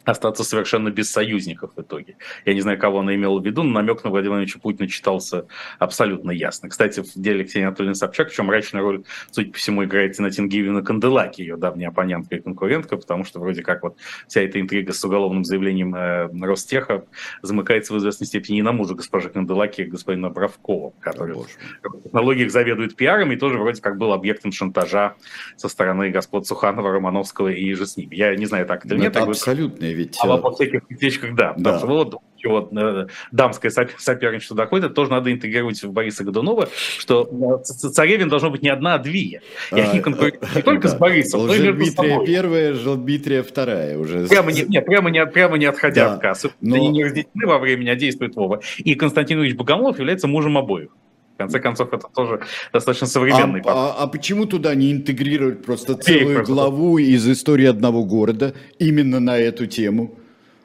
остаться 0.07 0.45
совершенно 0.45 0.91
без 0.91 1.11
союзников 1.11 1.73
в 1.77 1.81
итоге. 1.81 2.17
Я 2.45 2.55
не 2.55 2.61
знаю, 2.61 2.79
кого 2.79 3.01
она 3.01 3.15
имела 3.15 3.39
в 3.39 3.45
виду, 3.45 3.63
но 3.65 3.73
намек 3.73 4.05
на 4.05 4.11
Владимира 4.11 4.37
Владимировича 4.37 4.61
Путина 4.61 4.89
читался 4.89 5.47
абсолютно 5.79 6.31
ясно. 6.31 6.69
Кстати, 6.69 7.01
в 7.01 7.13
деле 7.15 7.45
Ксении 7.45 7.67
Анатольевны 7.67 7.97
Собчак, 7.97 8.31
в 8.31 8.35
чем 8.35 8.47
мрачная 8.47 8.83
роль, 8.83 9.05
судя 9.31 9.51
по 9.51 9.59
всему, 9.59 9.85
играет 9.85 10.17
Тинатин 10.17 10.49
Гивина 10.49 10.83
Канделаки, 10.83 11.41
ее 11.41 11.57
давняя 11.57 11.89
оппонентка 11.89 12.37
и 12.37 12.41
конкурентка, 12.41 12.97
потому 12.97 13.25
что 13.25 13.41
вроде 13.41 13.63
как 13.63 13.83
вот 13.83 13.99
вся 14.29 14.43
эта 14.43 14.61
интрига 14.61 14.93
с 14.93 15.05
уголовным 15.05 15.45
заявлением 15.45 15.95
э, 15.95 16.29
Ростеха 16.47 17.05
замыкается 17.43 17.93
в 17.93 17.99
известной 17.99 18.29
степени 18.29 18.59
и 18.59 18.63
на 18.63 18.73
мужа 18.73 18.95
госпожи 18.95 19.29
Канделаки, 19.29 19.83
господина 19.83 20.31
Бравкова, 20.31 20.93
который 21.01 21.35
в 21.35 22.03
технологиях 22.05 22.53
заведует 22.53 22.95
пиаром 22.95 23.33
и 23.33 23.37
тоже 23.37 23.59
вроде 23.59 23.83
как 23.83 23.99
был 23.99 24.13
объектом 24.13 24.53
шантажа 24.53 25.17
со 25.57 25.69
стороны 25.69 26.11
господ 26.11 26.47
Суханова, 26.47 26.93
Романовского 26.93 27.49
и 27.49 27.73
же 27.75 27.87
с 27.87 27.97
ними. 27.97 28.15
Я 28.15 28.37
не 28.37 28.47
знаю, 28.47 28.67
так 28.67 28.85
это 28.85 28.95
или 28.95 29.03
нет. 29.03 29.17
Это 29.17 29.25
абсолютно 29.25 29.96
ведь... 29.97 30.19
А 30.23 30.27
во 30.27 30.53
всяких 30.53 30.83
утечках, 30.89 31.35
да. 31.35 31.55
да. 31.57 31.73
Потому 31.73 31.79
что 31.79 31.87
вот 31.87 32.23
вот 32.47 32.73
э, 32.77 33.07
дамское 33.33 33.71
соперничество 33.71 34.57
доходит, 34.57 34.95
тоже 34.95 35.11
надо 35.11 35.33
интегрировать 35.33 35.83
в 35.83 35.93
Бориса 35.93 36.25
Годунова, 36.25 36.69
что 36.99 37.29
э, 37.61 37.65
царевин 37.65 38.29
должно 38.29 38.51
быть 38.51 38.63
не 38.63 38.69
одна, 38.69 38.95
а 38.95 38.99
две. 38.99 39.43
И 39.73 39.81
они 39.81 39.99
а, 39.99 40.03
конкурируют 40.03 40.43
не 40.55 40.63
только 40.63 40.89
с 40.89 40.95
Борисом, 40.95 41.47
но 41.47 41.55
и 41.55 41.61
между 41.61 41.87
собой. 41.87 42.27
первая, 42.27 42.75
Желдмитрия 42.75 43.43
вторая 43.43 43.99
уже. 43.99 44.27
Прямо 44.27 44.53
не, 44.53 44.63
нет, 44.63 44.85
прямо 44.85 45.11
не, 45.11 45.27
прямо 45.27 45.59
не 45.59 45.67
отходя 45.67 46.11
да, 46.11 46.17
в 46.17 46.21
кассу. 46.21 46.53
Но... 46.61 46.77
Они 46.77 46.89
не 46.89 47.05
разделены 47.05 47.47
во 47.47 47.59
времени, 47.59 47.89
а 47.89 47.97
действуют 47.97 48.37
Вова. 48.37 48.61
И 48.79 48.95
Константин 48.95 49.41
Ильич 49.41 49.57
Богомолов 49.57 49.99
является 49.99 50.29
мужем 50.29 50.59
обоих. 50.59 50.91
В 51.37 51.39
конце 51.39 51.61
концов, 51.61 51.93
это 51.93 52.09
тоже 52.15 52.41
достаточно 52.73 53.07
современный 53.07 53.61
а, 53.67 53.95
а, 53.99 54.05
а 54.05 54.07
почему 54.07 54.47
туда 54.47 54.75
не 54.75 54.91
интегрировать 54.91 55.63
просто 55.63 55.95
целую 55.95 56.37
просто... 56.37 56.51
главу 56.51 56.97
из 56.97 57.29
истории 57.29 57.67
одного 57.67 58.05
города 58.05 58.55
именно 58.79 59.21
на 59.21 59.37
эту 59.37 59.67
тему? 59.67 60.19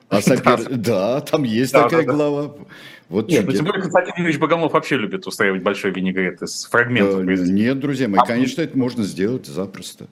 А 0.07 0.21
сапер... 0.21 0.63
да. 0.69 0.77
да, 0.77 1.21
там 1.21 1.43
есть 1.43 1.73
да, 1.73 1.83
такая 1.83 2.05
да, 2.05 2.13
глава. 2.13 2.55
Вот 3.09 3.27
нет, 3.27 3.45
ну, 3.45 3.51
тем 3.51 3.65
более 3.65 3.81
Константин 3.81 4.13
Юрьевич 4.15 4.39
Богомолов 4.39 4.71
вообще 4.71 4.95
любит 4.95 5.27
устраивать 5.27 5.61
большой 5.61 5.91
винегрет 5.91 6.41
из 6.41 6.63
фрагментов. 6.63 7.19
Э, 7.19 7.51
нет, 7.51 7.77
друзья 7.77 8.07
мои, 8.07 8.21
а... 8.21 8.25
конечно, 8.25 8.61
это 8.61 8.77
можно 8.77 9.03
сделать 9.03 9.47
запросто. 9.47 10.07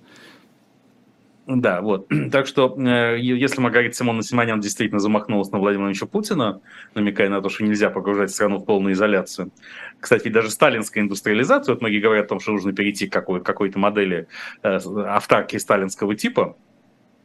Да, 1.49 1.81
вот. 1.81 2.07
Так 2.31 2.45
что, 2.45 2.75
э, 2.77 3.17
если 3.19 3.59
Маргарита 3.59 3.95
Симона 3.95 4.21
Симонян 4.21 4.59
действительно 4.59 4.99
замахнулась 4.99 5.49
на 5.51 5.57
Владимира 5.57 5.85
Владимировича 5.87 6.05
Путина, 6.05 6.61
намекая 6.93 7.27
на 7.29 7.41
то, 7.41 7.49
что 7.49 7.63
нельзя 7.63 7.89
погружать 7.89 8.29
страну 8.29 8.59
в 8.59 8.65
полную 8.65 8.93
изоляцию. 8.93 9.51
Кстати, 9.99 10.27
даже 10.27 10.51
сталинская 10.51 11.03
индустриализация, 11.03 11.73
вот 11.73 11.81
многие 11.81 12.01
говорят 12.01 12.25
о 12.25 12.29
том, 12.29 12.39
что 12.39 12.51
нужно 12.51 12.71
перейти 12.71 13.07
к 13.07 13.13
какой- 13.13 13.43
какой-то 13.43 13.79
модели 13.79 14.27
э, 14.61 14.77
автарки 15.07 15.57
сталинского 15.57 16.15
типа, 16.15 16.55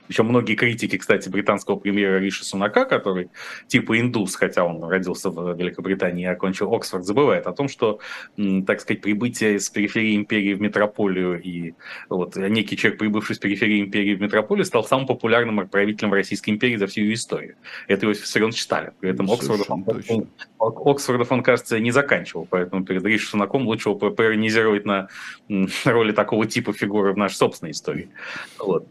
причем 0.06 0.26
многие 0.26 0.54
критики, 0.54 0.98
кстати, 0.98 1.28
британского 1.28 1.76
премьера 1.76 2.18
Риши 2.18 2.44
Сунака, 2.44 2.84
который 2.84 3.30
типа 3.66 3.98
индус, 4.00 4.34
хотя 4.36 4.64
он 4.64 4.82
родился 4.84 5.30
в 5.30 5.56
Великобритании 5.56 6.24
и 6.24 6.26
окончил 6.26 6.72
Оксфорд, 6.74 7.04
забывает 7.04 7.46
о 7.46 7.52
том, 7.52 7.68
что, 7.68 8.00
так 8.66 8.80
сказать, 8.80 9.00
прибытие 9.00 9.58
с 9.58 9.70
периферии 9.70 10.16
империи 10.16 10.54
в 10.54 10.60
метрополию 10.60 11.40
и 11.40 11.74
вот 12.08 12.36
некий 12.36 12.76
человек, 12.76 12.98
прибывший 12.98 13.36
с 13.36 13.38
периферии 13.38 13.80
империи 13.80 14.14
в 14.14 14.20
метрополию, 14.20 14.64
стал 14.64 14.84
самым 14.84 15.06
популярным 15.06 15.66
правителем 15.68 16.12
Российской 16.12 16.50
империи 16.50 16.76
за 16.76 16.86
всю 16.86 17.02
ее 17.02 17.14
историю. 17.14 17.56
Это 17.88 18.06
Иосиф 18.06 18.24
Виссарионович 18.24 18.62
Сталин. 18.62 18.92
При 19.00 19.10
этом 19.10 19.30
Оксфордов 19.30 19.70
он, 19.70 20.28
Оксфордов 20.58 21.32
он, 21.32 21.42
кажется, 21.42 21.78
не 21.80 21.90
заканчивал, 21.90 22.46
поэтому 22.48 22.84
перед 22.84 23.04
Риши 23.04 23.28
Сунаком 23.28 23.66
лучше 23.66 23.88
его 23.88 24.10
поиронизировать 24.10 24.84
на 24.84 25.08
роли 25.84 26.12
такого 26.12 26.46
типа 26.46 26.72
фигуры 26.72 27.12
в 27.12 27.16
нашей 27.16 27.36
собственной 27.36 27.72
истории. 27.72 28.08
Вот. 28.58 28.86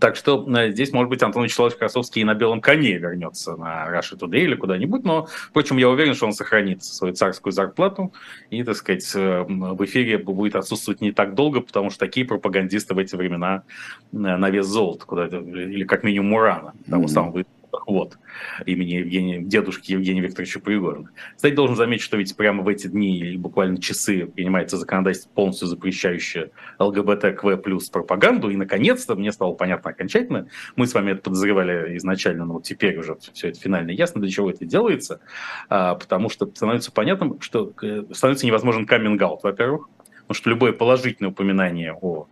Так 0.00 0.16
что 0.16 0.46
э, 0.56 0.70
здесь, 0.70 0.92
может 0.92 1.10
быть, 1.10 1.22
Антон 1.22 1.44
Вячеславович 1.44 1.76
Красовский 1.76 2.22
и 2.22 2.24
на 2.24 2.34
белом 2.34 2.60
коне 2.60 2.96
вернется 2.96 3.56
на 3.56 3.86
Russia 3.88 4.18
Today 4.18 4.40
или 4.40 4.54
куда-нибудь, 4.54 5.04
но, 5.04 5.26
впрочем, 5.26 5.76
я 5.76 5.88
уверен, 5.88 6.14
что 6.14 6.26
он 6.26 6.32
сохранит 6.32 6.82
свою 6.82 7.14
царскую 7.14 7.52
зарплату 7.52 8.12
и, 8.50 8.62
так 8.64 8.76
сказать, 8.76 9.10
э, 9.14 9.44
в 9.46 9.84
эфире 9.84 10.18
будет 10.18 10.56
отсутствовать 10.56 11.00
не 11.00 11.12
так 11.12 11.34
долго, 11.34 11.60
потому 11.60 11.90
что 11.90 11.98
такие 11.98 12.26
пропагандисты 12.26 12.94
в 12.94 12.98
эти 12.98 13.16
времена 13.16 13.64
э, 14.12 14.16
на 14.16 14.50
вес 14.50 14.66
золота, 14.66 15.04
куда 15.04 15.26
или 15.26 15.84
как 15.84 16.04
минимум 16.04 16.32
урана, 16.32 16.72
того 16.88 17.04
mm-hmm. 17.04 17.08
самого 17.08 17.44
вот. 17.86 18.18
Имени 18.66 18.94
Евгения, 18.94 19.40
дедушки 19.40 19.92
Евгения 19.92 20.20
Викторовича 20.20 20.60
Пригорина. 20.60 21.10
Кстати, 21.36 21.54
должен 21.54 21.76
заметить, 21.76 22.02
что 22.02 22.16
ведь 22.16 22.36
прямо 22.36 22.62
в 22.62 22.68
эти 22.68 22.86
дни 22.86 23.18
или 23.18 23.36
буквально 23.36 23.80
часы 23.80 24.26
принимается 24.26 24.76
законодательство, 24.76 25.30
полностью 25.30 25.68
запрещающее 25.68 26.50
ЛГБТКВ 26.78 27.62
плюс 27.62 27.88
пропаганду, 27.90 28.50
и, 28.50 28.56
наконец-то, 28.56 29.14
мне 29.14 29.32
стало 29.32 29.54
понятно 29.54 29.90
окончательно, 29.90 30.48
мы 30.76 30.86
с 30.86 30.94
вами 30.94 31.12
это 31.12 31.22
подозревали 31.22 31.96
изначально, 31.96 32.44
но 32.44 32.54
вот 32.54 32.64
теперь 32.64 32.98
уже 32.98 33.16
все 33.32 33.48
это 33.48 33.60
финально 33.60 33.90
ясно, 33.90 34.20
для 34.20 34.30
чего 34.30 34.50
это 34.50 34.64
делается, 34.64 35.20
а, 35.68 35.94
потому 35.94 36.28
что 36.28 36.46
становится 36.46 36.92
понятным, 36.92 37.40
что 37.40 37.72
э, 37.82 38.04
становится 38.12 38.46
невозможен 38.46 38.86
каминг-аут, 38.86 39.42
во-первых, 39.42 39.88
потому 40.22 40.34
что 40.34 40.50
любое 40.50 40.72
положительное 40.72 41.30
упоминание 41.30 41.92
о 41.94 42.26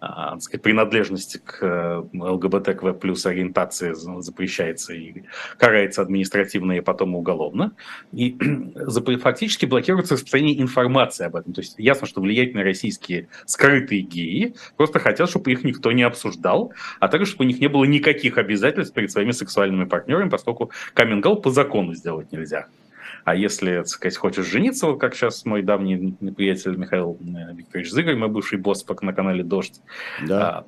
так 0.00 0.42
сказать, 0.42 0.62
принадлежности 0.62 1.38
к 1.38 1.58
э, 1.62 2.02
ЛГБТКВ 2.12 2.98
плюс 2.98 3.26
ориентации 3.26 3.92
запрещается 4.20 4.94
и 4.94 5.24
карается 5.56 6.02
административно 6.02 6.72
и 6.72 6.80
потом 6.80 7.14
уголовно. 7.14 7.72
И 8.12 8.36
фактически 9.20 9.66
блокируется 9.66 10.14
распространение 10.14 10.60
информации 10.60 11.26
об 11.26 11.36
этом. 11.36 11.52
То 11.52 11.60
есть 11.60 11.74
ясно, 11.78 12.06
что 12.06 12.20
влиятельные 12.20 12.64
российские 12.64 13.28
скрытые 13.46 14.02
геи 14.02 14.54
просто 14.76 14.98
хотят, 14.98 15.30
чтобы 15.30 15.52
их 15.52 15.64
никто 15.64 15.92
не 15.92 16.02
обсуждал, 16.02 16.72
а 16.98 17.08
также, 17.08 17.26
чтобы 17.26 17.44
у 17.44 17.48
них 17.48 17.60
не 17.60 17.68
было 17.68 17.84
никаких 17.84 18.38
обязательств 18.38 18.94
перед 18.94 19.10
своими 19.10 19.32
сексуальными 19.32 19.84
партнерами, 19.84 20.28
поскольку 20.28 20.70
каминг 20.94 21.42
по 21.42 21.50
закону 21.50 21.94
сделать 21.94 22.32
нельзя. 22.32 22.66
А 23.24 23.34
если, 23.34 23.76
так 23.76 23.88
сказать, 23.88 24.16
хочешь 24.16 24.46
жениться, 24.46 24.86
вот 24.86 25.00
как 25.00 25.14
сейчас 25.14 25.44
мой 25.44 25.62
давний 25.62 26.12
приятель 26.32 26.76
Михаил 26.76 27.18
э, 27.20 27.54
Викторович 27.54 27.90
Зыгорь, 27.90 28.16
мой 28.16 28.28
бывший 28.28 28.58
босс 28.58 28.84
на 29.02 29.12
канале 29.12 29.42
«Дождь», 29.44 29.80
да. 30.26 30.58
А, 30.58 30.64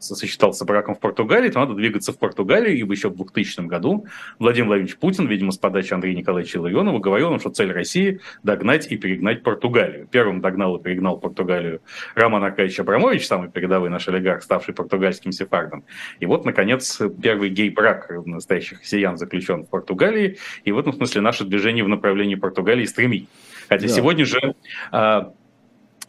сочетался 0.00 0.64
браком 0.64 0.94
в 0.94 1.00
Португалии, 1.00 1.50
то 1.50 1.60
надо 1.60 1.74
двигаться 1.74 2.12
в 2.12 2.18
Португалию, 2.18 2.76
ибо 2.76 2.92
еще 2.92 3.08
в 3.08 3.16
2000 3.16 3.66
году 3.66 4.06
Владимир 4.38 4.68
Владимирович 4.68 4.96
Путин, 4.96 5.26
видимо, 5.26 5.52
с 5.52 5.58
подачи 5.58 5.92
Андрея 5.92 6.14
Николаевича 6.14 6.58
Илларионова, 6.58 6.98
говорил 6.98 7.30
нам, 7.30 7.40
что 7.40 7.50
цель 7.50 7.72
России– 7.72 8.20
догнать 8.42 8.90
и 8.90 8.96
перегнать 8.96 9.42
Португалию. 9.42 10.06
Первым 10.10 10.40
догнал 10.40 10.76
и 10.76 10.82
перегнал 10.82 11.18
Португалию 11.18 11.80
Роман 12.14 12.44
Аркадьевич 12.44 12.80
Абрамович, 12.80 13.26
самый 13.26 13.50
передовой 13.50 13.90
наш 13.90 14.08
олигарх, 14.08 14.42
ставший 14.42 14.74
португальским 14.74 15.32
сефардом. 15.32 15.84
И 16.18 16.26
вот, 16.26 16.44
наконец, 16.44 17.00
первый 17.22 17.50
гей-брак 17.50 18.10
настоящих 18.26 18.80
россиян 18.80 19.16
заключен 19.16 19.64
в 19.64 19.68
Португалии, 19.68 20.38
и 20.64 20.72
в 20.72 20.78
этом 20.78 20.92
смысле 20.92 21.20
наше 21.20 21.44
движение 21.44 21.84
в 21.84 21.88
направлении 21.88 22.34
Португалии 22.34 22.84
стремит. 22.84 23.28
Хотя 23.68 23.86
да. 23.86 23.92
сегодня 23.94 24.24
же 24.24 24.54
а, 24.90 25.32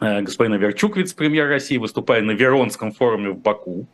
господин 0.02 0.56
Верчук, 0.56 0.96
вице-премьер 0.96 1.48
России, 1.48 1.76
выступая 1.76 2.22
на 2.22 2.32
Веронском 2.32 2.92
форуме 2.92 3.30
в 3.30 3.38
Баку, 3.38 3.86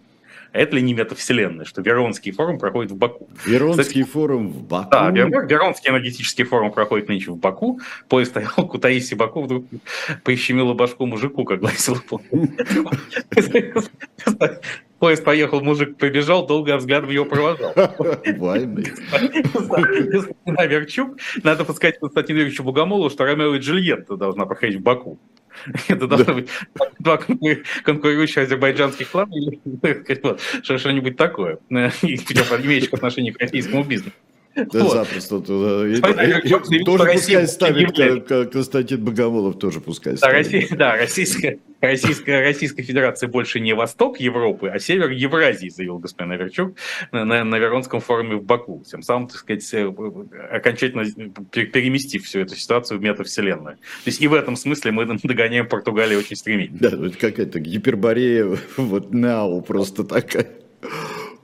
это 0.52 0.76
ли 0.76 0.82
не 0.82 0.94
метавселенная, 0.94 1.66
что 1.66 1.82
Веронский 1.82 2.32
форум 2.32 2.58
проходит 2.58 2.92
в 2.92 2.96
Баку? 2.96 3.28
Веронский 3.44 3.82
Кстати, 3.82 4.02
форум 4.04 4.48
в 4.48 4.62
Баку? 4.62 4.88
Да, 4.90 5.10
Веронский 5.10 5.90
энергетический 5.90 6.44
форум 6.44 6.72
проходит 6.72 7.08
нынче 7.08 7.32
в 7.32 7.36
Баку. 7.36 7.80
Поезд 8.08 8.30
стоял 8.30 8.50
Кутаиси 8.68 9.14
Баку, 9.14 9.42
вдруг 9.42 9.66
прищемило 10.24 10.72
башку 10.74 11.04
мужику, 11.06 11.44
как 11.44 11.60
гласил 11.60 11.96
Поезд 14.98 15.22
поехал, 15.22 15.60
мужик 15.60 15.96
побежал, 15.96 16.46
долго 16.46 16.76
взглядом 16.76 17.10
его 17.10 17.24
провожал. 17.24 17.72
Наверчук. 20.44 21.18
Надо 21.44 21.64
подсказать 21.64 22.00
Константину 22.00 22.40
Юрьевичу 22.40 22.64
Богомолову, 22.64 23.08
что 23.10 23.24
Ромео 23.24 23.54
и 23.54 23.58
Джульетта 23.60 24.16
должна 24.16 24.44
проходить 24.44 24.80
в 24.80 24.82
Баку. 24.82 25.18
Это 25.88 26.06
должно 26.06 26.34
быть 26.34 26.48
два 26.98 27.18
конкурирующих 27.84 28.38
азербайджанских 28.38 29.10
клана 29.10 29.34
или 29.34 29.60
что-нибудь 30.78 31.16
такое, 31.16 31.58
имеющих 31.70 32.92
отношение 32.92 33.32
к 33.32 33.40
российскому 33.40 33.84
бизнесу. 33.84 34.14
Да 34.66 34.84
вот. 34.84 34.92
запросто. 34.92 35.40
Тоже 35.40 37.12
пускай 37.12 37.46
ставит 37.46 38.52
Константин 38.52 39.04
Богомолов, 39.04 39.58
тоже 39.58 39.80
пускай 39.80 40.16
ставит. 40.16 40.76
Да, 40.76 40.96
Российская, 40.96 41.58
Российская, 41.80 42.40
Российская 42.40 42.82
Федерация 42.82 43.28
больше 43.28 43.60
не 43.60 43.72
восток 43.72 44.18
Европы, 44.20 44.68
а 44.68 44.78
север 44.78 45.10
Евразии, 45.10 45.68
заявил 45.68 45.98
господин 45.98 46.32
Аверчук 46.32 46.76
на, 47.12 47.24
на, 47.24 47.58
Веронском 47.58 48.00
форуме 48.00 48.36
в 48.36 48.44
Баку. 48.44 48.82
Тем 48.90 49.02
самым, 49.02 49.28
так 49.28 49.38
сказать, 49.38 49.74
э, 49.74 49.92
окончательно 50.50 51.04
переместив 51.50 52.24
всю 52.24 52.40
эту 52.40 52.56
ситуацию 52.56 52.98
в 52.98 53.02
метавселенную. 53.02 53.76
То 53.76 54.06
есть 54.06 54.20
и 54.20 54.26
в 54.26 54.34
этом 54.34 54.56
смысле 54.56 54.90
мы 54.92 55.06
догоняем 55.22 55.68
Португалию 55.68 56.18
очень 56.18 56.36
стремительно. 56.36 56.78
Да, 56.80 56.88
это 56.88 57.16
какая-то 57.16 57.60
гиперборея, 57.60 58.58
вот 58.76 59.12
now 59.12 59.62
просто 59.62 60.04
такая. 60.04 60.46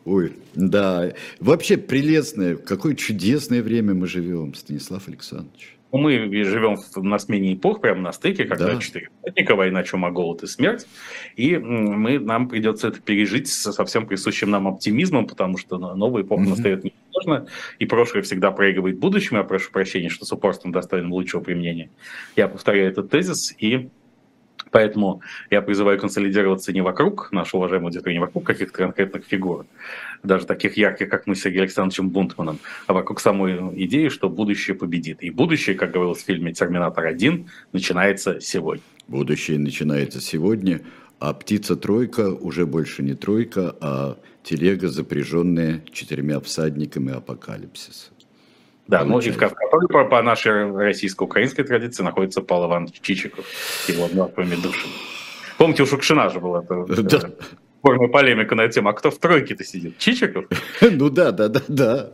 Ой, 0.05 0.33
да. 0.55 1.13
Вообще 1.41 1.77
прелестное, 1.77 2.57
какое 2.57 2.95
чудесное 2.95 3.63
время 3.63 3.95
мы 3.95 4.07
живем, 4.07 4.55
Станислав 4.55 5.09
Александрович. 5.09 5.75
Ну, 5.93 6.01
мы 6.01 6.13
живем 6.45 6.77
на 6.97 7.19
смене 7.21 7.55
эпох, 7.55 7.81
прямо 7.81 8.01
на 8.01 8.13
стыке, 8.13 8.47
когда 8.47 8.75
да. 8.75 8.81
четыре 8.81 9.11
праздника, 9.23 9.55
война, 9.55 9.85
чума, 9.85 10.11
голод 10.11 10.43
и 10.43 10.49
смерть. 10.49 10.89
И 11.37 11.57
мы, 11.57 12.19
нам 12.19 12.49
придется 12.49 12.89
это 12.89 13.01
пережить 13.01 13.47
со 13.47 13.85
всем 13.85 14.07
присущим 14.09 14.51
нам 14.51 14.67
оптимизмом, 14.67 15.29
потому 15.29 15.57
что 15.57 15.79
новая 15.79 16.25
эпоха 16.25 16.43
mm-hmm. 16.43 16.49
настает 16.49 16.85
невозможно, 16.85 17.47
и 17.79 17.87
прошлое 17.87 18.25
всегда 18.25 18.51
проигрывает 18.51 18.99
будущему. 18.99 19.39
Я 19.39 19.45
прошу 19.45 19.71
прощения, 19.71 20.09
что 20.09 20.25
с 20.25 20.33
упорством 20.33 20.73
достойным 20.73 21.13
лучшего 21.13 21.43
применения. 21.43 21.91
Я 22.35 22.49
повторяю 22.49 22.91
этот 22.91 23.11
тезис 23.11 23.55
и 23.57 23.89
Поэтому 24.75 25.21
я 25.53 25.63
призываю 25.63 26.01
консолидироваться 26.01 26.73
не 26.73 26.81
вокруг 26.81 27.31
нашего 27.31 27.61
уважаемого 27.61 27.91
аудитории, 27.91 28.15
не 28.15 28.19
вокруг 28.19 28.43
каких-то 28.43 28.77
конкретных 28.77 29.25
фигур, 29.25 29.67
даже 30.25 30.47
таких 30.47 30.77
ярких, 30.77 31.09
как 31.09 31.29
мы 31.29 31.37
с 31.37 31.43
Сергеем 31.43 31.63
Александровичем 31.63 32.11
Бунтманом, 32.11 32.59
а 32.89 32.93
вокруг 32.93 33.21
самой 33.21 33.57
идеи, 33.85 34.09
что 34.09 34.29
будущее 34.29 34.75
победит. 34.75 35.23
И 35.23 35.31
будущее, 35.31 35.77
как 35.77 35.93
говорилось 35.93 36.25
в 36.25 36.27
фильме 36.27 36.53
«Терминатор 36.53 37.07
1», 37.07 37.47
начинается 37.73 38.41
сегодня. 38.41 38.83
Будущее 39.07 39.61
начинается 39.61 40.21
сегодня, 40.21 40.81
а 41.21 41.35
птица-тройка 41.35 42.33
уже 42.33 42.67
больше 42.67 43.05
не 43.05 43.15
тройка, 43.15 43.77
а 43.81 44.17
телега, 44.43 44.89
запряженная 44.89 45.85
четырьмя 45.93 46.41
всадниками 46.41 47.13
апокалипсиса. 47.13 48.14
Да, 48.87 49.05
ну 49.05 49.19
и 49.19 49.31
в 49.31 49.37
которой 49.37 49.89
по, 49.89 50.05
по 50.05 50.23
нашей 50.23 50.71
российско-украинской 50.71 51.63
традиции 51.63 52.03
находится 52.03 52.43
Павел 52.43 52.67
Иванович 52.67 53.01
Чичиков, 53.01 53.47
его 53.89 54.09
мертвыми 54.13 54.57
душами. 54.57 54.93
Помните, 55.57 55.85
у 55.85 55.87
Шукшина 55.87 56.31
же 56.31 56.41
была 56.41 56.63
это, 56.63 56.85
да. 57.03 57.31
спорная 57.79 58.09
полемика 58.09 58.55
на 58.55 58.63
эту 58.63 58.75
тему, 58.75 58.89
а 58.89 58.93
кто 58.93 59.11
в 59.11 59.19
тройке-то 59.19 59.65
сидит? 59.65 59.99
Чичиков? 59.99 60.47
Ну 60.81 61.11
да, 61.11 61.33
да, 61.33 61.49
да, 61.49 61.61
да. 61.69 62.11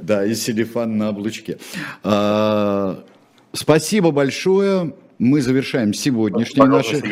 Да, 0.00 0.24
и 0.24 0.34
Селифан 0.34 0.96
на 0.96 1.08
облучке. 1.08 1.58
А, 2.02 3.04
спасибо 3.52 4.10
большое. 4.10 4.94
Мы 5.18 5.40
завершаем 5.40 5.92
сегодняшние 5.94 6.66
наши 6.66 7.02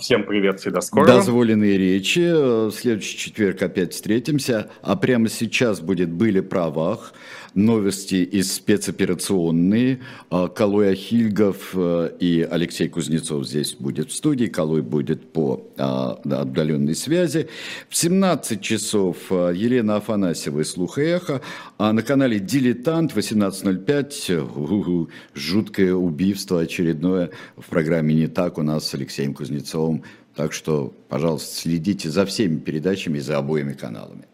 Всем 0.00 0.24
привет 0.24 0.66
и 0.66 0.70
до 0.70 0.80
скорого. 0.80 1.12
дозволенные 1.12 1.78
речи. 1.78 2.70
следующий 2.72 3.16
четверг 3.16 3.62
опять 3.62 3.92
встретимся. 3.92 4.68
А 4.82 4.96
прямо 4.96 5.28
сейчас 5.28 5.80
будет 5.80 6.10
«Были 6.10 6.40
правах» 6.40 7.14
новости 7.54 8.16
из 8.16 8.52
спецоперационной. 8.52 10.00
А, 10.30 10.48
Калой 10.48 10.92
Ахильгов 10.92 11.70
э, 11.74 12.10
и 12.18 12.46
Алексей 12.50 12.88
Кузнецов 12.88 13.46
здесь 13.46 13.74
будет 13.74 14.10
в 14.10 14.14
студии. 14.14 14.46
Калой 14.46 14.82
будет 14.82 15.32
по 15.32 15.66
а, 15.76 16.18
отдаленной 16.24 16.94
связи. 16.94 17.48
В 17.88 17.96
17 17.96 18.60
часов 18.60 19.16
э, 19.30 19.52
Елена 19.54 19.96
Афанасьева 19.96 20.60
и 20.60 20.64
«Слух 20.64 20.98
и 20.98 21.02
эхо». 21.02 21.40
А 21.78 21.92
на 21.92 22.02
канале 22.02 22.38
«Дилетант» 22.38 23.14
18.05 23.14 25.08
жуткое 25.34 25.94
убийство 25.94 26.60
очередное 26.60 27.30
в 27.56 27.68
программе 27.68 28.14
«Не 28.14 28.28
так» 28.28 28.58
у 28.58 28.62
нас 28.62 28.88
с 28.88 28.94
Алексеем 28.94 29.34
Кузнецовым. 29.34 30.04
Так 30.34 30.52
что, 30.52 30.94
пожалуйста, 31.08 31.54
следите 31.54 32.08
за 32.08 32.24
всеми 32.24 32.58
передачами 32.58 33.18
и 33.18 33.20
за 33.20 33.36
обоими 33.36 33.74
каналами. 33.74 34.24